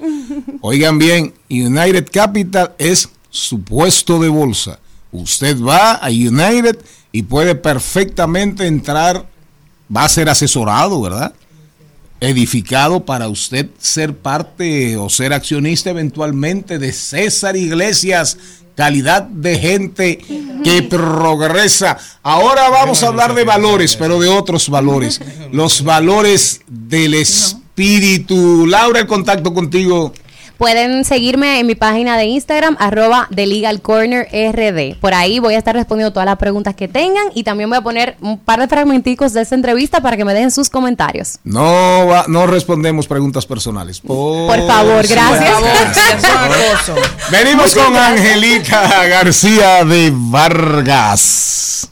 [0.62, 4.78] Oigan bien, United Capital es su puesto de bolsa.
[5.12, 6.78] Usted va a United
[7.12, 9.26] y puede perfectamente entrar,
[9.94, 11.34] va a ser asesorado, ¿verdad?
[12.20, 18.38] Edificado para usted ser parte o ser accionista eventualmente de César Iglesias,
[18.74, 20.18] calidad de gente
[20.64, 21.98] que progresa.
[22.22, 25.20] Ahora vamos a hablar de valores, pero de otros valores,
[25.52, 28.66] los valores del espíritu.
[28.66, 30.14] Laura, el contacto contigo.
[30.58, 34.98] Pueden seguirme en mi página de Instagram, arroba The Legal Corner RD.
[35.00, 37.82] Por ahí voy a estar respondiendo todas las preguntas que tengan y también voy a
[37.82, 41.38] poner un par de fragmenticos de esta entrevista para que me dejen sus comentarios.
[41.44, 44.00] No, va- no respondemos preguntas personales.
[44.00, 45.52] Por, Por favor, gracias.
[47.30, 48.18] Venimos Muchas con gracias.
[48.26, 51.90] Angelita García de Vargas.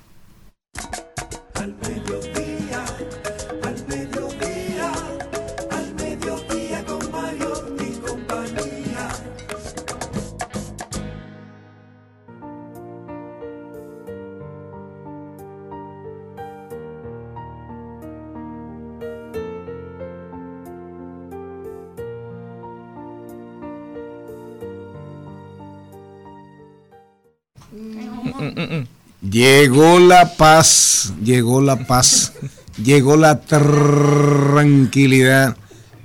[29.35, 32.35] Llegó la paz, llegó la paz,
[32.81, 35.56] llegó la tranquilidad,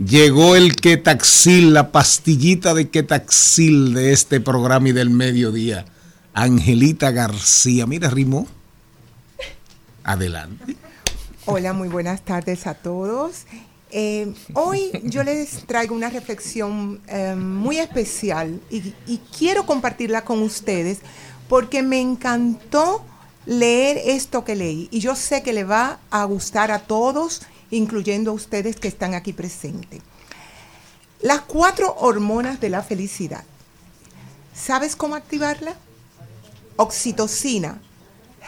[0.04, 5.86] llegó el ketaxil, la pastillita de ketaxil de este programa y del mediodía.
[6.34, 8.48] Angelita García, mira, rimó.
[10.04, 10.76] Adelante.
[11.46, 13.44] Hola, muy buenas tardes a todos.
[13.92, 21.02] Eh, hoy yo les traigo una reflexión eh, muy especial y quiero compartirla con ustedes
[21.48, 23.06] porque me encantó
[23.50, 28.30] leer esto que leí y yo sé que le va a gustar a todos, incluyendo
[28.30, 30.04] a ustedes que están aquí presentes.
[31.20, 33.44] Las cuatro hormonas de la felicidad.
[34.54, 35.74] ¿Sabes cómo activarla?
[36.76, 37.82] Oxitocina,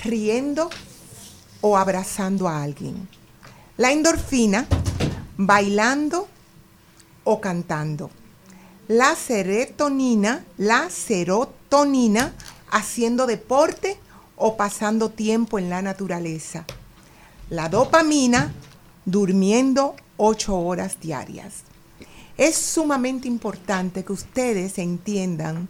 [0.03, 0.69] riendo
[1.61, 3.09] o abrazando a alguien.
[3.77, 4.67] La endorfina,
[5.35, 6.27] bailando
[7.23, 8.11] o cantando.
[8.87, 12.33] La serotonina, la serotonina,
[12.69, 13.97] haciendo deporte
[14.41, 16.65] o pasando tiempo en la naturaleza.
[17.49, 18.51] La dopamina,
[19.05, 21.61] durmiendo ocho horas diarias.
[22.37, 25.69] Es sumamente importante que ustedes entiendan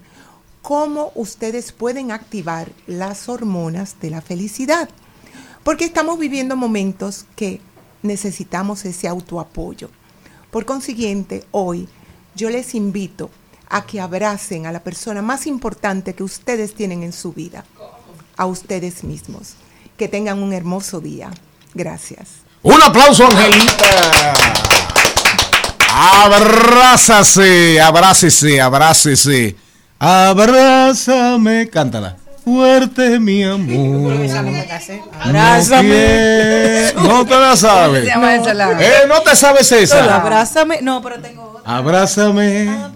[0.62, 4.88] cómo ustedes pueden activar las hormonas de la felicidad.
[5.64, 7.60] Porque estamos viviendo momentos que
[8.04, 9.90] necesitamos ese autoapoyo.
[10.50, 11.90] Por consiguiente, hoy
[12.36, 13.30] yo les invito
[13.70, 17.66] a que abracen a la persona más importante que ustedes tienen en su vida,
[18.42, 19.54] a ustedes mismos.
[19.98, 21.30] Que tengan un hermoso día.
[21.76, 22.42] Gracias.
[22.64, 24.34] Un aplauso, Angelita.
[25.94, 29.56] Abrázase, abrácese, abrácese.
[30.00, 32.18] Abrázame, cántala.
[32.44, 34.14] Fuerte mi amor.
[35.22, 36.94] Abrázame.
[36.96, 38.08] No, no te la sabes.
[38.08, 40.16] Eh, no te sabes esa.
[40.16, 40.82] abrázame.
[40.82, 41.78] No, pero tengo otra.
[41.78, 42.90] Abrázame.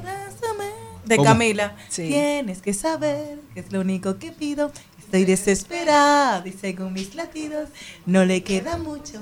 [1.05, 1.29] De ¿Cómo?
[1.29, 1.75] Camila.
[1.93, 4.71] Tienes que saber que es lo único que pido.
[5.15, 7.69] Estoy desesperada y según mis latidos
[8.05, 9.21] no le queda mucho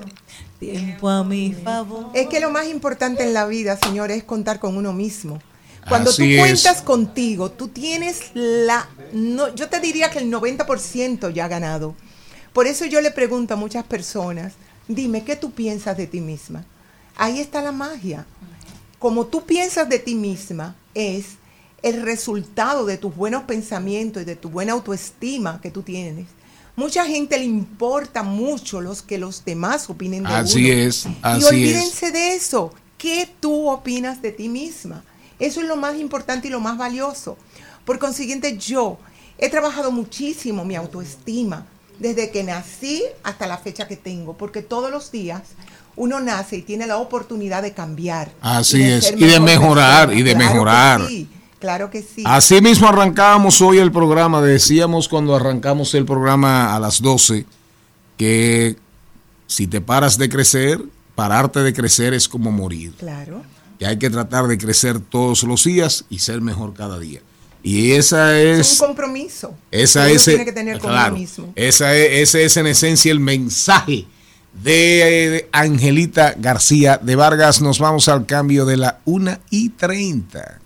[0.58, 2.10] tiempo a mi favor.
[2.14, 5.40] Es que lo más importante en la vida, señores, es contar con uno mismo.
[5.88, 6.40] Cuando Así tú es.
[6.40, 8.88] cuentas contigo, tú tienes la...
[9.12, 11.94] No, yo te diría que el 90% ya ganado.
[12.52, 14.54] Por eso yo le pregunto a muchas personas,
[14.88, 16.64] dime, ¿qué tú piensas de ti misma?
[17.14, 18.26] Ahí está la magia.
[18.98, 21.36] Como tú piensas de ti misma es
[21.84, 26.26] el resultado de tus buenos pensamientos y de tu buena autoestima que tú tienes.
[26.76, 30.80] Mucha gente le importa mucho los que los demás opinen de Así uno.
[30.82, 31.46] es, así y es.
[31.50, 32.72] olvídense de eso.
[32.98, 35.04] ¿Qué tú opinas de ti misma?
[35.38, 37.36] Eso es lo más importante y lo más valioso.
[37.84, 38.98] Por consiguiente, yo
[39.38, 41.66] he trabajado muchísimo mi autoestima
[41.98, 45.42] desde que nací hasta la fecha que tengo, porque todos los días
[45.96, 48.32] uno nace y tiene la oportunidad de cambiar.
[48.40, 50.20] Así de es, y de mejor mejorar, persona.
[50.20, 51.08] y de Claro mejorar.
[51.08, 51.28] sí,
[51.64, 52.22] claro que sí.
[52.26, 54.42] Así mismo arrancábamos hoy el programa.
[54.42, 57.46] Decíamos cuando arrancamos el programa a las 12
[58.18, 58.76] que
[59.46, 60.78] si te paras de crecer,
[61.14, 62.92] pararte de crecer es como morir.
[62.98, 63.42] Claro.
[63.78, 67.20] Que hay que tratar de crecer todos los días y ser mejor cada día.
[67.62, 69.54] Y esa Es es, un compromiso.
[69.70, 71.16] esa es, tiene que tener claro,
[71.54, 74.06] esa es, ese es en esencia el mensaje
[74.62, 77.62] de Angelita García de Vargas.
[77.62, 80.60] Nos vamos al cambio de la 1 y 30.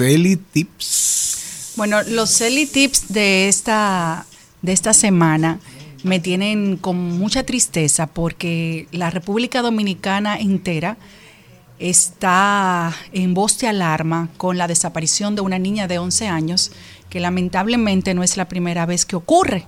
[0.00, 1.74] Celi Tips.
[1.76, 4.24] Bueno, los Celi Tips de esta,
[4.62, 5.60] de esta semana
[6.04, 10.96] me tienen con mucha tristeza porque la República Dominicana entera
[11.78, 16.72] está en voz de alarma con la desaparición de una niña de 11 años
[17.10, 19.66] que lamentablemente no es la primera vez que ocurre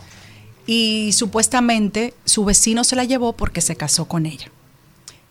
[0.67, 4.51] y supuestamente su vecino se la llevó porque se casó con ella.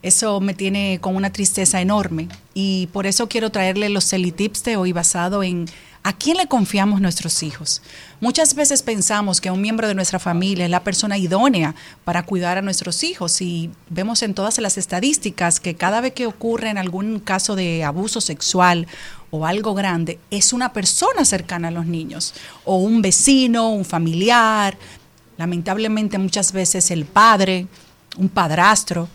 [0.02, 4.76] Eso me tiene con una tristeza enorme y por eso quiero traerle los Celitips de
[4.76, 5.68] hoy basado en
[6.04, 7.82] a quién le confiamos nuestros hijos.
[8.20, 12.58] Muchas veces pensamos que un miembro de nuestra familia es la persona idónea para cuidar
[12.58, 16.80] a nuestros hijos y vemos en todas las estadísticas que cada vez que ocurre en
[16.80, 18.88] algún caso de abuso sexual
[19.30, 22.34] o algo grande, es una persona cercana a los niños
[22.66, 24.78] o un vecino, un familiar,
[25.38, 27.68] lamentablemente muchas veces el padre,
[28.18, 29.08] un padrastro.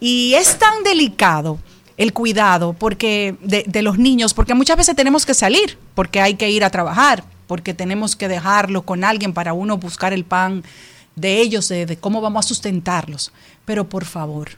[0.00, 1.58] Y es tan delicado
[1.96, 6.50] el cuidado porque de, los niños, porque muchas veces tenemos que salir, porque hay que
[6.50, 10.62] ir a trabajar, porque tenemos que dejarlo con alguien para uno buscar el pan
[11.16, 13.32] de ellos, de, de cómo vamos a sustentarlos.
[13.64, 14.50] Pero por favor,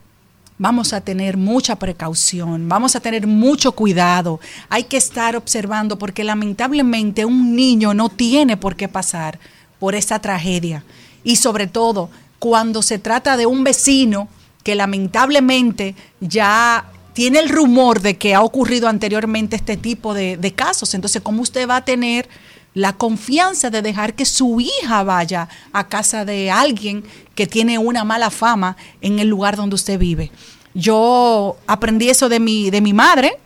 [0.58, 6.22] vamos a tener mucha precaución, vamos a tener mucho cuidado, hay que estar observando porque
[6.22, 9.38] lamentablemente un niño no tiene por qué pasar
[9.78, 10.84] por esta tragedia.
[11.24, 14.28] Y sobre todo, cuando se trata de un vecino
[14.74, 20.94] lamentablemente ya tiene el rumor de que ha ocurrido anteriormente este tipo de, de casos.
[20.94, 22.28] Entonces, ¿cómo usted va a tener
[22.72, 28.04] la confianza de dejar que su hija vaya a casa de alguien que tiene una
[28.04, 30.30] mala fama en el lugar donde usted vive?
[30.74, 33.38] Yo aprendí eso de mi, de mi madre,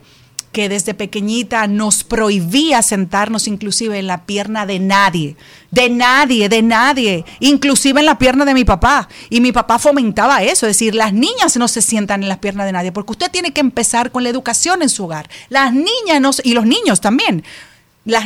[0.54, 5.36] que desde pequeñita nos prohibía sentarnos inclusive en la pierna de nadie,
[5.72, 9.08] de nadie, de nadie, inclusive en la pierna de mi papá.
[9.28, 12.66] Y mi papá fomentaba eso, es decir, las niñas no se sientan en las piernas
[12.66, 15.28] de nadie, porque usted tiene que empezar con la educación en su hogar.
[15.48, 17.44] Las niñas no, y los niños también.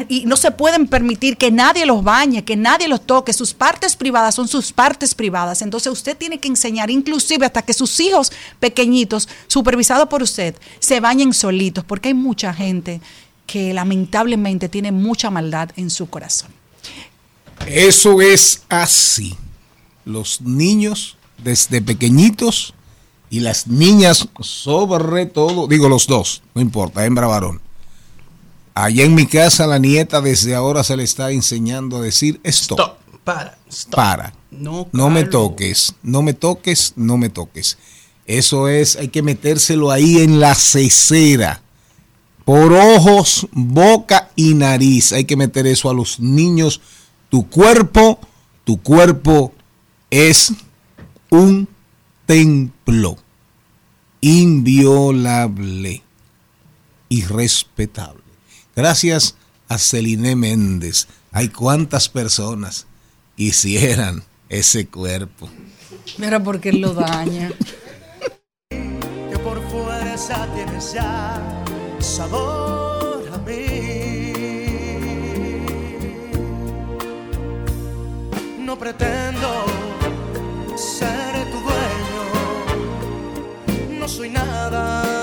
[0.09, 3.32] Y no se pueden permitir que nadie los bañe, que nadie los toque.
[3.32, 5.62] Sus partes privadas son sus partes privadas.
[5.62, 10.98] Entonces usted tiene que enseñar, inclusive hasta que sus hijos pequeñitos, supervisados por usted, se
[10.98, 13.00] bañen solitos, porque hay mucha gente
[13.46, 16.50] que lamentablemente tiene mucha maldad en su corazón.
[17.66, 19.36] Eso es así.
[20.05, 22.74] Los niños desde pequeñitos
[23.30, 27.60] y las niñas sobre todo, digo los dos, no importa, hembra varón.
[28.80, 32.98] Allá en mi casa la nieta desde ahora se le está enseñando a decir stop.
[33.24, 33.59] Para.
[33.90, 34.32] Para.
[34.52, 37.76] No, No me toques, no me toques, no me toques.
[38.24, 41.60] Eso es, hay que metérselo ahí en la cesera.
[42.44, 45.12] Por ojos, boca y nariz.
[45.12, 46.80] Hay que meter eso a los niños.
[47.30, 48.20] Tu cuerpo,
[48.62, 49.52] tu cuerpo
[50.09, 50.52] es
[51.30, 51.66] un
[52.26, 53.16] templo
[54.20, 56.05] inviolable,
[57.09, 58.17] irrespetable.
[58.78, 59.34] Gracias
[59.66, 61.09] a Celine Méndez.
[61.32, 62.86] Hay cuántas personas
[63.34, 65.50] quisieran ese cuerpo.
[66.16, 67.50] Mira porque él lo daña.
[68.70, 71.64] que por fuerza tienes ya
[71.98, 73.64] sabor a mí.
[78.60, 79.64] No pretendo
[80.76, 82.22] ser tu dueño,
[83.98, 85.17] no soy nada,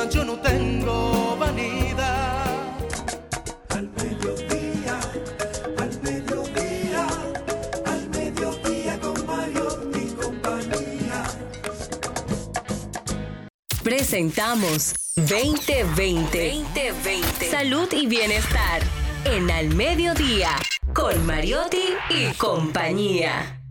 [13.85, 16.53] Presentamos 2020.
[16.73, 17.45] 2020.
[17.51, 18.81] Salud y bienestar.
[19.25, 20.49] En Al Mediodía.
[20.91, 23.61] Con Mariotti y compañía.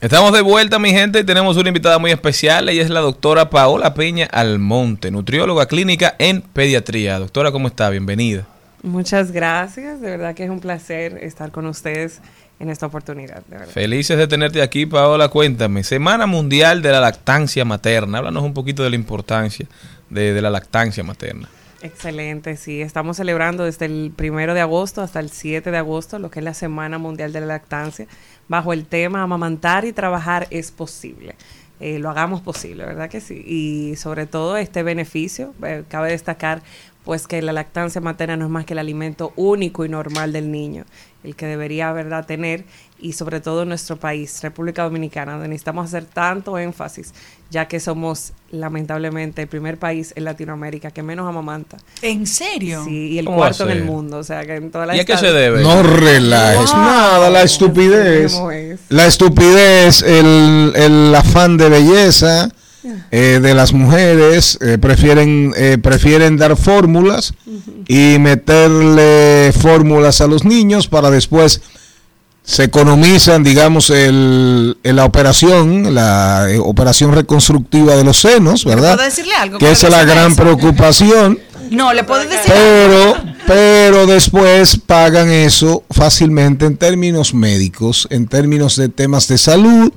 [0.00, 2.68] Estamos de vuelta, mi gente, y tenemos una invitada muy especial.
[2.68, 7.20] Ella es la doctora Paola Peña Almonte, nutrióloga clínica en pediatría.
[7.20, 7.88] Doctora, ¿cómo está?
[7.88, 8.48] Bienvenida.
[8.82, 12.20] Muchas gracias, de verdad que es un placer estar con ustedes
[12.58, 13.72] en esta oportunidad, de verdad.
[13.72, 15.28] Felices de tenerte aquí, Paola.
[15.28, 18.18] Cuéntame, Semana Mundial de la Lactancia Materna.
[18.18, 19.66] Háblanos un poquito de la importancia
[20.10, 21.48] de, de la lactancia materna.
[21.84, 26.30] Excelente, sí, estamos celebrando desde el primero de agosto hasta el 7 de agosto lo
[26.30, 28.06] que es la Semana Mundial de la Lactancia,
[28.48, 31.34] bajo el tema amamantar y trabajar es posible.
[31.80, 33.42] Eh, lo hagamos posible, ¿verdad que sí?
[33.46, 36.62] Y sobre todo este beneficio, eh, cabe destacar
[37.04, 40.50] pues que la lactancia materna no es más que el alimento único y normal del
[40.50, 40.86] niño,
[41.24, 42.64] el que debería, ¿verdad?, tener
[43.00, 47.12] y sobre todo en nuestro país, República Dominicana, donde necesitamos hacer tanto énfasis,
[47.50, 51.76] ya que somos lamentablemente el primer país en Latinoamérica que menos amamanta.
[52.02, 52.84] ¿En serio?
[52.84, 55.00] Sí, y el ¿Cómo cuarto en el mundo, o sea, que en toda la ¿Y
[55.00, 55.62] a qué se debe?
[55.62, 56.80] No relajes Wow.
[56.80, 58.32] nada, la estupidez.
[58.52, 58.80] Es.
[58.88, 62.48] La estupidez, el, el afán de belleza
[63.10, 67.34] eh, de las mujeres, eh, prefieren, eh, prefieren dar fórmulas
[67.88, 71.60] y meterle fórmulas a los niños para después
[72.44, 78.94] se economizan, digamos, el, la operación, la eh, operación reconstructiva de los senos, ¿verdad?
[78.96, 80.42] ¿Puedo decirle algo Que esa es la gran eso?
[80.42, 81.38] preocupación.
[81.70, 83.16] No, le puedo decir Pero,
[83.46, 89.90] pero después pagan eso fácilmente en términos médicos, en términos de temas de salud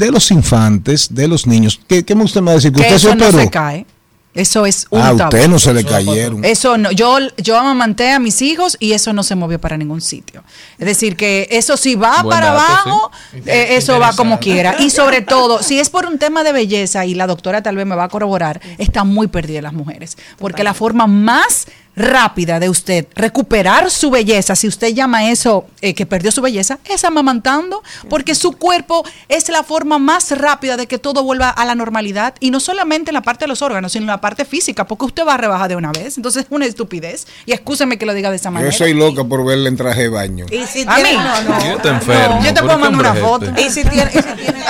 [0.00, 1.80] de los infantes, de los niños.
[1.86, 2.72] ¿Qué, qué me usted me va a decir?
[2.72, 3.42] ¿Que que usted se eso no operó?
[3.42, 3.86] se cae.
[4.32, 6.44] Eso es un Ah, a usted no se le cayeron.
[6.44, 10.00] Eso no, yo, yo amamanté a mis hijos y eso no se movió para ningún
[10.00, 10.44] sitio.
[10.78, 13.40] Es decir, que eso si va Buen para dato, abajo, sí.
[13.46, 14.76] eh, eso va como quiera.
[14.80, 17.86] Y sobre todo, si es por un tema de belleza, y la doctora tal vez
[17.86, 20.16] me va a corroborar, están muy perdidas las mujeres.
[20.38, 25.94] Porque la forma más rápida de usted recuperar su belleza, si usted llama eso eh,
[25.94, 30.86] que perdió su belleza, es amamantando, porque su cuerpo es la forma más rápida de
[30.86, 33.92] que todo vuelva a la normalidad y no solamente en la parte de los órganos,
[33.92, 36.16] sino en la parte física, porque usted va a rebajar de una vez.
[36.16, 38.72] Entonces es una estupidez y excúseme que lo diga de esa Yo manera.
[38.72, 40.46] soy loca por verle en traje de baño.
[40.50, 41.12] Y si A mí.
[41.14, 41.66] no, no.
[41.70, 42.40] Yo te enfermo.
[42.42, 43.46] Yo te ¿por puedo mandar una foto.
[43.46, 43.62] este?
[43.62, 44.60] Y si tiene, y si tiene,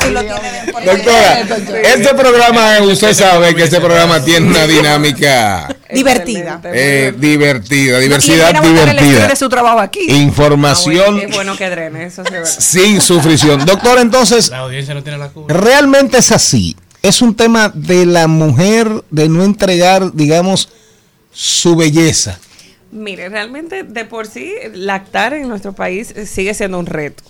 [0.00, 1.40] Doctora,
[1.84, 6.60] este programa, usted sabe que este programa tiene una dinámica Divertida.
[6.64, 9.28] eh, divertida, diversidad divertida.
[9.28, 10.10] de su trabajo aquí.
[10.10, 13.64] Información Es bueno que drene, eso sin sufrición.
[13.66, 15.52] Doctor, entonces, La audiencia no tiene la culpa.
[15.52, 16.76] realmente es así.
[17.02, 20.68] Es un tema de la mujer de no entregar, digamos,
[21.32, 22.38] su belleza.
[22.92, 27.24] Mire, realmente de por sí lactar en nuestro país eh, sigue siendo un reto.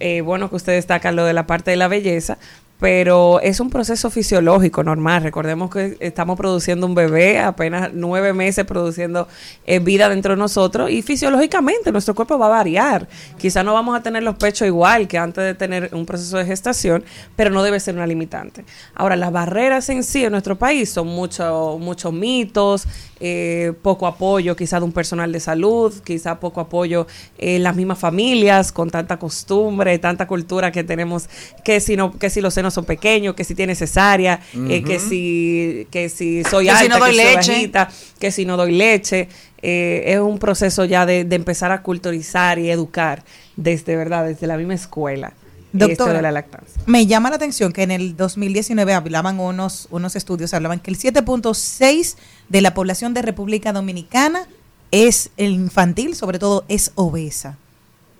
[0.00, 2.38] Eh, bueno que usted destaca lo de la parte de la belleza,
[2.80, 5.22] pero es un proceso fisiológico normal.
[5.22, 9.26] Recordemos que estamos produciendo un bebé, apenas nueve meses produciendo
[9.66, 13.08] eh, vida dentro de nosotros y fisiológicamente nuestro cuerpo va a variar.
[13.36, 16.46] Quizá no vamos a tener los pechos igual que antes de tener un proceso de
[16.46, 17.04] gestación,
[17.34, 18.64] pero no debe ser una limitante.
[18.94, 22.86] Ahora, las barreras en sí en nuestro país son muchos muchos mitos,
[23.20, 27.06] eh, poco apoyo quizá de un personal de salud, quizá poco apoyo
[27.38, 31.28] en las mismas familias con tanta costumbre, tanta cultura que tenemos,
[31.64, 35.00] que si no, que si los senos son pequeños, que si tiene cesárea, eh, que
[35.00, 37.52] si, que si soy Que si no doy que soy leche.
[37.52, 37.88] bajita,
[38.18, 39.28] que si no doy leche.
[39.60, 43.24] Eh, es un proceso ya de, de empezar a culturizar y educar
[43.56, 45.32] desde verdad, desde la misma escuela.
[45.72, 46.82] Esto Doctora, de la lactancia.
[46.86, 50.98] me llama la atención que en el 2019 hablaban unos, unos estudios, hablaban que el
[50.98, 52.16] 7.6
[52.48, 54.48] de la población de República Dominicana
[54.90, 57.58] es el infantil, sobre todo es obesa.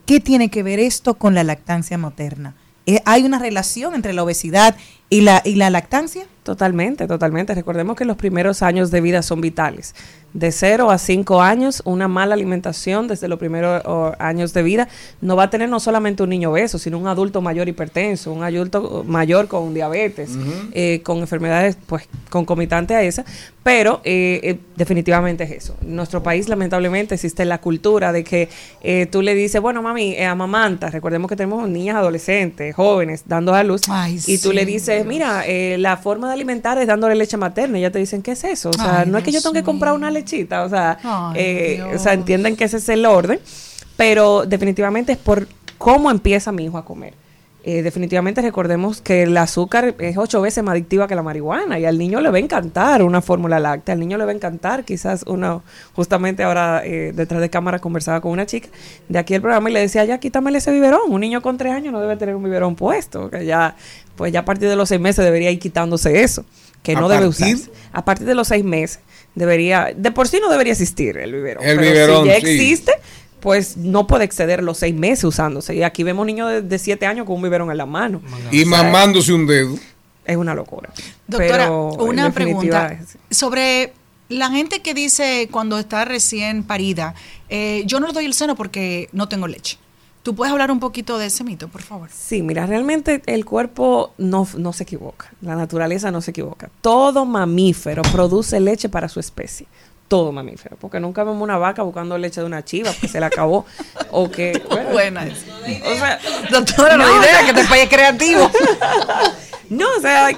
[0.07, 2.55] ¿Qué tiene que ver esto con la lactancia materna?
[2.87, 4.75] Eh, ¿Hay una relación entre la obesidad
[5.11, 6.27] y la, y la lactancia?
[6.43, 7.55] Totalmente, totalmente.
[7.55, 9.95] Recordemos que los primeros años de vida son vitales.
[10.39, 14.89] De 0 a 5 años, una mala alimentación desde los primeros oh, años de vida
[15.21, 18.45] no va a tener no solamente un niño obeso, sino un adulto mayor hipertenso, un
[18.45, 20.31] adulto mayor con diabetes,
[20.73, 23.25] eh, con enfermedades pues concomitantes a esa.
[23.65, 25.77] Pero eh, eh, definitivamente es eso.
[25.83, 28.49] En nuestro país, lamentablemente, existe la cultura de que
[28.81, 30.89] eh, tú le dices, bueno, mami, eh, amamanta.
[30.89, 33.83] Recordemos que tenemos niñas adolescentes, jóvenes, dando a luz.
[34.27, 34.55] y tú sí.
[34.55, 37.79] le dices, mira, eh, la forma de alimentar es dándole leche materna.
[37.79, 38.71] Y ya te dicen, ¿qué es eso?
[38.71, 41.83] O sea, Ay, no es que yo tengo que comprar una O sea, Ay, eh,
[41.95, 43.41] o sea, entienden que ese es el orden.
[43.97, 47.15] Pero definitivamente es por cómo empieza mi hijo a comer.
[47.65, 51.85] Eh, definitivamente recordemos que el azúcar es ocho veces más adictiva que la marihuana y
[51.85, 54.85] al niño le va a encantar una fórmula láctea, al niño le va a encantar
[54.85, 58.69] quizás uno, justamente ahora eh, detrás de cámara conversaba con una chica
[59.09, 61.75] de aquí el programa y le decía, ya quítamele ese biberón, un niño con tres
[61.75, 63.77] años no debe tener un biberón puesto, que ya,
[64.17, 66.47] pues ya a partir de los seis meses debería ir quitándose eso,
[66.83, 67.71] que ¿A no debe usarse.
[67.93, 69.01] A partir de los seis meses
[69.39, 71.65] debería, de por sí no debería existir el biberón.
[71.65, 72.47] El pero biberón, si ya sí.
[72.49, 72.93] existe,
[73.41, 75.75] pues no puede exceder los seis meses usándose.
[75.75, 78.21] Y aquí vemos niños de, de siete años con un biberón en la mano.
[78.51, 79.77] Y O sea, mamándose un dedo.
[80.25, 80.91] Es una locura.
[81.27, 82.99] Doctora, Pero, una pregunta
[83.31, 83.95] sobre
[84.29, 87.15] la gente que dice cuando está recién parida,
[87.49, 89.79] eh, yo no le doy el seno porque no tengo leche.
[90.29, 92.11] ¿Tú puedes hablar un poquito de ese mito, por favor?
[92.13, 96.69] Sí, mira, realmente el cuerpo no, no se equivoca, la naturaleza no se equivoca.
[96.83, 99.67] Todo mamífero produce leche para su especie.
[100.07, 103.25] Todo mamífero, porque nunca vemos una vaca buscando leche de una chiva porque se le
[103.25, 103.65] acabó
[104.11, 105.47] o que bueno, Buena esa.
[105.57, 106.19] o sea,
[106.51, 108.51] Doctora, no, No, idea o sea- que te país creativo.
[109.71, 110.29] No, o sea,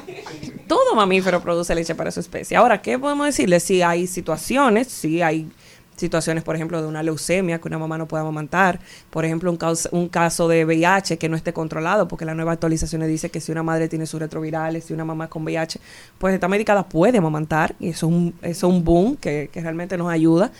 [0.69, 2.57] todo mamífero produce leche para su especie.
[2.57, 3.59] Ahora, ¿qué podemos decirle?
[3.59, 5.49] Si hay situaciones, si hay
[6.01, 9.57] situaciones, por ejemplo, de una leucemia que una mamá no pueda amamantar, por ejemplo, un
[9.57, 13.41] caso, un caso de VIH que no esté controlado, porque la nueva actualización dice que
[13.41, 15.81] si una madre tiene sus retrovirales, si una mamá con VIH,
[16.19, 19.61] pues está medicada, puede amamantar, y eso es un, eso es un boom que, que
[19.61, 20.51] realmente nos ayuda.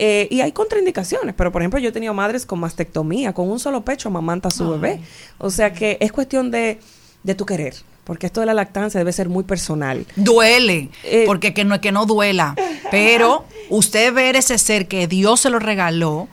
[0.00, 3.58] Eh, y hay contraindicaciones, pero por ejemplo yo he tenido madres con mastectomía, con un
[3.58, 5.00] solo pecho amamanta a su bebé.
[5.38, 6.78] O sea que es cuestión de,
[7.24, 7.74] de tu querer,
[8.08, 10.06] porque esto de la lactancia debe ser muy personal.
[10.16, 12.54] Duele, Eh, porque que no es que no duela,
[12.90, 16.26] pero usted ver ese ser que Dios se lo regaló,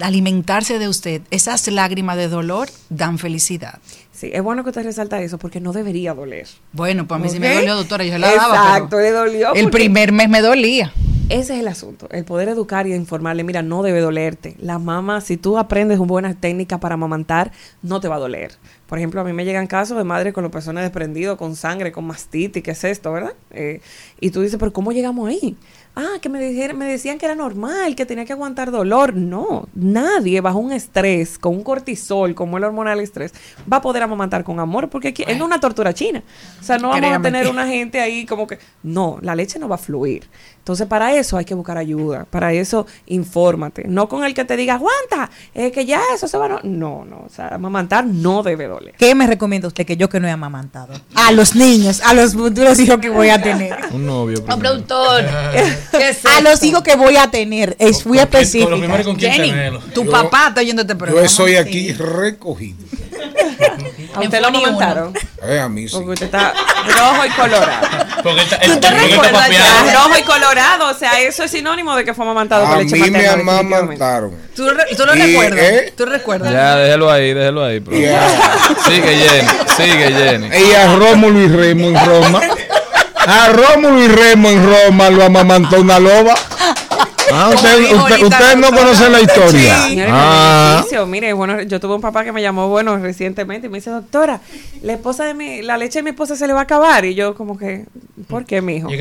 [0.00, 3.80] alimentarse de usted, esas lágrimas de dolor dan felicidad.
[4.12, 6.46] Sí, es bueno que usted resalta eso porque no debería doler.
[6.70, 8.54] Bueno, pues a mí sí me dolió, doctora, yo se la daba.
[8.76, 9.52] Exacto, le dolió.
[9.52, 10.92] El primer mes me dolía.
[11.30, 14.56] Ese es el asunto, el poder educar y informarle, mira, no debe dolerte.
[14.58, 17.50] La mamá, si tú aprendes una buena técnica para amamantar,
[17.82, 18.52] no te va a doler.
[18.86, 21.92] Por ejemplo, a mí me llegan casos de madres con los pezones desprendidos, con sangre,
[21.92, 23.32] con mastitis, ¿qué es esto, verdad?
[23.52, 23.80] Eh,
[24.20, 25.56] y tú dices, pero ¿cómo llegamos ahí?
[25.96, 29.14] Ah, que me, dijeron, me decían que era normal, que tenía que aguantar dolor.
[29.14, 33.32] No, nadie bajo un estrés, con un cortisol, como el hormonal estrés,
[33.72, 36.22] va a poder amamantar con amor, porque aquí es una tortura china.
[36.60, 39.68] O sea, no vamos a tener una gente ahí como que, no, la leche no
[39.68, 40.24] va a fluir.
[40.64, 43.84] Entonces, para eso hay que buscar ayuda, para eso infórmate.
[43.86, 46.48] No con el que te diga, aguanta, eh, que ya eso se va a...
[46.48, 48.94] No, no, no, o sea, amamantar no debe doler.
[48.96, 50.94] ¿Qué me recomienda usted que yo que no he amamantado?
[51.16, 53.76] A los niños, a los futuros hijos que voy a tener.
[53.92, 54.42] Un novio.
[54.48, 55.22] Oh, productor.
[55.90, 57.76] ¿Qué es A los hijos que voy a tener.
[57.78, 58.74] Es muy específica.
[59.18, 59.52] Jenny,
[59.92, 61.20] tu Yo- papá está oyendo este programa.
[61.20, 62.83] Yo estoy aquí recogido.
[64.14, 65.14] ¿A usted lo amamantaron?
[65.42, 65.94] Eh, a mí sí.
[65.96, 66.52] Porque usted está
[66.86, 67.86] rojo y colorado.
[68.22, 69.94] Porque está, ¿Tú te recuerdas ya?
[69.94, 72.96] Rojo y colorado, o sea, eso es sinónimo de que fue amamantado con A leche
[72.96, 74.32] mí me amamantaron.
[74.56, 75.58] ¿Tú, re- tú lo Y, recuerdas?
[75.64, 75.92] ¿eh?
[75.96, 76.52] ¿Tú recuerdas?
[76.52, 77.78] Ya, déjelo ahí, déjelo ahí.
[77.80, 77.94] bro.
[77.94, 80.48] Sigue Jenny, sigue Jenny.
[80.56, 82.40] Y a Rómulo y Remo en Roma.
[83.26, 86.34] A Rómulo y Remo en Roma lo amamantó una loba.
[87.32, 89.78] Ah, usted, usted, usted no conoce la historia.
[89.88, 90.84] Señores, Ah.
[91.06, 94.40] Mire, bueno, yo tuve un papá que me llamó, bueno, recientemente y me dice, doctora,
[94.82, 97.04] la esposa de mi, la leche de mi esposa se le va a acabar.
[97.04, 97.84] Y yo como que,
[98.28, 98.88] ¿por qué, mijo?
[98.90, 98.98] ¿Y?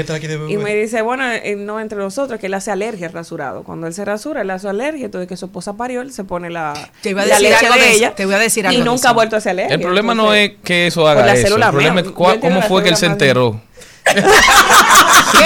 [0.49, 3.63] Y me dice, bueno, eh, no entre nosotros, que él hace alergia al rasurado.
[3.63, 5.05] Cuando él se rasura, él hace alergia.
[5.05, 7.67] Entonces, que su esposa parió, él se pone la, Te iba a la decir leche
[7.67, 8.15] algo de ella.
[8.15, 9.75] te voy a decir Y algo de nunca ha vuelto a hacer alergia.
[9.75, 11.55] El problema no es que eso haga la eso.
[11.55, 13.61] El problema es cómo fue que él se enteró.
[14.03, 14.21] ¿Qué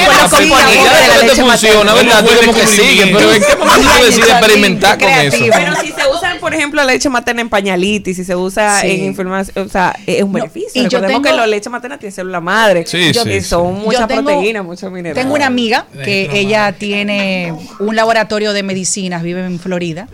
[0.06, 1.94] Bueno, sí, de la leche funciona, materna?
[1.94, 2.26] ¿verdad?
[2.26, 5.38] Tú como que sigue, pero ¿en qué momento tú decides experimentar con eso?
[5.52, 8.92] Pero si se usan, por ejemplo, la leche materna en pañalitis, si se usa Sí.
[8.92, 10.70] en información, o sea, es un beneficio.
[10.74, 12.86] y yo Recordemos tengo- que la leche materna tiene célula madre.
[12.86, 15.24] Sí, Yo- sí, son Yo tengo- proteínas, muchos minerales.
[15.24, 20.08] Tengo una amiga que ella tiene un laboratorio de medicinas, vive en Florida,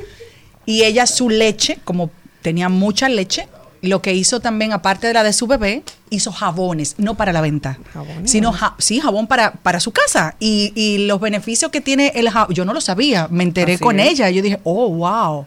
[0.65, 2.11] y ella su leche, como
[2.41, 3.47] tenía mucha leche,
[3.83, 7.41] lo que hizo también, aparte de la de su bebé, hizo jabones, no para la
[7.41, 7.77] venta,
[8.25, 10.35] sino ja- sí, jabón para, para su casa.
[10.39, 13.83] Y, y los beneficios que tiene el jabón, yo no lo sabía, me enteré Así
[13.83, 14.09] con es.
[14.09, 15.45] ella, yo dije, oh, wow.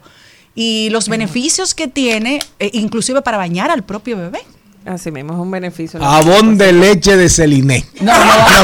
[0.55, 4.41] Y los beneficios que tiene, eh, inclusive para bañar al propio bebé.
[4.87, 5.99] Así mismo, es un beneficio.
[5.99, 7.85] Jabón de leche de Celine.
[8.01, 8.15] Una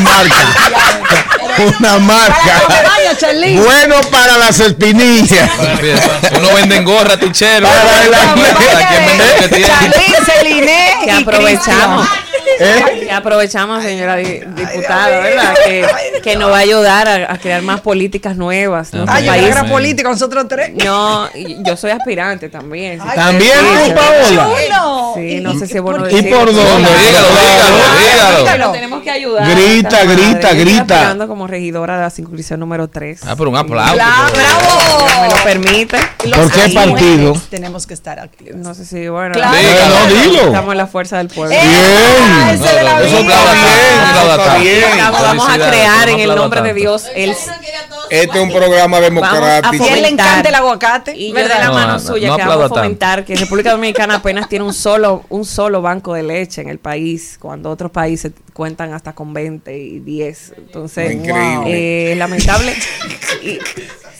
[0.00, 0.54] marca.
[1.58, 2.62] Una marca.
[3.56, 5.50] Bueno para las espinillas.
[6.36, 7.66] Uno vende gorra, tichero.
[7.68, 9.48] Para la- ¿Quién vende lo
[11.04, 12.08] que aprovechamos.
[12.62, 13.10] ¿Eh?
[13.10, 15.54] Aprovechamos, señora di- diputada, ¿verdad?
[15.64, 15.86] Que,
[16.22, 18.92] que nos va a ayudar a, a crear más políticas nuevas.
[18.92, 19.04] ¿no?
[19.08, 20.72] Ay, yo País- era política, nosotros tres.
[20.84, 23.00] No, y yo soy aspirante también.
[23.00, 23.52] si También
[23.88, 23.94] tú.
[23.94, 24.48] Paola.
[25.14, 26.38] Sí, no sé si es bueno ¿Y decirlo.
[26.38, 26.88] por dónde?
[26.88, 28.72] Dígalo, dígalo, dígalo.
[28.72, 29.48] Tenemos que ayudar.
[29.50, 30.80] Grita, grita, estoy grita.
[30.82, 33.20] aspirando como regidora de la circunscripción número 3.
[33.26, 33.94] Ah, pero un aplauso.
[33.94, 35.98] ¿Me lo permite?
[36.34, 37.34] ¿Por qué partido?
[37.50, 38.46] Tenemos que estar aquí.
[38.54, 39.34] No sé si, bueno.
[39.34, 39.56] Claro.
[39.56, 40.42] Dígalo, dilo.
[40.46, 41.50] Estamos en la fuerza del pueblo.
[41.54, 42.51] Bien.
[42.60, 44.58] Acá, aplauda acá.
[44.98, 46.72] Vamos, vamos a crear en el nombre de.
[46.74, 47.30] Dios el
[48.10, 49.84] Este es un programa democrático.
[49.84, 51.16] Y a él le encanta el aguacate.
[51.16, 53.70] y yo de la No, mano no, suya no que vamos a fomentar que República
[53.72, 57.90] Dominicana apenas tiene un solo un solo banco de leche en el país cuando otros
[57.90, 62.12] países cuentan hasta con 20 y 10 entonces Increíble.
[62.12, 62.74] eh, lamentable
[63.42, 63.58] y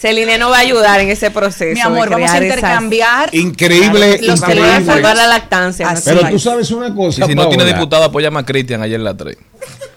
[0.02, 3.32] Celine no va a ayudar en ese proceso Mi amor, de vamos a esas- intercambiar.
[3.32, 4.84] Increíble, Los vamos a increíble.
[4.84, 7.78] salvar la lactancia Pero tú sabes una Y cosa, si no tiene Paola.
[7.78, 9.36] diputado, apoya a Cristian ayer en la 3.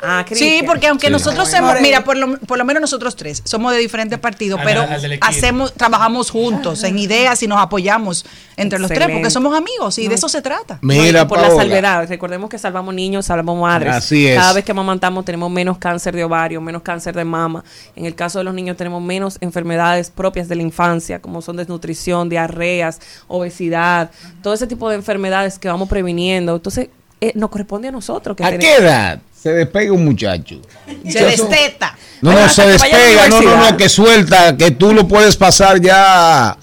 [0.02, 1.12] Ah, Sí, porque aunque Sí.
[1.14, 4.66] nosotros somos, mira, por lo, por lo menos nosotros tres somos de diferentes partidos, Al-
[4.66, 8.26] pero al hacemos, trabajamos juntos en ideas y nos apoyamos
[8.58, 10.76] entre los tres, porque somos amigos y de eso se trata.
[10.82, 13.96] No, Mira, por la salvedad, recordemos que salvamos niños, salvamos madres.
[13.96, 14.38] Así es.
[14.38, 17.64] Cada vez que amamantamos tenemos menos cáncer de ovario, menos cáncer de mama.
[17.96, 21.56] En el caso de los niños tenemos menos enfermedades propias de la infancia, como son
[21.58, 24.12] desnutrición, diarreas, obesidad,
[24.44, 26.56] todo ese tipo de enfermedades que vamos previniendo.
[26.56, 26.90] Entonces,
[27.22, 28.36] eh, nos corresponde a nosotros.
[28.38, 30.60] Que ¿A tenemos- qué edad se despega un muchacho?
[31.08, 31.96] Se desteta.
[32.22, 36.58] No, no, se despega, no, no, no, que suelta, que tú lo puedes pasar ya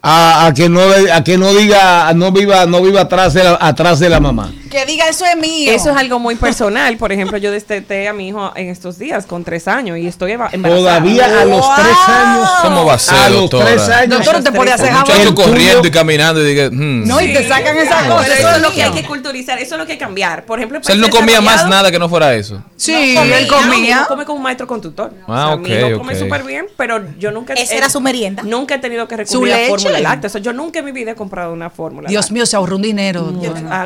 [0.00, 0.80] a, a que no
[1.12, 4.52] a que no diga, no viva, no viva atrás de la, atrás de la mamá.
[4.70, 5.72] Que diga eso es mío.
[5.72, 6.96] Eso es algo muy personal.
[6.98, 10.32] Por ejemplo, yo desteté a mi hijo en estos días con tres años y estoy
[10.32, 10.62] embarazada.
[10.62, 12.48] Todavía a los tres años.
[12.62, 13.64] ¿Cómo va a ser, A los doctora?
[13.66, 14.18] tres años.
[14.24, 15.34] Doctor, te puede hacer Un jabón.
[15.34, 17.08] corriendo y caminando y diga, hmm.
[17.08, 18.38] No, y te sacan esas cosas.
[18.38, 20.44] eso es lo que hay que culturizar, eso es lo que hay que cambiar.
[20.44, 22.62] Por ejemplo, O sea, él no comía más nada que no fuera eso.
[22.76, 24.04] Sí, No comía, él comía.
[24.06, 25.12] come como un maestro conductor.
[25.26, 28.42] Ah, mi hijo ok, come súper bien, pero yo nunca Esa era su merienda.
[28.44, 29.68] Nunca he tenido que Su recurrir a.
[29.88, 30.28] fórmula láctea.
[30.28, 32.08] O sea, yo nunca en mi vida he comprado una fórmula.
[32.08, 33.24] Dios mío, se ahorró un dinero.
[33.24, 33.36] un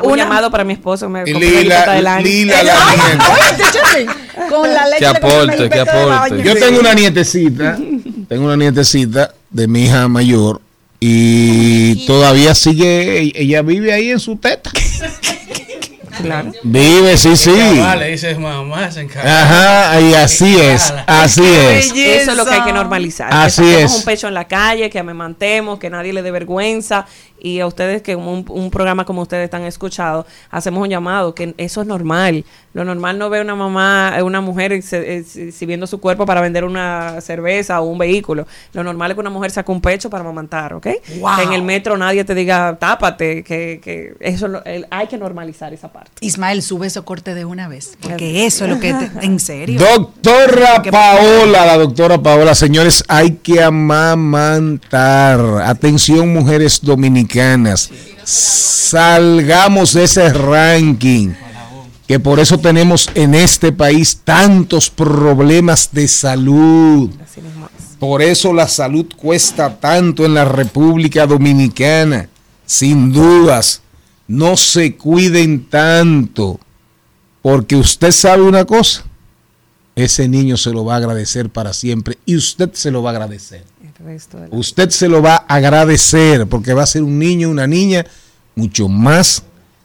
[0.03, 2.25] Una- llamado para mi esposo, me compré la Lila, libreta del año.
[2.25, 3.29] Lila, la nieta.
[3.33, 6.43] oye, Charlie, Con la leche Que aporte, que aporte.
[6.43, 7.77] Yo tengo una nietecita,
[8.27, 10.61] tengo una nietecita de mi hija mayor
[10.99, 14.71] y todavía sigue, ella vive ahí en su teta.
[16.21, 16.51] Claro.
[16.63, 17.79] Vive, sí, sí.
[17.79, 19.41] Vale, dices mamá, se encarga.
[19.41, 21.91] Ajá, y así es, así es.
[21.93, 23.29] Eso es lo que hay que normalizar.
[23.31, 23.95] Así que es.
[23.95, 27.05] un pecho en la calle, que amamantemos, que nadie le dé vergüenza.
[27.39, 31.53] Y a ustedes que un, un programa como ustedes están escuchado, hacemos un llamado, que
[31.57, 32.45] eso es normal.
[32.73, 36.41] Lo normal no ve una mamá, eh, una mujer se- eh, exhibiendo su cuerpo para
[36.41, 38.47] vender una cerveza o un vehículo.
[38.73, 40.87] Lo normal es que una mujer saque un pecho para amamantar, ¿ok?
[41.19, 41.35] Wow.
[41.37, 45.17] Que en el metro nadie te diga, tápate, que, que eso lo- el- hay que
[45.19, 46.11] normalizar esa parte.
[46.21, 47.97] Ismael, sube ese corte de una vez.
[48.01, 48.93] Porque eso es lo que.
[48.93, 49.79] te- en serio.
[49.79, 55.39] Doctora Paola, la doctora Paola, señores, hay que amamantar.
[55.65, 57.03] Atención, mujeres dominicanas.
[57.89, 57.91] dominicanas.
[58.23, 61.31] Salgamos de ese ranking.
[62.07, 67.09] Que por eso tenemos en este país tantos problemas de salud.
[67.99, 72.27] Por eso la salud cuesta tanto en la República Dominicana.
[72.65, 73.81] Sin dudas,
[74.27, 76.59] no se cuiden tanto.
[77.41, 79.03] Porque usted sabe una cosa,
[79.95, 83.13] ese niño se lo va a agradecer para siempre y usted se lo va a
[83.13, 83.63] agradecer.
[84.51, 88.05] Usted se lo va a agradecer porque va a ser un niño, una niña
[88.55, 89.43] mucho más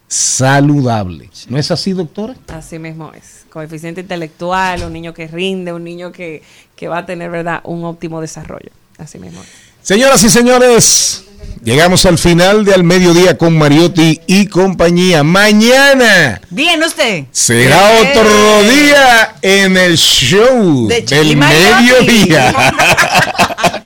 [0.09, 1.29] saludable.
[1.47, 2.35] ¿No es así, doctora?
[2.47, 3.45] Así mismo es.
[3.49, 6.43] Coeficiente intelectual, un niño que rinde, un niño que,
[6.75, 8.71] que va a tener, ¿verdad?, un óptimo desarrollo.
[8.97, 9.47] Así mismo es.
[9.81, 11.23] Señoras y señores,
[11.63, 15.23] llegamos al final de Al Mediodía con Mariotti y compañía.
[15.23, 17.23] Mañana Bien, usted.
[17.31, 22.05] será otro día en el show De del Mariotti.
[22.05, 22.53] mediodía.